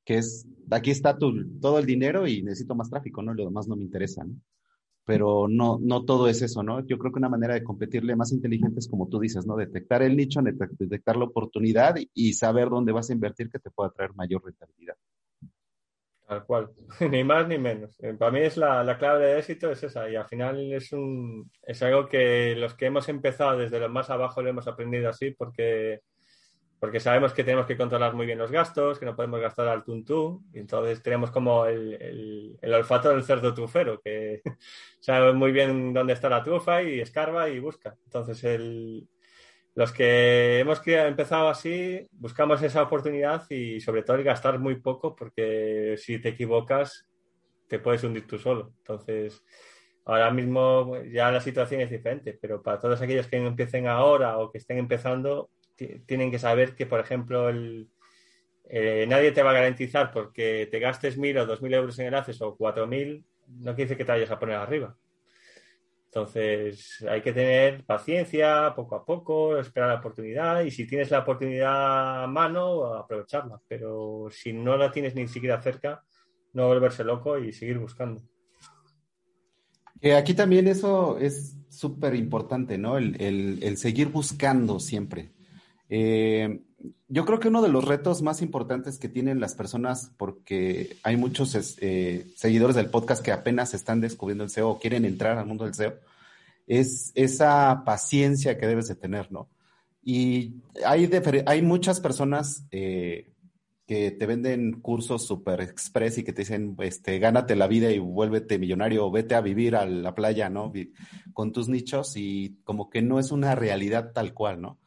que 0.06 0.18
es, 0.18 0.46
aquí 0.70 0.92
está 0.92 1.18
todo 1.18 1.80
el 1.80 1.86
dinero 1.86 2.28
y 2.28 2.44
necesito 2.44 2.76
más 2.76 2.90
tráfico, 2.90 3.24
¿no? 3.24 3.34
Lo 3.34 3.46
demás 3.46 3.68
no 3.68 3.76
me 3.76 3.84
interesa, 3.84 4.24
¿no? 4.24 4.36
Pero 5.06 5.48
no, 5.50 5.80
no 5.82 6.06
todo 6.06 6.28
es 6.28 6.42
eso, 6.42 6.64
¿no? 6.64 6.86
Yo 6.86 6.98
creo 6.98 7.12
que 7.12 7.20
una 7.20 7.30
manera 7.30 7.54
de 7.54 7.64
competirle 7.64 8.16
más 8.16 8.32
inteligente 8.32 8.80
es 8.80 8.88
como 8.88 9.10
tú 9.10 9.20
dices, 9.20 9.46
¿no? 9.46 9.58
Detectar 9.58 10.02
el 10.02 10.16
nicho, 10.16 10.42
detectar 10.42 11.18
la 11.18 11.26
oportunidad 11.26 11.96
y 12.14 12.34
saber 12.34 12.70
dónde 12.70 12.94
vas 12.94 13.10
a 13.10 13.14
invertir 13.14 13.50
que 13.50 13.60
te 13.60 13.70
pueda 13.70 13.90
traer 13.92 14.14
mayor 14.16 14.44
rentabilidad. 14.46 14.96
Tal 16.28 16.46
cual, 16.46 16.70
ni 17.12 17.24
más 17.24 17.48
ni 17.48 17.58
menos. 17.58 18.00
Eh, 18.02 18.14
para 18.14 18.32
mí 18.32 18.40
es 18.40 18.56
la, 18.56 18.84
la, 18.84 18.98
clave 18.98 19.26
de 19.26 19.40
éxito 19.40 19.70
es 19.72 19.84
esa 19.84 20.10
y 20.10 20.16
al 20.16 20.26
final 20.26 20.72
es 20.72 20.94
un 20.94 21.52
es 21.64 21.84
algo 21.84 22.08
que 22.08 22.56
los 22.56 22.76
que 22.76 22.86
hemos 22.86 23.10
empezado 23.10 23.58
desde 23.58 23.80
lo 23.80 23.90
más 23.90 24.10
abajo 24.10 24.42
lo 24.42 24.50
hemos 24.50 24.68
aprendido 24.68 25.10
así 25.10 25.32
porque 25.32 26.02
porque 26.84 27.00
sabemos 27.00 27.32
que 27.32 27.46
tenemos 27.46 27.66
que 27.66 27.78
controlar 27.78 28.14
muy 28.14 28.26
bien 28.26 28.38
los 28.38 28.52
gastos, 28.52 29.00
que 29.00 29.06
no 29.06 29.16
podemos 29.16 29.40
gastar 29.40 29.70
al 29.70 29.86
tuntún, 29.86 30.46
y 30.54 30.60
entonces 30.60 31.02
tenemos 31.02 31.32
como 31.32 31.66
el, 31.66 31.94
el, 31.94 32.60
el 32.62 32.74
olfato 32.74 33.08
del 33.08 33.24
cerdo 33.24 33.54
trufero, 33.54 34.02
que 34.02 34.42
sabe 35.00 35.32
muy 35.32 35.54
bien 35.54 35.94
dónde 35.94 36.12
está 36.12 36.28
la 36.28 36.44
trufa 36.44 36.84
y 36.84 37.00
escarba 37.00 37.48
y 37.48 37.60
busca. 37.60 37.96
Entonces 38.04 38.44
el, 38.44 39.08
los 39.76 39.94
que 39.94 40.60
hemos 40.60 40.86
empezado 40.86 41.48
así, 41.48 42.06
buscamos 42.12 42.62
esa 42.62 42.84
oportunidad 42.84 43.50
y 43.50 43.80
sobre 43.80 44.04
todo 44.04 44.18
el 44.18 44.26
gastar 44.26 44.60
muy 44.60 44.76
poco 44.76 45.16
porque 45.16 45.96
si 45.98 46.20
te 46.20 46.28
equivocas 46.28 47.08
te 47.70 47.80
puedes 47.80 48.04
hundir 48.04 48.28
tú 48.28 48.38
solo. 48.38 48.74
Entonces, 48.80 49.42
ahora 50.04 50.32
mismo 50.32 51.02
ya 51.06 51.32
la 51.32 51.40
situación 51.40 51.80
es 51.80 51.90
diferente, 51.90 52.38
pero 52.42 52.62
para 52.62 52.78
todos 52.78 53.02
aquellos 53.02 53.28
que 53.28 53.38
empiecen 53.38 53.88
ahora 53.88 54.38
o 54.38 54.52
que 54.52 54.58
estén 54.58 54.80
empezando, 54.80 55.50
tienen 56.06 56.32
que 56.32 56.40
saber 56.40 56.76
que, 56.76 56.86
por 56.86 57.00
ejemplo, 57.00 57.50
el, 57.50 57.90
eh, 58.66 59.06
nadie 59.08 59.32
te 59.32 59.44
va 59.44 59.52
a 59.52 59.56
garantizar 59.56 60.12
porque 60.12 60.68
te 60.70 60.80
gastes 60.80 61.18
mil 61.18 61.38
o 61.38 61.46
dos 61.46 61.62
mil 61.62 61.74
euros 61.74 61.98
en 62.00 62.08
enlaces 62.08 62.42
o 62.42 62.56
cuatro 62.56 62.88
mil, 62.88 63.26
no 63.48 63.76
quiere 63.76 63.86
decir 63.86 63.98
que 63.98 64.06
te 64.06 64.12
vayas 64.12 64.32
a 64.32 64.40
poner 64.40 64.56
arriba. 64.56 64.96
Entonces 66.06 67.04
hay 67.10 67.22
que 67.22 67.34
tener 67.34 67.84
paciencia, 67.86 68.74
poco 68.76 68.96
a 68.96 69.04
poco, 69.04 69.58
esperar 69.58 69.90
la 69.90 69.96
oportunidad 69.96 70.62
y 70.62 70.70
si 70.70 70.86
tienes 70.86 71.10
la 71.10 71.20
oportunidad 71.20 72.24
a 72.24 72.28
mano, 72.28 72.94
aprovecharla. 72.94 73.60
Pero 73.68 74.28
si 74.30 74.54
no 74.54 74.78
la 74.78 74.92
tienes 74.92 75.16
ni 75.16 75.28
siquiera 75.28 75.60
cerca, 75.60 76.04
no 76.54 76.68
volverse 76.68 77.04
loco 77.04 77.40
y 77.40 77.52
seguir 77.52 77.80
buscando. 77.80 78.22
Aquí 80.16 80.34
también 80.34 80.68
eso 80.68 81.18
es 81.18 81.58
súper 81.70 82.14
importante, 82.14 82.78
¿no? 82.78 82.98
El, 82.98 83.78
seguir 83.78 84.10
buscando 84.10 84.80
siempre. 84.80 85.32
Eh, 85.96 86.60
yo 87.08 87.24
creo 87.24 87.40
que 87.40 87.50
uno 87.50 87.62
de 87.62 87.70
los 87.70 87.86
retos 87.86 88.24
más 88.24 88.42
importantes 88.42 88.98
que 88.98 89.10
tienen 89.10 89.40
las 89.40 89.54
personas, 89.54 90.12
porque 90.18 90.98
hay 91.04 91.18
muchos 91.18 91.78
eh, 91.82 92.26
seguidores 92.36 92.76
del 92.76 92.90
podcast 92.90 93.24
que 93.24 93.32
apenas 93.32 93.76
están 93.76 94.02
descubriendo 94.02 94.44
el 94.44 94.50
SEO 94.50 94.70
o 94.72 94.80
quieren 94.80 95.06
entrar 95.06 95.38
al 95.38 95.46
mundo 95.46 95.66
del 95.66 95.76
SEO, 95.76 95.94
es 96.66 97.12
esa 97.14 97.84
paciencia 97.86 98.58
que 98.58 98.66
debes 98.66 98.88
de 98.88 98.96
tener, 98.96 99.32
¿no? 99.32 99.52
Y 100.02 100.64
hay, 100.84 101.08
hay 101.46 101.62
muchas 101.62 102.00
personas 102.00 102.66
eh, 102.72 103.32
que 103.86 104.10
te 104.10 104.26
venden 104.26 104.82
cursos 104.82 105.28
super 105.28 105.62
express 105.62 106.18
y 106.18 106.24
que 106.24 106.34
te 106.34 106.42
dicen, 106.42 106.76
este, 106.80 107.20
gánate 107.20 107.56
la 107.56 107.68
vida 107.68 107.92
y 107.92 108.00
vuélvete 108.00 108.58
millonario 108.58 109.06
o 109.06 109.12
vete 109.12 109.36
a 109.36 109.42
vivir 109.42 109.76
a 109.76 109.86
la 109.86 110.16
playa, 110.16 110.50
¿no? 110.50 110.74
Con 111.34 111.52
tus 111.52 111.70
nichos 111.70 112.14
y 112.18 112.58
como 112.64 112.90
que 112.90 113.04
no 113.04 113.20
es 113.20 113.32
una 113.32 113.54
realidad 113.54 114.12
tal 114.12 114.34
cual, 114.34 114.60
¿no? 114.60 114.80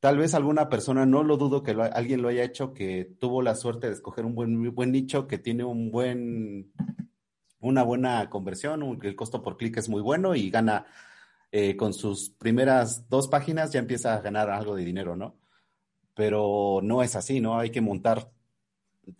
Tal 0.00 0.16
vez 0.16 0.34
alguna 0.34 0.70
persona, 0.70 1.04
no 1.04 1.22
lo 1.22 1.36
dudo 1.36 1.62
que 1.62 1.72
alguien 1.72 2.22
lo 2.22 2.28
haya 2.28 2.42
hecho, 2.42 2.72
que 2.72 3.04
tuvo 3.20 3.42
la 3.42 3.54
suerte 3.54 3.86
de 3.86 3.92
escoger 3.92 4.24
un 4.24 4.34
buen, 4.34 4.74
buen 4.74 4.92
nicho, 4.92 5.26
que 5.26 5.36
tiene 5.36 5.62
un 5.62 5.90
buen, 5.90 6.72
una 7.60 7.82
buena 7.82 8.30
conversión, 8.30 8.98
el 9.02 9.14
costo 9.14 9.42
por 9.42 9.58
clic 9.58 9.76
es 9.76 9.90
muy 9.90 10.00
bueno 10.00 10.34
y 10.34 10.48
gana 10.48 10.86
eh, 11.52 11.76
con 11.76 11.92
sus 11.92 12.30
primeras 12.30 13.10
dos 13.10 13.28
páginas 13.28 13.72
ya 13.72 13.80
empieza 13.80 14.14
a 14.14 14.22
ganar 14.22 14.48
algo 14.48 14.74
de 14.74 14.84
dinero, 14.84 15.16
¿no? 15.16 15.36
Pero 16.14 16.80
no 16.82 17.02
es 17.02 17.14
así, 17.14 17.40
¿no? 17.40 17.58
Hay 17.58 17.70
que 17.70 17.82
montar 17.82 18.30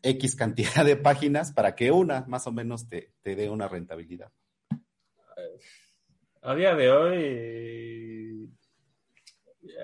X 0.02 0.34
cantidad 0.34 0.84
de 0.84 0.96
páginas 0.96 1.52
para 1.52 1.74
que 1.74 1.90
una 1.90 2.24
más 2.26 2.46
o 2.46 2.52
menos 2.52 2.88
te, 2.88 3.12
te 3.20 3.36
dé 3.36 3.50
una 3.50 3.68
rentabilidad. 3.68 4.32
A 6.42 6.54
día 6.54 6.74
de 6.74 6.90
hoy, 6.90 8.29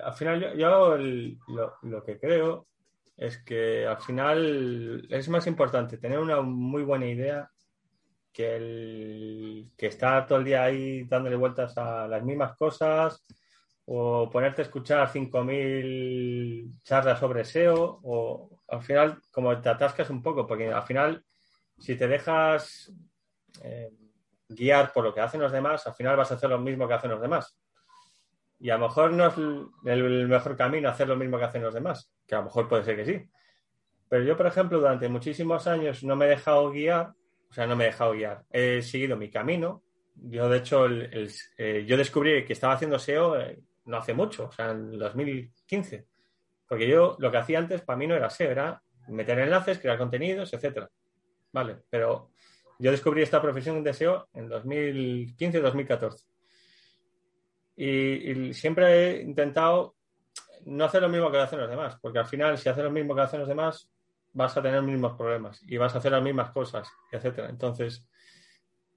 al 0.03 0.12
final 0.14 0.40
yo, 0.40 0.55
yo 0.55 0.94
el- 0.97 1.38
lo, 1.82 2.05
que 2.05 2.18
creo 2.18 2.66
es 3.16 3.38
que 3.44 3.86
al 3.86 3.99
final 3.99 5.07
es 5.11 5.28
más 5.28 5.47
importante 5.47 5.99
tener 5.99 6.18
una 6.18 6.40
muy 6.42 6.82
buena 6.82 7.07
idea 7.07 7.51
que 8.32 8.57
el 8.57 9.70
que 9.76 9.86
estar 9.86 10.26
todo 10.26 10.38
el 10.38 10.44
día 10.44 10.64
ahí 10.64 11.05
dándole 11.05 11.36
vueltas 11.36 11.76
a 11.78 12.07
las 12.09 12.22
mismas 12.22 12.57
cosas 12.57 13.24
o 13.86 14.28
ponerte 14.30 14.62
a 14.62 14.64
escuchar 14.64 15.09
5.000 15.11 16.72
charlas 16.82 17.18
sobre 17.20 17.42
SEO 17.42 18.01
o 18.03 18.51
al 18.68 18.82
final 18.82 19.20
como 19.32 19.59
te 19.61 19.68
atascas 19.68 20.11
un 20.11 20.22
poco 20.22 20.47
porque 20.47 20.70
al 20.72 20.82
final 20.84 21.24
si 21.78 21.97
te 21.97 22.09
dejas 22.09 22.92
eh, 23.62 23.90
guiar 24.49 24.92
por 24.92 25.05
lo 25.05 25.14
que 25.14 25.20
hacen 25.20 25.40
los 25.40 25.53
demás, 25.53 25.86
al 25.86 25.94
final 25.94 26.16
vas 26.16 26.30
a 26.30 26.34
hacer 26.34 26.51
lo 26.51 26.59
mismo 26.59 26.86
que 26.88 26.94
hacen 26.94 27.11
los 27.11 27.20
demás. 27.20 27.57
Y 28.59 28.70
a 28.70 28.78
lo 28.78 28.86
mejor 28.86 29.12
no 29.12 29.26
es 29.26 29.34
el, 29.84 30.28
mejor 30.28 30.57
camino 30.57 30.88
hacer 30.88 31.09
lo 31.09 31.16
mismo 31.16 31.38
que 31.38 31.44
hacen 31.44 31.62
los 31.62 31.74
demás, 31.74 32.11
que 32.26 32.34
a 32.34 32.38
lo 32.38 32.44
mejor 32.44 32.68
puede 32.68 32.84
ser 32.84 32.96
que 32.96 33.04
sí. 33.04 33.30
Pero 34.09 34.24
yo, 34.24 34.36
por 34.36 34.46
ejemplo, 34.46 34.78
durante 34.78 35.09
muchísimos 35.09 35.66
años 35.66 36.02
no 36.04 36.16
me 36.16 36.26
he 36.26 36.30
dejado 36.30 36.70
guiar, 36.70 37.12
o 37.50 37.52
sea, 37.52 37.66
no 37.66 37.76
me 37.76 37.84
he 37.84 37.88
dejado 37.88 38.12
guiar, 38.12 38.44
he 38.50 38.80
seguido 38.82 39.16
mi 39.16 39.30
camino. 39.30 39.82
Yo, 40.14 40.48
de 40.48 40.59
hecho, 40.59 40.86
el- 40.86 41.30
eh, 41.59 41.84
yo 41.86 41.96
descubrí 41.96 42.44
que 42.44 42.52
estaba 42.54 42.74
haciendo 42.74 42.98
SEO 42.98 43.38
eh, 43.38 43.59
no 43.84 43.98
hace 43.98 44.14
mucho, 44.14 44.46
o 44.46 44.52
sea, 44.52 44.70
en 44.70 44.92
el 44.92 44.98
2015. 44.98 46.07
Porque 46.68 46.88
yo 46.88 47.16
lo 47.18 47.30
que 47.30 47.36
hacía 47.36 47.59
antes 47.59 47.82
para 47.82 47.96
mí 47.98 48.07
no 48.07 48.14
era 48.14 48.30
SEO, 48.30 48.50
era 48.50 48.82
meter 49.09 49.38
enlaces, 49.38 49.78
crear 49.78 49.98
contenidos, 49.98 50.52
etcétera. 50.52 50.88
Vale, 51.52 51.78
pero 51.90 52.30
yo 52.78 52.90
descubrí 52.90 53.22
esta 53.22 53.40
profesión 53.40 53.82
de 53.84 53.92
SEO 53.92 54.28
en 54.34 54.48
2015-2014. 54.48 56.26
Y, 57.77 58.53
siempre 58.55 59.18
he 59.18 59.22
intentado 59.22 59.95
no 60.64 60.85
hacer 60.85 61.03
lo 61.03 61.09
mismo 61.09 61.31
que 61.31 61.39
hacen 61.39 61.61
los 61.61 61.70
demás, 61.70 61.97
porque 62.01 62.18
al 62.18 62.27
final, 62.27 62.59
si 62.59 62.68
haces 62.68 62.83
lo 62.83 62.91
mismo 62.91 63.14
que 63.14 63.20
hacen 63.20 63.41
los 63.41 63.49
demás, 63.49 63.89
vas 64.33 64.57
a 64.57 64.62
tener 64.62 64.79
los 64.79 64.91
mismos 64.91 65.16
problemas 65.16 65.62
y 65.66 65.77
vas 65.77 65.95
a 65.95 65.99
hacer 65.99 66.12
las 66.12 66.22
mismas 66.22 66.51
cosas, 66.51 66.89
etcétera. 67.12 67.49
Entonces, 67.49 68.07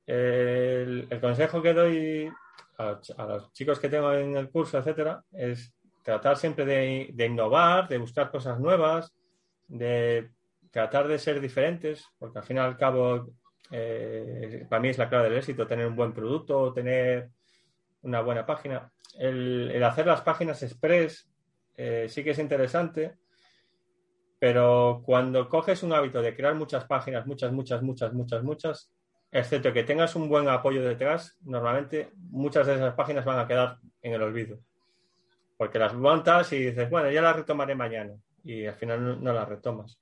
el, 0.07 1.07
consejo 1.21 1.61
que 1.61 1.73
doy 1.73 2.31
a, 2.77 2.99
los 3.25 3.53
chicos 3.53 3.79
que 3.79 3.89
tengo 3.89 4.11
en 4.13 4.35
el 4.35 4.49
curso, 4.49 4.79
etcétera, 4.79 5.23
es 5.31 5.73
tratar 6.03 6.37
siempre 6.37 6.65
de, 6.65 7.09
de 7.13 7.25
innovar, 7.25 7.87
de 7.87 7.99
buscar 7.99 8.31
cosas 8.31 8.59
nuevas, 8.59 9.13
de 9.67 10.31
tratar 10.71 11.07
de 11.07 11.19
ser 11.19 11.39
diferentes, 11.39 12.05
porque 12.17 12.39
al 12.39 12.45
fin 12.45 12.57
y 12.57 12.59
al 12.59 12.77
cabo, 12.77 13.29
eh, 13.71 14.65
para 14.69 14.81
mí 14.81 14.89
es 14.89 14.97
la 14.97 15.09
clave 15.09 15.29
del 15.29 15.37
éxito, 15.37 15.67
tener 15.67 15.87
un 15.87 15.95
buen 15.95 16.13
producto, 16.13 16.73
tener 16.73 17.29
una 18.01 18.21
buena 18.21 18.45
página. 18.45 18.91
El, 19.17 19.83
hacer 19.83 20.05
las 20.05 20.21
páginas 20.21 20.61
express 20.63 21.29
eh, 21.75 22.07
sí 22.09 22.23
que 22.23 22.31
es 22.31 22.39
interesante, 22.39 23.17
pero 24.39 25.01
cuando 25.05 25.49
coges 25.49 25.83
un 25.83 25.93
hábito 25.93 26.21
de 26.21 26.35
crear 26.35 26.55
muchas 26.55 26.85
páginas, 26.85 27.25
muchas, 27.25 27.51
muchas, 27.51 27.81
muchas, 27.81 28.13
muchas, 28.13 28.43
muchas, 28.43 28.93
excepto 29.31 29.73
que 29.73 29.83
tengas 29.83 30.15
un 30.15 30.29
buen 30.29 30.47
apoyo 30.47 30.81
detrás, 30.81 31.37
normalmente 31.41 32.11
muchas 32.15 32.67
de 32.67 32.75
esas 32.75 32.93
páginas 32.95 33.25
van 33.25 33.39
a 33.39 33.47
quedar 33.47 33.77
en 34.01 34.13
el 34.13 34.21
olvido. 34.21 34.59
Porque 35.57 35.79
las 35.79 35.93
montas 35.93 36.53
y 36.53 36.67
dices, 36.67 36.89
bueno, 36.89 37.11
ya 37.11 37.21
las 37.21 37.35
retomaré 37.35 37.75
mañana. 37.75 38.13
Y 38.45 38.65
al 38.65 38.75
final 38.75 39.21
no 39.21 39.33
las 39.33 39.47
retomas. 39.47 39.99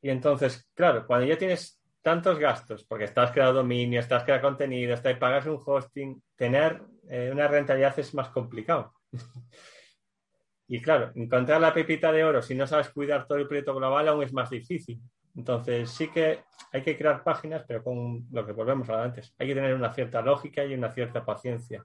Y 0.00 0.08
entonces, 0.08 0.70
claro, 0.74 1.06
cuando 1.06 1.26
ya 1.26 1.36
tienes 1.36 1.78
tantos 2.04 2.38
gastos, 2.38 2.84
porque 2.84 3.04
estás 3.04 3.32
creando 3.32 3.54
dominio, 3.54 3.98
estás 3.98 4.24
creando 4.24 4.46
contenido, 4.46 4.92
estás, 4.92 5.16
pagas 5.16 5.46
un 5.46 5.58
hosting, 5.64 6.22
tener 6.36 6.82
eh, 7.08 7.30
una 7.32 7.48
rentabilidad 7.48 7.98
es 7.98 8.12
más 8.12 8.28
complicado. 8.28 8.92
y 10.68 10.82
claro, 10.82 11.12
encontrar 11.14 11.62
la 11.62 11.72
pepita 11.72 12.12
de 12.12 12.22
oro 12.22 12.42
si 12.42 12.54
no 12.54 12.66
sabes 12.66 12.90
cuidar 12.90 13.26
todo 13.26 13.38
el 13.38 13.48
proyecto 13.48 13.74
global 13.74 14.06
aún 14.06 14.22
es 14.22 14.34
más 14.34 14.50
difícil. 14.50 15.00
Entonces 15.34 15.90
sí 15.90 16.08
que 16.08 16.44
hay 16.72 16.82
que 16.82 16.96
crear 16.96 17.24
páginas, 17.24 17.64
pero 17.66 17.82
con 17.82 18.26
lo 18.30 18.44
que 18.44 18.52
volvemos 18.52 18.88
a 18.90 19.02
antes. 19.02 19.34
Hay 19.38 19.48
que 19.48 19.54
tener 19.54 19.74
una 19.74 19.92
cierta 19.94 20.20
lógica 20.20 20.62
y 20.62 20.74
una 20.74 20.92
cierta 20.92 21.24
paciencia. 21.24 21.82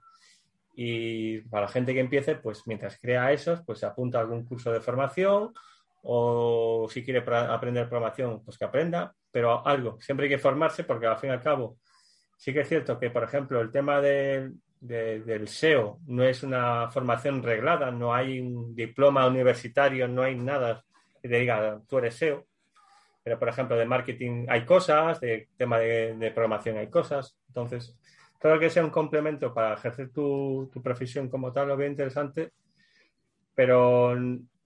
Y 0.74 1.40
para 1.48 1.62
la 1.62 1.72
gente 1.72 1.94
que 1.94 2.00
empiece, 2.00 2.34
pues 2.34 2.62
mientras 2.66 2.98
crea 3.00 3.32
esos, 3.32 3.62
pues 3.64 3.78
se 3.78 3.86
apunta 3.86 4.18
a 4.18 4.20
algún 4.20 4.44
curso 4.44 4.70
de 4.70 4.82
formación 4.82 5.54
o 6.02 6.86
si 6.90 7.04
quiere 7.04 7.22
aprender 7.28 7.88
programación, 7.88 8.42
pues 8.44 8.56
que 8.58 8.64
aprenda, 8.64 9.14
pero 9.30 9.66
algo, 9.66 10.00
siempre 10.00 10.24
hay 10.26 10.30
que 10.30 10.38
formarse 10.38 10.84
porque 10.84 11.06
al 11.06 11.18
fin 11.18 11.30
y 11.30 11.32
al 11.34 11.42
cabo 11.42 11.78
sí 12.36 12.52
que 12.52 12.60
es 12.60 12.68
cierto 12.68 12.98
que, 12.98 13.10
por 13.10 13.22
ejemplo, 13.22 13.60
el 13.60 13.70
tema 13.70 14.00
de- 14.00 14.50
de- 14.80 15.20
del 15.20 15.46
SEO 15.46 15.98
no 16.06 16.24
es 16.24 16.42
una 16.42 16.90
formación 16.90 17.42
reglada, 17.42 17.90
no 17.90 18.14
hay 18.14 18.40
un 18.40 18.74
diploma 18.74 19.26
universitario, 19.26 20.08
no 20.08 20.22
hay 20.22 20.36
nada 20.36 20.82
que 21.20 21.28
te 21.28 21.38
diga 21.38 21.80
tú 21.86 21.98
eres 21.98 22.14
SEO, 22.16 22.46
pero 23.22 23.38
por 23.38 23.48
ejemplo 23.50 23.76
de 23.76 23.84
marketing 23.84 24.46
hay 24.48 24.64
cosas, 24.64 25.20
de 25.20 25.48
tema 25.56 25.78
de, 25.78 26.16
de 26.16 26.30
programación 26.30 26.78
hay 26.78 26.88
cosas, 26.88 27.36
entonces 27.48 27.94
todo 28.40 28.54
lo 28.54 28.60
que 28.60 28.70
sea 28.70 28.82
un 28.82 28.90
complemento 28.90 29.52
para 29.52 29.74
ejercer 29.74 30.10
tu, 30.10 30.70
tu 30.72 30.80
profesión 30.82 31.28
como 31.28 31.52
tal 31.52 31.68
lo 31.68 31.76
veo 31.76 31.90
interesante, 31.90 32.52
pero 33.54 34.16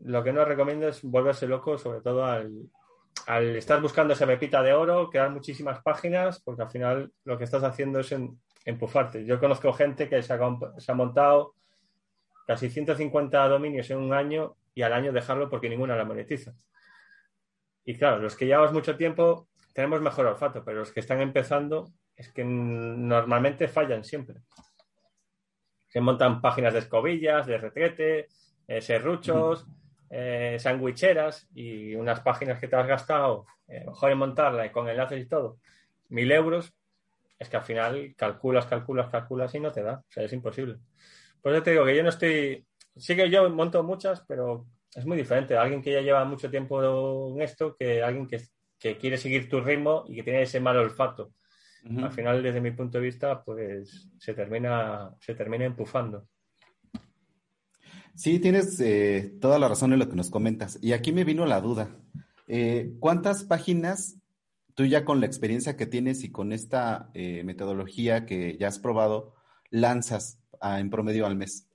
lo 0.01 0.23
que 0.23 0.33
no 0.33 0.45
recomiendo 0.45 0.89
es 0.89 1.03
volverse 1.03 1.47
loco, 1.47 1.79
sobre 1.79 2.01
todo 2.01 2.25
al, 2.25 2.71
estar 3.57 3.81
buscando 3.81 4.13
esa 4.15 4.27
pepita 4.27 4.63
de 4.63 4.73
oro, 4.73 5.09
crear 5.09 5.31
muchísimas 5.31 5.83
páginas, 5.83 6.43
porque 6.43 6.63
al 6.63 6.71
final 6.71 7.13
lo 7.25 7.39
que 7.39 7.45
estás 7.45 7.63
haciendo 7.63 8.01
es 8.01 8.13
en- 8.13 8.39
empujarte. 8.65 9.25
Yo 9.25 9.39
conozco 9.41 9.73
gente 9.73 10.09
que 10.09 10.23
se 10.23 10.33
ha, 10.33 10.95
montado 10.95 11.55
casi 12.47 12.69
150 12.71 13.47
dominios 13.49 13.91
en 13.91 13.99
un 13.99 14.13
año 14.13 14.57
y 14.75 14.83
al 14.83 14.93
año 14.93 15.13
dejarlo 15.13 15.49
porque 15.49 15.69
ninguna 15.69 15.97
la 15.97 16.05
monetiza. 16.05 16.53
Y 17.85 17.97
claro, 17.97 18.19
los 18.19 18.35
que 18.37 18.47
llevamos 18.47 18.73
mucho 18.73 18.97
tiempo 18.97 19.49
tenemos 19.73 20.01
mejor 20.01 20.27
olfato, 20.27 20.65
pero 20.65 20.81
los 20.81 20.93
que 20.93 21.01
están 21.01 21.21
empezando 21.21 21.91
es 22.17 22.33
que 22.33 22.45
normalmente 22.45 23.69
fallan 23.69 24.05
siempre. 24.05 24.37
Se 25.89 26.01
montan 26.01 26.41
páginas 26.41 26.73
de 26.73 26.81
escobillas, 26.81 27.47
de 27.47 27.59
retrete, 27.59 28.29
eh, 28.67 28.81
serruchos, 28.81 29.67
eh, 30.17 30.59
sandwicheras 30.61 31.49
y 31.55 31.97
unas 31.97 32.21
páginas 32.21 32.61
que 32.61 32.69
te 32.69 32.77
has 32.77 32.87
gastado, 32.87 33.47
eh, 33.67 33.85
mejor 33.85 34.13
en 34.13 34.19
montarla 34.19 34.65
y 34.65 34.71
con 34.71 34.89
enlaces 34.89 35.21
y 35.21 35.27
todo, 35.27 35.59
mil 36.09 36.31
euros, 36.31 36.73
es 37.37 37.49
que 37.49 37.57
al 37.57 37.65
final 37.65 38.15
calculas, 38.17 38.67
calculas, 38.67 39.11
calculas 39.11 39.53
y 39.57 39.61
no 39.61 39.73
te 39.73 39.83
da. 39.83 39.95
O 39.95 40.05
sea, 40.09 40.23
es 40.23 40.33
imposible. 40.33 40.77
Por 41.43 41.53
eso 41.53 41.65
te 41.65 41.73
digo 41.73 41.85
que 41.85 41.97
yo 41.97 42.03
no 42.05 42.11
estoy. 42.11 42.65
Sí 42.97 43.17
que 43.17 43.29
yo 43.29 43.51
monto 43.51 43.83
muchas, 43.83 44.23
pero 44.29 44.67
es 44.95 45.05
muy 45.05 45.17
diferente. 45.17 45.57
Alguien 45.57 45.83
que 45.83 45.93
ya 45.93 46.01
lleva 46.01 46.25
mucho 46.25 46.49
tiempo 46.49 47.35
en 47.35 47.43
esto 47.43 47.75
que 47.77 48.01
alguien 48.05 48.29
que, 48.29 48.41
que 48.79 48.97
quiere 48.97 49.17
seguir 49.17 49.49
tu 49.49 49.61
ritmo 49.61 50.05
y 50.07 50.15
que 50.15 50.23
tiene 50.23 50.43
ese 50.43 50.61
mal 50.61 50.77
olfato. 50.77 51.33
Ujú. 51.85 52.05
Al 52.05 52.13
final, 52.13 52.41
desde 52.41 52.61
mi 52.61 52.71
punto 52.71 52.99
de 52.99 53.05
vista, 53.05 53.43
pues 53.43 54.09
se 54.21 54.33
termina, 54.33 55.11
se 55.19 55.35
termina 55.35 55.65
empujando. 55.65 56.29
Sí, 58.17 58.39
tienes 58.39 58.81
eh, 58.81 59.33
toda 59.41 59.59
la 59.59 59.69
razón 59.69 59.93
en 59.93 59.99
lo 59.99 60.09
que 60.09 60.15
nos 60.15 60.31
comentas. 60.31 60.79
Y 60.81 60.93
aquí 60.93 61.13
me 61.13 61.25
vino 61.25 61.47
la 61.47 61.61
duda. 61.61 61.91
Eh, 62.47 62.93
¿cuántas 63.01 63.45
páginas 63.45 64.17
tú 64.75 64.85
ya 64.85 65.05
con 65.05 65.21
la 65.21 65.27
experiencia 65.27 65.77
que 65.77 65.87
tienes 65.87 66.23
y 66.23 66.31
con 66.31 66.53
esta 66.53 67.11
eh, 67.15 67.43
metodología 67.43 68.25
que 68.27 68.57
ya 68.57 68.69
has 68.69 68.79
probado, 68.79 69.35
lanzas 69.71 70.39
en 70.63 70.91
promedio 70.91 71.27
al 71.27 71.37
mes? 71.37 71.69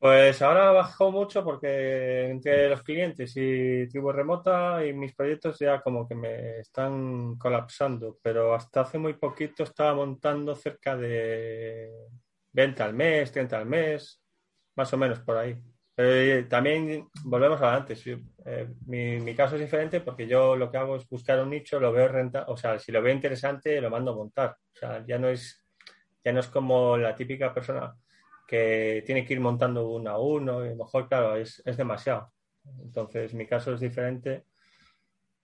Pues 0.00 0.40
ahora 0.40 0.72
bajó 0.72 1.12
mucho 1.12 1.44
porque 1.44 2.30
entre 2.30 2.70
los 2.70 2.82
clientes 2.82 3.32
y 3.36 3.86
tribu 3.86 4.10
remota 4.10 4.84
y 4.84 4.94
mis 4.94 5.14
proyectos 5.14 5.58
ya 5.58 5.82
como 5.82 6.08
que 6.08 6.14
me 6.14 6.58
están 6.58 7.36
colapsando, 7.36 8.18
pero 8.22 8.54
hasta 8.54 8.80
hace 8.80 8.98
muy 8.98 9.12
poquito 9.12 9.62
estaba 9.62 9.94
montando 9.94 10.54
cerca 10.54 10.96
de 10.96 11.90
20 12.52 12.82
al 12.82 12.94
mes, 12.94 13.30
30 13.30 13.58
al 13.58 13.66
mes, 13.66 14.22
más 14.80 14.92
o 14.94 14.96
menos 14.96 15.20
por 15.20 15.36
ahí. 15.36 15.56
Pero 15.94 16.10
eh, 16.14 16.44
también 16.44 17.08
volvemos 17.24 17.60
a 17.60 17.74
antes. 17.74 18.02
eh, 18.06 18.68
mi, 18.86 19.20
mi 19.20 19.34
caso 19.34 19.56
es 19.56 19.60
diferente 19.60 20.00
porque 20.00 20.26
yo 20.26 20.56
lo 20.56 20.70
que 20.70 20.78
hago 20.78 20.96
es 20.96 21.06
buscar 21.08 21.40
un 21.42 21.50
nicho, 21.50 21.78
lo 21.78 21.92
veo 21.92 22.08
renta, 22.08 22.46
o 22.48 22.56
sea, 22.56 22.78
si 22.78 22.90
lo 22.92 23.02
veo 23.02 23.14
interesante, 23.14 23.80
lo 23.80 23.90
mando 23.90 24.12
a 24.12 24.16
montar. 24.16 24.56
O 24.74 24.78
sea, 24.78 25.04
ya 25.06 25.18
no 25.18 25.28
es, 25.28 25.62
ya 26.24 26.32
no 26.32 26.40
es 26.40 26.46
como 26.48 26.96
la 26.96 27.14
típica 27.14 27.52
persona 27.52 27.94
que 28.48 29.02
tiene 29.06 29.24
que 29.24 29.34
ir 29.34 29.40
montando 29.40 29.88
uno 29.88 30.10
a 30.10 30.18
uno 30.18 30.64
y 30.64 30.68
a 30.68 30.70
lo 30.70 30.84
mejor, 30.84 31.08
claro, 31.08 31.36
es, 31.36 31.62
es 31.64 31.76
demasiado. 31.76 32.32
Entonces, 32.82 33.34
mi 33.34 33.46
caso 33.46 33.74
es 33.74 33.80
diferente 33.80 34.44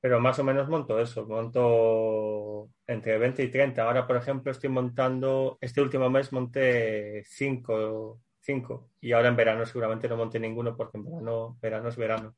pero 0.00 0.20
más 0.20 0.38
o 0.38 0.44
menos 0.44 0.68
monto 0.68 1.00
eso, 1.00 1.26
monto 1.26 2.70
entre 2.86 3.18
20 3.18 3.42
y 3.42 3.50
30. 3.50 3.82
Ahora, 3.82 4.06
por 4.06 4.16
ejemplo, 4.16 4.52
estoy 4.52 4.70
montando, 4.70 5.58
este 5.60 5.80
último 5.80 6.08
mes 6.10 6.32
monté 6.32 7.24
5 7.24 8.20
cinco. 8.46 8.90
Y 9.00 9.12
ahora 9.12 9.28
en 9.28 9.36
verano 9.36 9.66
seguramente 9.66 10.08
no 10.08 10.16
monte 10.16 10.38
ninguno 10.38 10.76
porque 10.76 10.96
en 10.96 11.04
verano, 11.04 11.58
verano 11.60 11.88
es 11.88 11.96
verano. 11.96 12.36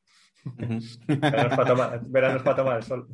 verano, 1.07 1.49
es 1.49 1.57
para 1.57 1.65
tomar, 1.65 2.01
verano 2.07 2.37
es 2.39 2.43
para 2.43 2.57
tomar 2.57 2.77
el 2.79 2.83
sol. 2.83 3.07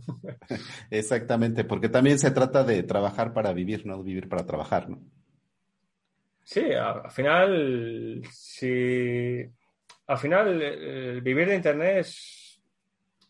Exactamente, 0.91 1.65
porque 1.65 1.89
también 1.89 2.19
se 2.19 2.31
trata 2.31 2.65
de 2.65 2.83
trabajar 2.85 3.33
para 3.33 3.53
vivir, 3.53 3.85
no 3.85 4.03
vivir 4.03 4.29
para 4.29 4.47
trabajar, 4.47 4.89
¿no? 4.89 5.03
Sí, 6.43 6.73
al 6.73 7.11
final, 7.11 8.23
si 8.31 9.45
al 10.07 10.19
final 10.19 10.63
el 10.63 11.23
vivir 11.23 11.49
de 11.49 11.57
internet 11.57 11.97
es, 11.99 12.63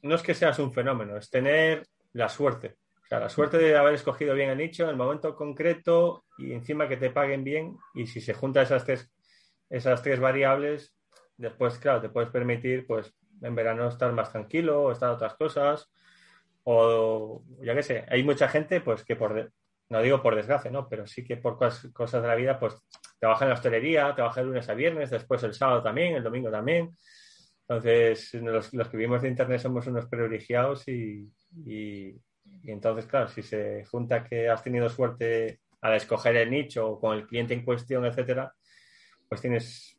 no 0.02 0.16
es 0.16 0.22
que 0.22 0.34
seas 0.34 0.58
un 0.58 0.72
fenómeno, 0.72 1.16
es 1.16 1.30
tener 1.30 1.86
la 2.12 2.28
suerte. 2.28 2.76
O 3.04 3.06
sea, 3.06 3.20
la 3.20 3.28
suerte 3.28 3.58
de 3.58 3.76
haber 3.76 3.94
escogido 3.94 4.34
bien 4.34 4.50
el 4.50 4.58
nicho 4.58 4.84
en 4.84 4.90
el 4.90 4.96
momento 4.96 5.36
concreto 5.36 6.24
y 6.38 6.52
encima 6.52 6.88
que 6.88 6.96
te 6.96 7.10
paguen 7.10 7.44
bien. 7.44 7.76
Y 7.94 8.06
si 8.06 8.20
se 8.20 8.34
juntan 8.34 8.64
esas 8.64 8.84
tres 8.84 9.13
esas 9.70 10.02
tres 10.02 10.20
variables, 10.20 10.94
después, 11.36 11.78
claro, 11.78 12.00
te 12.00 12.08
puedes 12.08 12.30
permitir, 12.30 12.86
pues, 12.86 13.14
en 13.42 13.54
verano 13.54 13.88
estar 13.88 14.12
más 14.12 14.30
tranquilo 14.30 14.82
o 14.82 14.92
estar 14.92 15.10
otras 15.10 15.34
cosas. 15.34 15.90
O, 16.64 17.42
ya 17.60 17.74
que 17.74 17.82
sé, 17.82 18.04
hay 18.08 18.22
mucha 18.22 18.48
gente, 18.48 18.80
pues, 18.80 19.04
que 19.04 19.16
por, 19.16 19.52
no 19.88 20.02
digo 20.02 20.22
por 20.22 20.34
desgracia, 20.34 20.70
¿no? 20.70 20.88
Pero 20.88 21.06
sí 21.06 21.24
que 21.24 21.36
por 21.36 21.58
cosas, 21.58 21.92
cosas 21.92 22.22
de 22.22 22.28
la 22.28 22.34
vida, 22.34 22.58
pues, 22.58 22.74
trabaja 23.18 23.44
en 23.44 23.50
la 23.50 23.54
hostelería, 23.54 24.14
trabaja 24.14 24.40
de 24.40 24.46
lunes 24.46 24.68
a 24.68 24.74
viernes, 24.74 25.10
después 25.10 25.42
el 25.42 25.54
sábado 25.54 25.82
también, 25.82 26.14
el 26.14 26.22
domingo 26.22 26.50
también. 26.50 26.96
Entonces, 27.66 28.34
los, 28.34 28.72
los 28.74 28.88
que 28.88 28.96
vivimos 28.96 29.22
de 29.22 29.28
Internet 29.28 29.60
somos 29.60 29.86
unos 29.86 30.06
privilegiados 30.06 30.86
y, 30.88 31.30
y, 31.64 32.08
y, 32.44 32.70
entonces, 32.70 33.06
claro, 33.06 33.28
si 33.28 33.42
se 33.42 33.84
junta 33.86 34.24
que 34.24 34.50
has 34.50 34.62
tenido 34.62 34.88
suerte 34.90 35.60
al 35.80 35.94
escoger 35.94 36.36
el 36.36 36.50
nicho 36.50 36.86
o 36.88 37.00
con 37.00 37.16
el 37.16 37.26
cliente 37.26 37.54
en 37.54 37.64
cuestión, 37.64 38.04
etcétera, 38.04 38.52
pues 39.34 39.40
tienes, 39.40 39.96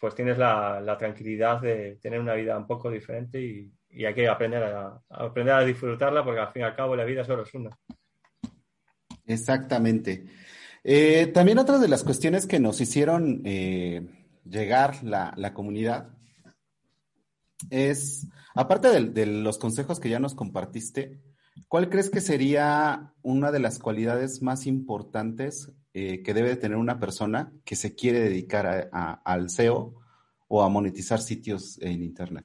pues 0.00 0.14
tienes 0.14 0.38
la, 0.38 0.80
la, 0.80 0.96
tranquilidad 0.96 1.60
de 1.60 1.98
tener 2.00 2.20
una 2.20 2.34
vida 2.34 2.56
un 2.56 2.68
poco 2.68 2.88
diferente 2.88 3.40
y, 3.40 3.72
hay 4.04 4.14
que 4.14 4.28
aprender 4.28 4.62
a, 4.62 5.02
aprender 5.08 5.54
a 5.54 5.64
disfrutarla 5.64 6.22
porque 6.22 6.40
al 6.40 6.52
fin 6.52 6.62
y 6.62 6.64
al 6.66 6.76
cabo 6.76 6.94
la 6.94 7.04
vida 7.04 7.24
solo 7.24 7.42
es 7.42 7.52
una. 7.54 7.70
Exactamente. 9.26 10.26
Eh, 10.84 11.28
también 11.34 11.58
otra 11.58 11.78
de 11.78 11.88
las 11.88 12.04
cuestiones 12.04 12.46
que 12.46 12.60
nos 12.60 12.80
hicieron 12.80 13.42
eh, 13.44 14.06
llegar 14.44 15.02
la, 15.02 15.32
la, 15.36 15.52
comunidad 15.52 16.10
es, 17.70 18.28
aparte 18.54 19.00
de, 19.00 19.26
los 19.26 19.58
consejos 19.58 19.98
que 19.98 20.10
ya 20.10 20.20
nos 20.20 20.36
compartiste, 20.36 21.22
¿cuál 21.66 21.88
crees 21.88 22.10
que 22.10 22.20
sería 22.20 23.14
una 23.22 23.50
de 23.50 23.60
las 23.60 23.80
cualidades 23.80 24.42
más 24.42 24.66
importantes 24.66 25.72
eh, 25.98 26.22
que 26.22 26.34
debe 26.34 26.50
de 26.50 26.56
tener 26.56 26.76
una 26.76 27.00
persona 27.00 27.50
que 27.64 27.74
se 27.74 27.94
quiere 27.94 28.20
dedicar 28.20 28.66
a, 28.66 28.88
a, 28.92 29.12
al 29.24 29.48
SEO 29.48 29.94
o 30.46 30.62
a 30.62 30.68
monetizar 30.68 31.18
sitios 31.20 31.80
en 31.80 32.02
Internet? 32.02 32.44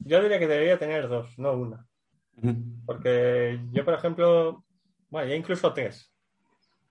Yo 0.00 0.20
diría 0.20 0.38
que 0.38 0.46
debería 0.46 0.78
tener 0.78 1.08
dos, 1.08 1.38
no 1.38 1.52
una. 1.54 1.86
Uh 2.36 2.42
-huh. 2.42 2.84
Porque 2.84 3.58
yo, 3.72 3.86
por 3.86 3.94
ejemplo, 3.94 4.66
bueno, 5.08 5.30
ya 5.30 5.34
incluso 5.34 5.72
tres. 5.72 6.12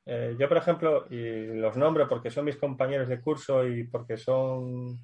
Eh, 0.08 0.36
yo, 0.40 0.48
por 0.50 0.58
ejemplo, 0.58 1.06
y 1.12 1.46
los 1.60 1.78
nombro 1.78 2.10
porque 2.10 2.32
son 2.32 2.46
mis 2.46 2.58
compañeros 2.58 3.08
de 3.08 3.22
curso 3.22 3.68
y 3.68 3.84
porque 3.84 4.18
son... 4.18 5.00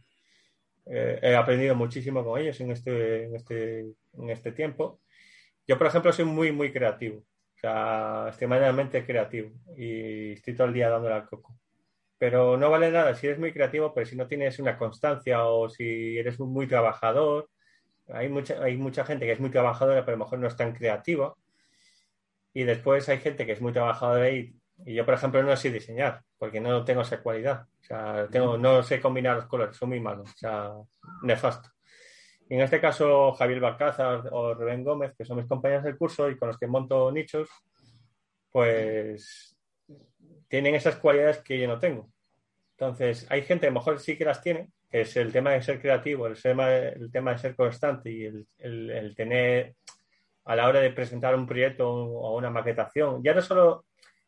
Eh, 0.87 1.19
he 1.21 1.35
aprendido 1.35 1.75
muchísimo 1.75 2.23
con 2.23 2.39
ellos 2.39 2.59
en 2.61 2.71
este, 2.71 3.25
en, 3.25 3.35
este, 3.35 3.81
en 4.13 4.29
este 4.31 4.51
tiempo. 4.53 5.01
Yo, 5.67 5.77
por 5.77 5.85
ejemplo, 5.85 6.11
soy 6.11 6.25
muy, 6.25 6.51
muy 6.51 6.71
creativo. 6.71 7.23
Sea, 7.61 8.25
extremadamente 8.29 9.05
creativo 9.05 9.51
y 9.77 10.33
estoy 10.33 10.55
todo 10.55 10.67
el 10.67 10.73
día 10.73 10.89
dándole 10.89 11.13
al 11.13 11.27
coco. 11.29 11.55
Pero 12.17 12.57
no 12.57 12.71
vale 12.71 12.91
nada 12.91 13.13
si 13.15 13.27
eres 13.27 13.39
muy 13.39 13.53
creativo, 13.53 13.93
pero 13.93 14.05
si 14.07 14.15
no 14.15 14.27
tienes 14.27 14.57
una 14.59 14.77
constancia 14.77 15.45
o 15.45 15.69
si 15.69 16.17
eres 16.17 16.39
muy 16.39 16.67
trabajador, 16.67 17.49
hay 18.07 18.29
mucha, 18.29 18.61
hay 18.63 18.77
mucha 18.77 19.05
gente 19.05 19.25
que 19.25 19.33
es 19.33 19.39
muy 19.39 19.51
trabajadora, 19.51 20.03
pero 20.03 20.15
a 20.15 20.19
lo 20.19 20.25
mejor 20.25 20.39
no 20.39 20.47
es 20.47 20.55
tan 20.55 20.73
creativa. 20.73 21.35
Y 22.53 22.63
después 22.63 23.07
hay 23.09 23.19
gente 23.19 23.45
que 23.45 23.53
es 23.53 23.61
muy 23.61 23.73
trabajadora 23.73 24.29
y, 24.31 24.55
y 24.85 24.95
yo, 24.95 25.05
por 25.05 25.13
ejemplo, 25.13 25.43
no 25.43 25.55
sé 25.55 25.71
diseñar, 25.71 26.23
porque 26.37 26.59
no 26.59 26.83
tengo 26.83 27.01
esa 27.01 27.21
cualidad. 27.21 27.67
O 27.81 27.83
sea, 27.83 28.27
tengo, 28.29 28.57
no 28.57 28.83
sé 28.83 28.99
combinar 28.99 29.35
los 29.35 29.45
colores, 29.45 29.77
son 29.77 29.89
muy 29.89 29.99
malos, 29.99 30.31
o 30.31 30.37
sea, 30.37 30.71
nefasto. 31.23 31.69
En 32.51 32.59
este 32.59 32.81
caso, 32.81 33.31
Javier 33.31 33.61
Balcázar 33.61 34.27
o 34.29 34.53
Rubén 34.53 34.83
Gómez, 34.83 35.13
que 35.17 35.23
son 35.23 35.37
mis 35.37 35.47
compañeros 35.47 35.85
del 35.85 35.97
curso 35.97 36.29
y 36.29 36.37
con 36.37 36.49
los 36.49 36.57
que 36.57 36.67
monto 36.67 37.09
nichos, 37.09 37.47
pues 38.51 39.57
tienen 40.49 40.75
esas 40.75 40.97
cualidades 40.97 41.37
que 41.37 41.57
yo 41.57 41.65
no 41.65 41.79
tengo. 41.79 42.11
Entonces, 42.71 43.25
hay 43.29 43.43
gente, 43.43 43.67
a 43.67 43.69
lo 43.69 43.75
mejor 43.75 44.01
sí 44.01 44.17
que 44.17 44.25
las 44.25 44.41
tiene, 44.41 44.67
que 44.89 44.99
es 44.99 45.15
el 45.15 45.31
tema 45.31 45.51
de 45.51 45.61
ser 45.61 45.79
creativo, 45.79 46.27
el 46.27 46.41
tema, 46.41 46.75
el 46.75 47.09
tema 47.09 47.31
de 47.31 47.37
ser 47.37 47.55
constante 47.55 48.11
y 48.11 48.25
el, 48.25 48.45
el, 48.57 48.91
el, 48.91 49.15
tener 49.15 49.75
a 50.43 50.53
la 50.53 50.67
hora 50.67 50.81
de 50.81 50.91
presentar 50.91 51.33
un 51.35 51.47
proyecto 51.47 51.89
o 51.89 52.37
una 52.37 52.49
maquetación, 52.49 53.23
ya 53.23 53.33
no 53.33 53.41
solo, 53.41 53.85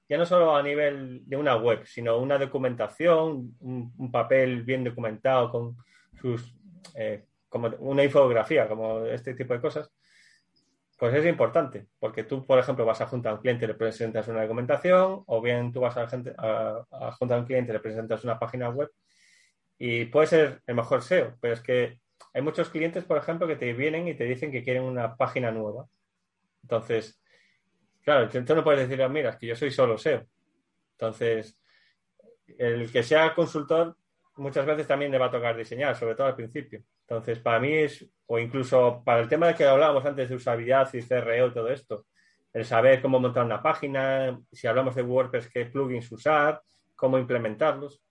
ya 0.08 0.18
no 0.18 0.26
solo 0.26 0.56
a 0.56 0.64
nivel 0.64 1.24
de 1.26 1.36
una 1.36 1.58
web, 1.58 1.86
sino 1.86 2.18
una 2.20 2.38
documentación, 2.38 3.54
un, 3.60 3.94
un 3.98 4.12
papel 4.14 4.64
bien 4.64 4.86
documentado 4.86 5.52
con 5.52 5.76
sus 6.22 6.56
eh, 6.96 7.26
como 7.54 7.68
una 7.82 8.04
infografía, 8.04 8.68
como 8.68 9.06
este 9.06 9.36
tipo 9.36 9.54
de 9.54 9.62
cosas, 9.62 9.92
pues 10.98 11.14
es 11.14 11.26
importante, 11.28 11.86
porque 12.00 12.24
tú, 12.24 12.44
por 12.44 12.58
ejemplo, 12.58 12.84
vas 12.84 13.00
a 13.02 13.06
juntar 13.06 13.34
a 13.34 13.36
un 13.36 13.42
cliente 13.42 13.66
y 13.66 13.68
le 13.68 13.76
presentas 13.76 14.28
una 14.28 14.42
documentación, 14.42 15.24
o 15.28 15.40
bien 15.40 15.72
tú 15.72 15.82
vas 15.82 15.96
a, 15.98 16.08
gente, 16.08 16.34
a, 16.36 16.84
a 16.90 17.18
un 17.20 17.46
cliente 17.46 17.72
y 17.72 17.74
le 17.74 17.80
presentas 17.80 18.24
una 18.24 18.40
página 18.40 18.70
web, 18.70 18.90
y 19.78 20.06
puede 20.06 20.26
ser 20.26 20.62
el 20.66 20.74
mejor 20.74 21.04
SEO, 21.04 21.38
pero 21.40 21.54
es 21.54 21.62
que 21.62 22.00
hay 22.34 22.42
muchos 22.42 22.70
clientes, 22.70 23.04
por 23.04 23.20
ejemplo, 23.20 23.46
que 23.48 23.56
te 23.56 23.72
vienen 23.74 24.08
y 24.08 24.16
te 24.16 24.24
dicen 24.24 24.52
que 24.52 24.64
quieren 24.64 24.82
una 24.82 25.16
página 25.16 25.52
nueva. 25.52 25.86
Entonces, 26.64 27.22
claro, 28.04 28.28
tú 28.30 28.56
no 28.56 28.64
puedes 28.64 28.90
decir, 28.90 29.08
mira, 29.10 29.30
es 29.30 29.36
que 29.36 29.46
yo 29.46 29.56
soy 29.56 29.70
solo 29.70 30.00
SEO. 30.00 30.26
Entonces, 30.94 31.60
el 32.58 32.92
que 32.92 33.04
sea 33.04 33.36
consultor 33.36 33.96
muchas 34.38 34.66
veces 34.66 34.88
también 34.88 35.12
le 35.12 35.20
va 35.20 35.28
a 35.28 35.32
tocar 35.32 35.56
diseñar, 35.56 35.96
sobre 35.96 36.16
todo 36.16 36.26
al 36.26 36.36
principio. 36.36 36.84
Entonces, 37.08 37.40
para 37.40 37.60
mí 37.60 37.74
es, 37.74 38.10
o 38.26 38.40
incluso 38.40 39.04
para 39.06 39.22
el 39.22 39.30
tema 39.30 39.48
de 39.48 39.56
que 39.56 39.66
hablábamos 39.66 40.06
antes 40.06 40.30
de 40.30 40.36
usabilidad 40.36 40.92
y 40.94 41.02
CRO 41.02 41.48
y 41.48 41.54
todo 41.54 41.70
esto, 41.70 42.06
el 42.54 42.66
saber 42.66 43.02
cómo 43.02 43.20
montar 43.20 43.46
una 43.46 43.62
página, 43.62 44.40
si 44.52 44.68
hablamos 44.68 44.96
de 44.96 45.02
WordPress, 45.02 45.50
qué 45.52 45.66
plugins 45.66 46.12
usar, 46.12 46.62
cómo 46.96 47.18
implementarlos. 47.18 48.04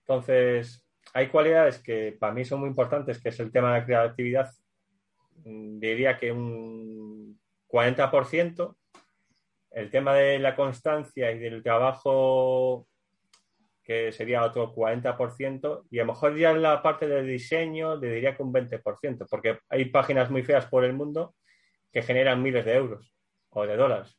Entonces, 0.00 0.86
hay 1.14 1.28
cualidades 1.28 1.82
que 1.82 2.16
para 2.18 2.32
mí 2.32 2.44
son 2.44 2.60
muy 2.60 2.68
importantes, 2.68 3.20
que 3.20 3.30
es 3.30 3.40
el 3.40 3.50
tema 3.50 3.72
de 3.72 3.80
la 3.80 3.86
creatividad, 3.86 4.50
diría 5.44 6.18
que 6.18 6.30
un 6.30 7.40
40%, 7.68 8.76
el 9.72 9.90
tema 9.90 10.14
de 10.14 10.38
la 10.38 10.54
constancia 10.56 11.30
y 11.30 11.38
del 11.38 11.62
trabajo 11.62 12.86
que 13.90 14.12
sería 14.12 14.44
otro 14.44 14.72
40%, 14.72 15.86
y 15.90 15.98
a 15.98 16.04
lo 16.04 16.12
mejor 16.12 16.38
ya 16.38 16.52
en 16.52 16.62
la 16.62 16.80
parte 16.80 17.08
del 17.08 17.26
diseño 17.26 17.96
le 17.96 18.12
diría 18.12 18.36
que 18.36 18.42
un 18.44 18.52
20%, 18.52 19.26
porque 19.28 19.58
hay 19.68 19.86
páginas 19.86 20.30
muy 20.30 20.44
feas 20.44 20.66
por 20.66 20.84
el 20.84 20.92
mundo 20.92 21.34
que 21.90 22.00
generan 22.00 22.40
miles 22.40 22.64
de 22.64 22.76
euros 22.76 23.12
o 23.48 23.66
de 23.66 23.76
dólares. 23.76 24.16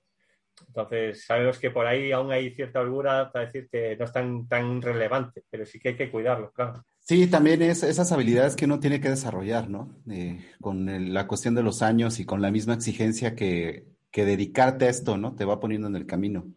Entonces, 0.67 1.23
sabemos 1.23 1.57
que 1.57 1.71
por 1.71 1.87
ahí 1.87 2.11
aún 2.11 2.33
hay 2.33 2.53
cierta 2.53 2.81
holgura 2.81 3.31
para 3.31 3.45
decir 3.45 3.69
que 3.71 3.95
no 3.95 4.03
es 4.03 4.11
tan, 4.11 4.45
tan 4.49 4.81
relevante, 4.81 5.43
pero 5.49 5.65
sí 5.65 5.79
que 5.79 5.87
hay 5.89 5.95
que 5.95 6.11
cuidarlo, 6.11 6.51
claro. 6.51 6.83
Sí, 6.99 7.27
también 7.27 7.61
es 7.61 7.81
esas 7.83 8.11
habilidades 8.11 8.57
que 8.57 8.65
uno 8.65 8.81
tiene 8.81 8.99
que 8.99 9.09
desarrollar, 9.09 9.69
¿no? 9.69 10.01
Eh, 10.09 10.45
con 10.59 11.13
la 11.13 11.27
cuestión 11.27 11.55
de 11.55 11.63
los 11.63 11.81
años 11.81 12.19
y 12.19 12.25
con 12.25 12.41
la 12.41 12.51
misma 12.51 12.73
exigencia 12.73 13.35
que, 13.35 13.85
que 14.11 14.25
dedicarte 14.25 14.87
a 14.87 14.89
esto, 14.89 15.17
¿no? 15.17 15.33
Te 15.33 15.45
va 15.45 15.61
poniendo 15.61 15.87
en 15.87 15.95
el 15.95 16.05
camino. 16.05 16.53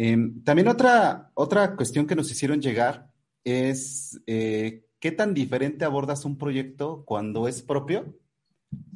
Eh, 0.00 0.16
también 0.44 0.68
otra, 0.68 1.32
otra 1.34 1.74
cuestión 1.74 2.06
que 2.06 2.14
nos 2.14 2.30
hicieron 2.30 2.62
llegar 2.62 3.08
es 3.42 4.22
eh, 4.28 4.84
qué 5.00 5.10
tan 5.10 5.34
diferente 5.34 5.84
abordas 5.84 6.24
un 6.24 6.38
proyecto 6.38 7.02
cuando 7.04 7.48
es 7.48 7.62
propio 7.62 8.14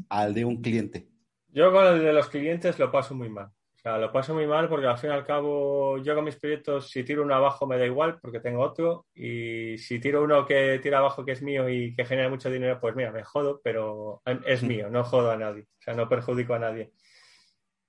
al 0.09 0.33
de 0.33 0.45
un 0.45 0.63
cliente. 0.63 1.09
Yo 1.49 1.73
con 1.73 1.85
el 1.87 2.05
de 2.05 2.13
los 2.13 2.29
clientes 2.29 2.79
lo 2.79 2.93
paso 2.93 3.17
muy 3.17 3.29
mal. 3.29 3.47
O 3.47 3.79
sea, 3.83 3.99
lo 3.99 4.13
paso 4.13 4.33
muy 4.33 4.47
mal 4.47 4.69
porque 4.69 4.87
al 4.87 4.97
fin 4.97 5.11
y 5.11 5.13
al 5.13 5.27
cabo 5.27 5.99
yo 5.99 6.15
con 6.15 6.25
mis 6.25 6.37
proyectos 6.37 6.89
si 6.89 7.03
tiro 7.03 7.25
uno 7.25 7.35
abajo 7.35 7.67
me 7.67 7.79
da 7.79 7.85
igual 7.85 8.21
porque 8.21 8.39
tengo 8.39 8.61
otro 8.61 9.07
y 9.13 9.77
si 9.79 9.99
tiro 9.99 10.23
uno 10.23 10.47
que 10.47 10.79
tira 10.81 10.99
abajo 10.99 11.25
que 11.25 11.33
es 11.33 11.43
mío 11.43 11.69
y 11.69 11.97
que 11.97 12.05
genera 12.05 12.29
mucho 12.29 12.49
dinero, 12.49 12.79
pues 12.81 12.95
mira, 12.95 13.11
me 13.11 13.25
jodo, 13.25 13.61
pero 13.65 14.23
es 14.47 14.63
mío, 14.63 14.89
no 14.89 15.03
jodo 15.03 15.33
a 15.33 15.37
nadie, 15.37 15.63
o 15.63 15.83
sea, 15.83 15.95
no 15.95 16.09
perjudico 16.09 16.55
a 16.55 16.61
nadie. 16.61 16.93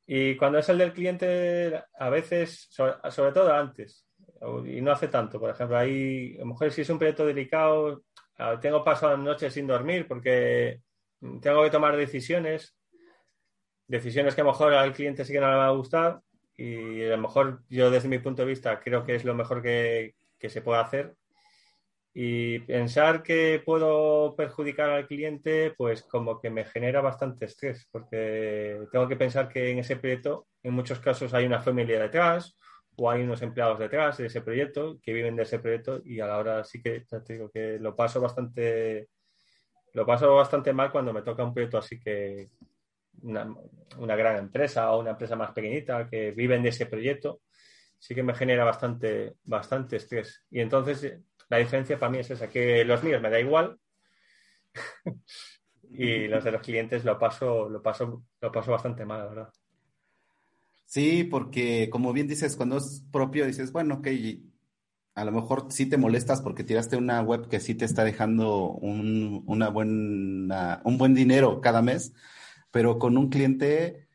Y 0.06 0.36
cuando 0.36 0.60
es 0.60 0.68
el 0.70 0.78
del 0.78 0.94
cliente, 0.94 1.82
a 1.98 2.10
veces, 2.10 2.68
sobre, 2.70 3.32
todo 3.32 3.54
antes, 3.54 4.06
y 4.66 4.82
no 4.82 4.92
hace 4.92 5.08
tanto, 5.08 5.40
por 5.40 5.50
ejemplo, 5.50 5.78
ahí, 5.78 6.36
a 6.36 6.40
lo 6.42 6.48
mejor 6.48 6.72
si 6.72 6.82
es 6.82 6.90
un 6.90 6.98
proyecto 6.98 7.26
delicado, 7.26 8.04
tengo 8.62 8.84
pasado 8.84 9.16
noches 9.18 9.54
sin 9.54 9.68
dormir 9.68 10.08
porque 10.08 10.82
tengo 11.42 11.64
que 11.64 11.70
tomar 11.70 11.96
decisiones. 11.96 12.76
decisiones 13.88 14.36
que 14.36 14.42
a 14.42 14.44
lo 14.44 14.52
mejor 14.52 14.74
al 14.74 14.94
cliente 14.94 15.24
sí 15.24 15.34
que 15.34 15.40
no 15.40 15.50
le 15.50 15.58
va 15.58 15.68
a 15.68 15.72
gustar 15.72 16.20
y 16.56 17.04
a 17.06 17.10
lo 17.10 17.18
mejor 17.18 17.64
yo 17.70 17.90
desde 17.90 18.10
mi 18.10 18.20
punto 18.20 18.42
de 18.42 18.48
vista 18.48 18.80
creo 18.80 19.04
que 19.04 19.16
es 19.16 19.26
lo 19.26 19.34
mejor 19.36 19.62
que, 19.62 20.16
que 20.38 20.50
se 20.50 20.62
puede 20.62 20.82
hacer 20.82 21.16
y 22.14 22.60
pensar 22.60 23.24
que 23.24 23.62
puedo 23.66 24.36
perjudicar 24.36 24.92
al 24.92 25.08
cliente, 25.08 25.74
pues 25.76 26.04
como 26.04 26.40
que 26.40 26.52
me 26.52 26.66
genera 26.66 27.02
bastante 27.02 27.46
estrés, 27.46 27.88
porque 27.92 28.80
tengo 28.92 29.08
que 29.08 29.16
pensar 29.16 29.50
que 29.50 29.72
en 29.72 29.80
ese 29.80 29.96
proyecto, 29.96 30.48
en 30.62 30.74
muchos 30.74 31.00
casos 31.00 31.34
hay 31.34 31.46
una 31.46 31.62
familia 31.62 32.00
detrás 32.00 32.56
o 32.98 33.10
hay 33.10 33.24
unos 33.24 33.42
empleados 33.42 33.80
detrás 33.80 34.18
de 34.18 34.28
ese 34.28 34.42
proyecto 34.42 35.00
que 35.02 35.14
viven 35.14 35.36
de 35.36 35.44
ese 35.44 35.58
proyecto 35.58 36.02
y 36.06 36.20
a 36.20 36.28
la 36.28 36.38
hora 36.38 36.64
sí 36.64 36.82
que 36.82 37.02
te 37.02 37.34
digo 37.34 37.50
que 37.50 37.80
lo 37.80 37.96
paso 37.96 38.22
bastante 38.22 39.10
lo 39.94 40.06
paso 40.06 40.36
bastante 40.36 40.74
mal 40.74 40.92
cuando 40.92 41.12
me 41.12 41.24
toca 41.24 41.44
un 41.44 41.54
proyecto 41.54 41.80
así 41.80 42.00
que 42.00 42.50
una, 43.24 43.52
una 43.98 44.16
gran 44.16 44.38
empresa 44.38 44.92
o 44.92 45.00
una 45.00 45.12
empresa 45.12 45.36
más 45.36 45.52
pequeñita 45.52 46.08
que 46.08 46.32
viven 46.32 46.62
de 46.62 46.70
ese 46.70 46.86
proyecto 46.86 47.42
sí 48.04 48.14
que 48.14 48.22
me 48.22 48.36
genera 48.36 48.66
bastante 48.66 49.36
bastante 49.46 49.96
estrés. 49.96 50.44
Y 50.52 50.60
entonces 50.60 51.20
la 51.54 51.60
diferencia 51.60 52.00
para 52.00 52.12
mí 52.12 52.18
es 52.18 52.32
esa, 52.32 52.50
que 52.50 52.84
los 52.84 53.04
míos 53.04 53.22
me 53.22 53.30
da 53.30 53.40
igual 53.40 53.78
y 55.92 56.28
los 56.28 56.44
de 56.44 56.52
los 56.52 56.62
clientes 56.62 57.06
lo 57.06 57.20
paso, 57.20 57.70
lo 57.70 57.80
paso, 57.80 58.24
lo 58.42 58.52
paso 58.52 58.72
bastante 58.72 59.06
mal, 59.06 59.30
verdad. 59.30 59.54
Sí, 60.86 61.24
porque 61.24 61.90
como 61.92 62.12
bien 62.12 62.28
dices, 62.28 62.56
cuando 62.56 62.78
es 62.78 63.06
propio, 63.12 63.46
dices, 63.46 63.72
bueno, 63.72 63.96
ok, 63.96 64.08
a 65.14 65.26
lo 65.26 65.32
mejor 65.32 65.68
sí 65.70 65.86
te 65.86 65.98
molestas 65.98 66.42
porque 66.42 66.64
tiraste 66.64 66.98
una 66.98 67.22
web 67.22 67.48
que 67.48 67.60
sí 67.60 67.76
te 67.76 67.86
está 67.86 68.04
dejando 68.04 68.70
un, 68.70 69.44
una 69.46 69.70
buena, 69.70 70.82
un 70.86 70.98
buen 70.98 71.14
dinero 71.14 71.62
cada 71.62 71.84
mes, 71.84 72.16
pero 72.72 72.98
con 72.98 73.16
un 73.16 73.30
cliente 73.30 74.08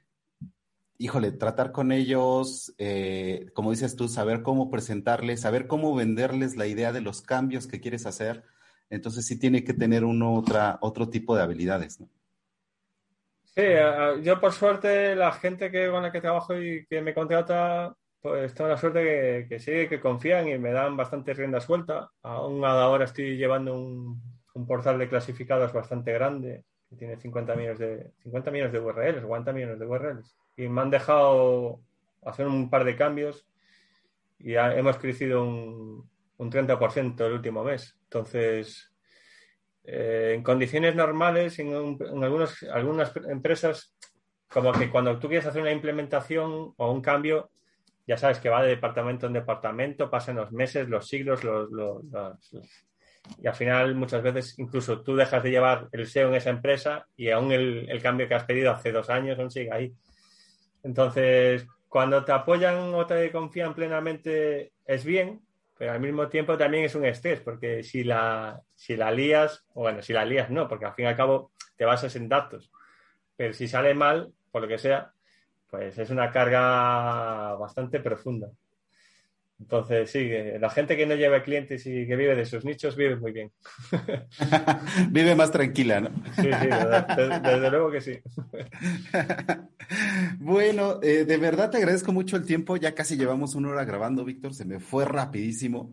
híjole, 0.99 1.31
tratar 1.31 1.71
con 1.71 1.93
ellos, 1.93 2.75
eh, 2.77 3.47
como 3.55 3.71
dices 3.71 3.95
tú, 3.95 4.09
saber 4.09 4.43
cómo 4.43 4.69
presentarles, 4.69 5.41
saber 5.41 5.69
cómo 5.69 5.95
venderles 5.95 6.57
la 6.57 6.67
idea 6.67 6.93
de 6.93 7.01
los 7.01 7.23
cambios 7.23 7.69
que 7.69 7.81
quieres 7.81 8.05
hacer. 8.05 8.43
Entonces 8.91 9.25
sí 9.25 9.39
tiene 9.39 9.65
que 9.65 9.75
tener 9.75 10.05
uno 10.05 10.35
otra, 10.35 10.79
otro 10.81 11.09
tipo 11.09 11.37
de 11.37 11.43
habilidades, 11.43 12.01
¿no? 12.01 12.09
Sí, 13.45 13.65
yo 14.23 14.41
por 14.41 14.53
suerte 14.53 15.17
la 15.17 15.33
gente 15.33 15.71
que, 15.71 15.91
con 15.91 16.03
la 16.03 16.13
que 16.13 16.21
trabajo 16.21 16.57
y 16.57 16.87
que 16.87 17.01
me 17.03 17.15
contrata, 17.15 17.93
pues 18.21 18.55
tengo 18.55 18.71
la 18.71 18.77
suerte 18.77 19.49
que, 19.49 19.59
que 19.59 19.89
que 19.89 20.01
confían 20.01 20.49
y 20.49 20.59
me 20.59 20.71
dan 20.71 20.97
bastante 20.97 21.35
rienda 21.35 21.61
suelta. 21.61 22.11
Aún 22.23 22.65
ahora 22.65 23.05
estoy 23.05 23.37
llevando 23.37 23.75
un, 23.75 24.23
un 24.55 24.67
portal 24.67 24.99
de 24.99 25.09
clasificados 25.09 25.73
bastante 25.73 26.13
grande, 26.13 26.65
que 26.89 26.97
tiene 26.97 27.17
50 27.17 27.57
millones 27.57 27.79
de, 27.81 28.13
50 28.23 28.51
millones 28.53 28.73
de 28.73 28.81
URLs, 28.81 29.25
40 29.25 29.53
millones 29.53 29.79
de 29.81 29.87
URLs 29.87 30.37
y 30.59 30.69
me 30.69 30.83
han 30.83 30.91
dejado 30.91 31.81
hacer 32.25 32.47
un 32.47 32.69
par 32.69 32.85
de 32.85 32.97
cambios 32.97 33.47
y 34.41 34.55
hemos 34.55 34.99
crecido 34.99 35.45
un, 35.45 36.11
un 36.37 36.51
30% 36.51 37.25
el 37.25 37.33
último 37.33 37.63
mes. 37.63 37.97
Entonces, 38.05 38.93
eh, 39.85 40.33
en 40.35 40.43
condiciones 40.43 40.97
normales, 40.97 41.59
en, 41.61 41.73
en 41.73 42.25
algunos, 42.25 42.63
algunas 42.65 43.15
empresas, 43.29 43.95
como 44.49 44.73
que 44.73 44.91
cuando 44.91 45.17
tú 45.21 45.29
quieres 45.29 45.47
hacer 45.47 45.63
una 45.63 45.73
implementación 45.73 46.75
o 46.77 46.93
un 46.93 47.01
cambio, 47.01 47.51
ya 48.05 48.17
sabes 48.17 48.41
que 48.41 48.49
va 48.49 48.63
de 48.63 48.71
departamento 48.71 49.27
en 49.29 49.35
departamento, 49.35 50.11
pasan 50.11 50.37
los 50.37 50.51
meses, 50.51 50.89
los 50.89 51.07
siglos, 51.07 51.45
los, 51.45 51.71
los, 51.71 52.05
los, 52.05 52.85
y 53.41 53.47
al 53.47 53.55
final 53.55 53.95
muchas 53.95 54.23
veces 54.23 54.59
incluso 54.59 55.03
tú 55.03 55.15
dejas 55.15 55.43
de 55.43 55.51
llevar 55.51 55.89
el 55.93 56.07
SEO 56.07 56.29
en 56.29 56.35
esa 56.35 56.51
empresa 56.51 57.07
y 57.17 57.31
aún 57.31 57.53
el, 57.53 57.89
el 57.89 58.03
cambio 58.03 58.27
que 58.27 58.35
has 58.35 58.45
pedido 58.45 58.73
hace 58.73 58.91
dos 58.91 59.09
años 59.11 59.39
aún 59.39 59.51
sigue 59.51 59.73
ahí. 59.73 59.95
Entonces, 60.89 61.67
cuando 61.91 62.25
te 62.25 62.33
apoyan 62.33 62.95
o 62.95 63.05
te 63.05 63.31
confían 63.31 63.75
plenamente 63.75 64.73
es 64.87 65.05
bien, 65.05 65.43
pero 65.77 65.93
al 65.93 66.01
mismo 66.01 66.29
tiempo 66.29 66.57
también 66.57 66.85
es 66.85 66.95
un 66.95 67.05
estrés, 67.05 67.41
porque 67.41 67.83
si 67.83 68.05
la, 68.05 68.63
si 68.75 68.97
la 68.97 69.11
lías, 69.11 69.67
bueno, 69.75 70.01
si 70.01 70.15
la 70.15 70.25
lías 70.25 70.49
no, 70.49 70.67
porque 70.67 70.87
al 70.87 70.95
fin 70.95 71.05
y 71.05 71.09
al 71.09 71.17
cabo 71.17 71.53
te 71.77 71.85
basas 71.85 72.17
en 72.17 72.31
datos, 72.31 72.73
pero 73.37 73.53
si 73.53 73.69
sale 73.69 73.93
mal, 73.93 74.33
por 74.51 74.63
lo 74.63 74.69
que 74.69 74.79
sea, 74.79 75.13
pues 75.69 75.99
es 75.99 76.09
una 76.09 76.31
carga 76.31 77.55
bastante 77.57 78.01
profunda. 78.01 78.49
Entonces, 79.61 80.09
sí, 80.11 80.31
la 80.61 80.71
gente 80.71 80.97
que 80.97 81.05
no 81.05 81.17
lleva 81.17 81.43
clientes 81.43 81.85
y 81.85 82.07
que 82.07 82.17
vive 82.17 82.37
de 82.37 82.47
sus 82.47 82.65
nichos 82.65 82.97
vive 82.97 83.17
muy 83.17 83.33
bien. 83.33 83.51
vive 85.11 85.35
más 85.35 85.51
tranquila, 85.51 86.01
¿no? 86.01 86.11
sí, 86.37 86.43
sí, 86.43 86.49
desde, 86.49 87.41
desde, 87.41 87.71
luego 87.71 87.91
que 87.91 88.01
sí. 88.01 88.19
bueno, 90.39 91.01
eh, 91.03 91.25
de 91.25 91.37
verdad 91.39 91.71
te 91.71 91.79
agradezco 91.79 92.13
mucho 92.13 92.37
el 92.37 92.47
tiempo. 92.47 92.77
Ya 92.77 92.95
casi 92.95 93.17
llevamos 93.17 93.57
una 93.57 93.71
hora 93.71 93.85
grabando, 93.85 94.25
Víctor. 94.25 94.55
Se 94.55 94.65
me 94.65 94.79
fue 94.79 95.05
rapidísimo. 95.05 95.93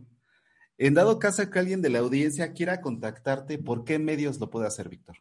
En 0.77 0.93
dado 0.93 1.17
caso 1.17 1.49
que 1.49 1.57
alguien 1.57 1.81
de 1.81 1.89
la 1.89 1.99
audiencia 1.99 2.53
quiera 2.53 2.81
contactarte, 2.81 3.57
¿por 3.57 3.83
qué 3.83 3.97
medios 3.97 4.39
lo 4.39 4.49
puede 4.49 4.67
hacer, 4.67 4.89
Víctor? 4.89 5.17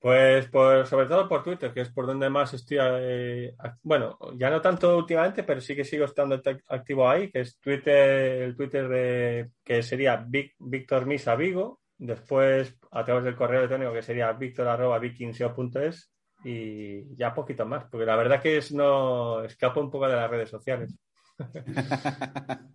Pues 0.00 0.46
por, 0.46 0.86
sobre 0.86 1.06
todo 1.06 1.28
por 1.28 1.42
Twitter, 1.42 1.72
que 1.72 1.80
es 1.80 1.90
por 1.90 2.06
donde 2.06 2.30
más 2.30 2.54
estoy, 2.54 2.78
eh, 2.80 3.54
bueno, 3.82 4.16
ya 4.36 4.48
no 4.48 4.60
tanto 4.60 4.96
últimamente, 4.96 5.42
pero 5.42 5.60
sí 5.60 5.74
que 5.74 5.84
sigo 5.84 6.04
estando 6.04 6.40
activo 6.68 7.08
ahí, 7.08 7.32
que 7.32 7.40
es 7.40 7.58
Twitter, 7.58 8.42
el 8.42 8.56
Twitter 8.56 8.88
de, 8.88 9.50
que 9.64 9.82
sería 9.82 10.24
Víctor 10.58 11.04
Misa 11.04 11.34
Vigo, 11.34 11.80
después 11.98 12.76
a 12.92 13.04
través 13.04 13.24
del 13.24 13.34
correo 13.34 13.58
electrónico 13.58 13.92
que 13.92 14.02
sería 14.02 14.32
victor.vikingseo.es 14.32 16.12
y 16.44 17.16
ya 17.16 17.34
poquito 17.34 17.66
más, 17.66 17.84
porque 17.90 18.06
la 18.06 18.14
verdad 18.14 18.40
que 18.40 18.58
es 18.58 18.72
no 18.72 19.42
escapo 19.42 19.80
un 19.80 19.90
poco 19.90 20.06
de 20.06 20.14
las 20.14 20.30
redes 20.30 20.48
sociales. 20.48 20.94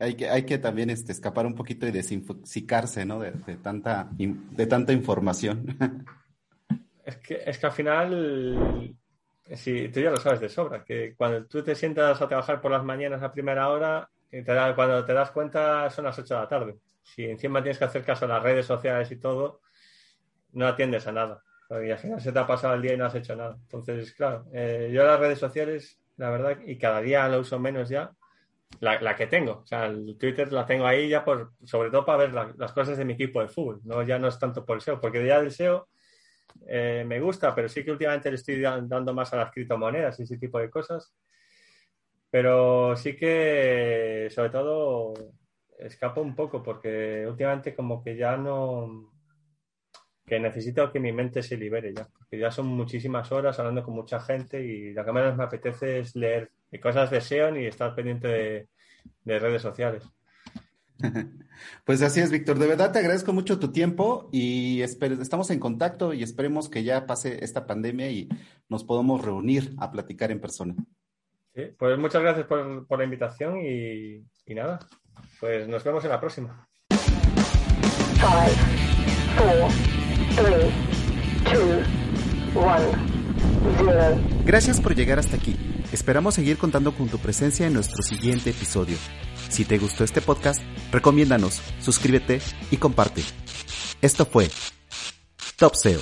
hay 0.00 0.16
que, 0.16 0.28
hay 0.28 0.42
que 0.44 0.58
también 0.58 0.90
este, 0.90 1.12
escapar 1.12 1.46
un 1.46 1.54
poquito 1.54 1.86
y 1.86 1.92
desinfoxicarse, 1.92 3.04
¿no? 3.04 3.20
De, 3.20 3.30
tanta, 3.62 4.10
de 4.10 4.66
tanta 4.66 4.92
información. 4.92 5.78
Es 7.12 7.18
que, 7.18 7.42
es 7.44 7.58
que 7.58 7.66
al 7.66 7.72
final, 7.72 8.96
si 9.54 9.88
tú 9.88 10.00
ya 10.00 10.10
lo 10.10 10.16
sabes 10.16 10.40
de 10.40 10.48
sobra, 10.48 10.82
que 10.82 11.14
cuando 11.14 11.46
tú 11.46 11.62
te 11.62 11.74
sientas 11.74 12.20
a 12.20 12.28
trabajar 12.28 12.60
por 12.60 12.70
las 12.70 12.84
mañanas 12.84 13.22
a 13.22 13.32
primera 13.32 13.68
hora, 13.68 14.08
te 14.30 14.42
da, 14.42 14.74
cuando 14.74 15.04
te 15.04 15.12
das 15.12 15.30
cuenta 15.30 15.90
son 15.90 16.06
las 16.06 16.18
8 16.18 16.34
de 16.34 16.40
la 16.40 16.48
tarde. 16.48 16.78
Si 17.02 17.24
encima 17.24 17.62
tienes 17.62 17.78
que 17.78 17.84
hacer 17.84 18.02
caso 18.02 18.24
a 18.24 18.28
las 18.28 18.42
redes 18.42 18.64
sociales 18.64 19.10
y 19.10 19.16
todo, 19.16 19.60
no 20.52 20.66
atiendes 20.66 21.06
a 21.06 21.12
nada. 21.12 21.42
Y 21.70 21.90
al 21.90 21.98
final 21.98 22.20
se 22.20 22.32
te 22.32 22.38
ha 22.38 22.46
pasado 22.46 22.74
el 22.74 22.82
día 22.82 22.94
y 22.94 22.96
no 22.96 23.06
has 23.06 23.14
hecho 23.14 23.36
nada. 23.36 23.56
Entonces, 23.60 24.12
claro, 24.14 24.46
eh, 24.52 24.90
yo 24.92 25.04
las 25.04 25.20
redes 25.20 25.38
sociales, 25.38 26.00
la 26.16 26.30
verdad, 26.30 26.58
y 26.64 26.78
cada 26.78 27.00
día 27.02 27.28
lo 27.28 27.40
uso 27.40 27.58
menos 27.58 27.88
ya, 27.90 28.12
la, 28.80 29.00
la, 29.00 29.16
que 29.16 29.26
tengo. 29.26 29.60
O 29.62 29.66
sea, 29.66 29.86
el 29.86 30.16
Twitter 30.18 30.50
la 30.52 30.64
tengo 30.64 30.86
ahí 30.86 31.08
ya 31.08 31.24
por, 31.24 31.52
sobre 31.64 31.90
todo 31.90 32.04
para 32.06 32.18
ver 32.18 32.32
la, 32.32 32.54
las 32.56 32.72
cosas 32.72 32.96
de 32.96 33.04
mi 33.04 33.14
equipo 33.14 33.40
de 33.40 33.48
fútbol. 33.48 33.80
No, 33.84 34.02
ya 34.02 34.18
no 34.18 34.28
es 34.28 34.38
tanto 34.38 34.64
por 34.64 34.76
el 34.76 34.82
SEO, 34.82 35.00
porque 35.00 35.26
ya 35.26 35.40
del 35.40 35.52
SEO 35.52 35.88
eh, 36.66 37.04
me 37.06 37.20
gusta, 37.20 37.54
pero 37.54 37.68
sí 37.68 37.84
que 37.84 37.92
últimamente 37.92 38.30
le 38.30 38.36
estoy 38.36 38.60
dando 38.60 39.14
más 39.14 39.32
a 39.32 39.36
las 39.36 39.52
criptomonedas 39.52 40.18
y 40.20 40.24
ese 40.24 40.38
tipo 40.38 40.58
de 40.58 40.70
cosas. 40.70 41.14
Pero 42.30 42.96
sí 42.96 43.16
que, 43.16 44.28
sobre 44.30 44.50
todo, 44.50 45.12
escapo 45.78 46.22
un 46.22 46.34
poco 46.34 46.62
porque 46.62 47.26
últimamente 47.28 47.74
como 47.74 48.02
que 48.02 48.16
ya 48.16 48.36
no... 48.36 49.12
que 50.24 50.40
necesito 50.40 50.90
que 50.90 51.00
mi 51.00 51.12
mente 51.12 51.42
se 51.42 51.56
libere 51.56 51.92
ya, 51.94 52.06
porque 52.06 52.38
ya 52.38 52.50
son 52.50 52.66
muchísimas 52.66 53.30
horas 53.32 53.58
hablando 53.58 53.82
con 53.82 53.94
mucha 53.94 54.20
gente 54.20 54.62
y 54.64 54.92
lo 54.92 55.04
que 55.04 55.12
menos 55.12 55.36
me 55.36 55.44
apetece 55.44 56.00
es 56.00 56.16
leer 56.16 56.50
cosas 56.80 57.10
de 57.10 57.20
SEO 57.20 57.56
y 57.58 57.66
estar 57.66 57.94
pendiente 57.94 58.68
de 59.24 59.38
redes 59.38 59.62
sociales. 59.62 60.04
Pues 61.84 62.02
así 62.02 62.20
es, 62.20 62.30
Víctor. 62.30 62.58
De 62.58 62.66
verdad 62.66 62.92
te 62.92 62.98
agradezco 62.98 63.32
mucho 63.32 63.58
tu 63.58 63.70
tiempo 63.70 64.28
y 64.32 64.82
estamos 64.82 65.50
en 65.50 65.60
contacto 65.60 66.12
y 66.12 66.22
esperemos 66.22 66.68
que 66.68 66.82
ya 66.82 67.06
pase 67.06 67.44
esta 67.44 67.66
pandemia 67.66 68.10
y 68.10 68.28
nos 68.68 68.84
podamos 68.84 69.24
reunir 69.24 69.74
a 69.78 69.90
platicar 69.90 70.30
en 70.30 70.40
persona. 70.40 70.74
Sí, 71.54 71.62
pues 71.78 71.98
muchas 71.98 72.22
gracias 72.22 72.46
por, 72.46 72.86
por 72.86 72.98
la 72.98 73.04
invitación 73.04 73.58
y, 73.58 74.24
y, 74.46 74.54
nada, 74.54 74.80
pues 75.38 75.68
nos 75.68 75.84
vemos 75.84 76.02
en 76.04 76.10
la 76.10 76.20
próxima. 76.20 76.66
Five, 78.18 78.56
four, 79.36 79.70
three, 80.36 80.70
two, 81.52 82.60
one, 82.60 83.12
Gracias 84.44 84.80
por 84.80 84.94
llegar 84.94 85.18
hasta 85.18 85.36
aquí. 85.36 85.56
Esperamos 85.92 86.34
seguir 86.34 86.56
contando 86.56 86.92
con 86.92 87.08
tu 87.08 87.18
presencia 87.18 87.66
en 87.66 87.74
nuestro 87.74 88.02
siguiente 88.02 88.50
episodio. 88.50 88.96
Si 89.52 89.66
te 89.66 89.76
gustó 89.76 90.02
este 90.02 90.22
podcast, 90.22 90.62
recomiéndanos, 90.90 91.60
suscríbete 91.78 92.40
y 92.70 92.78
comparte. 92.78 93.22
Esto 94.00 94.24
fue 94.24 94.48
Top 95.58 95.74
SEO. 95.74 96.00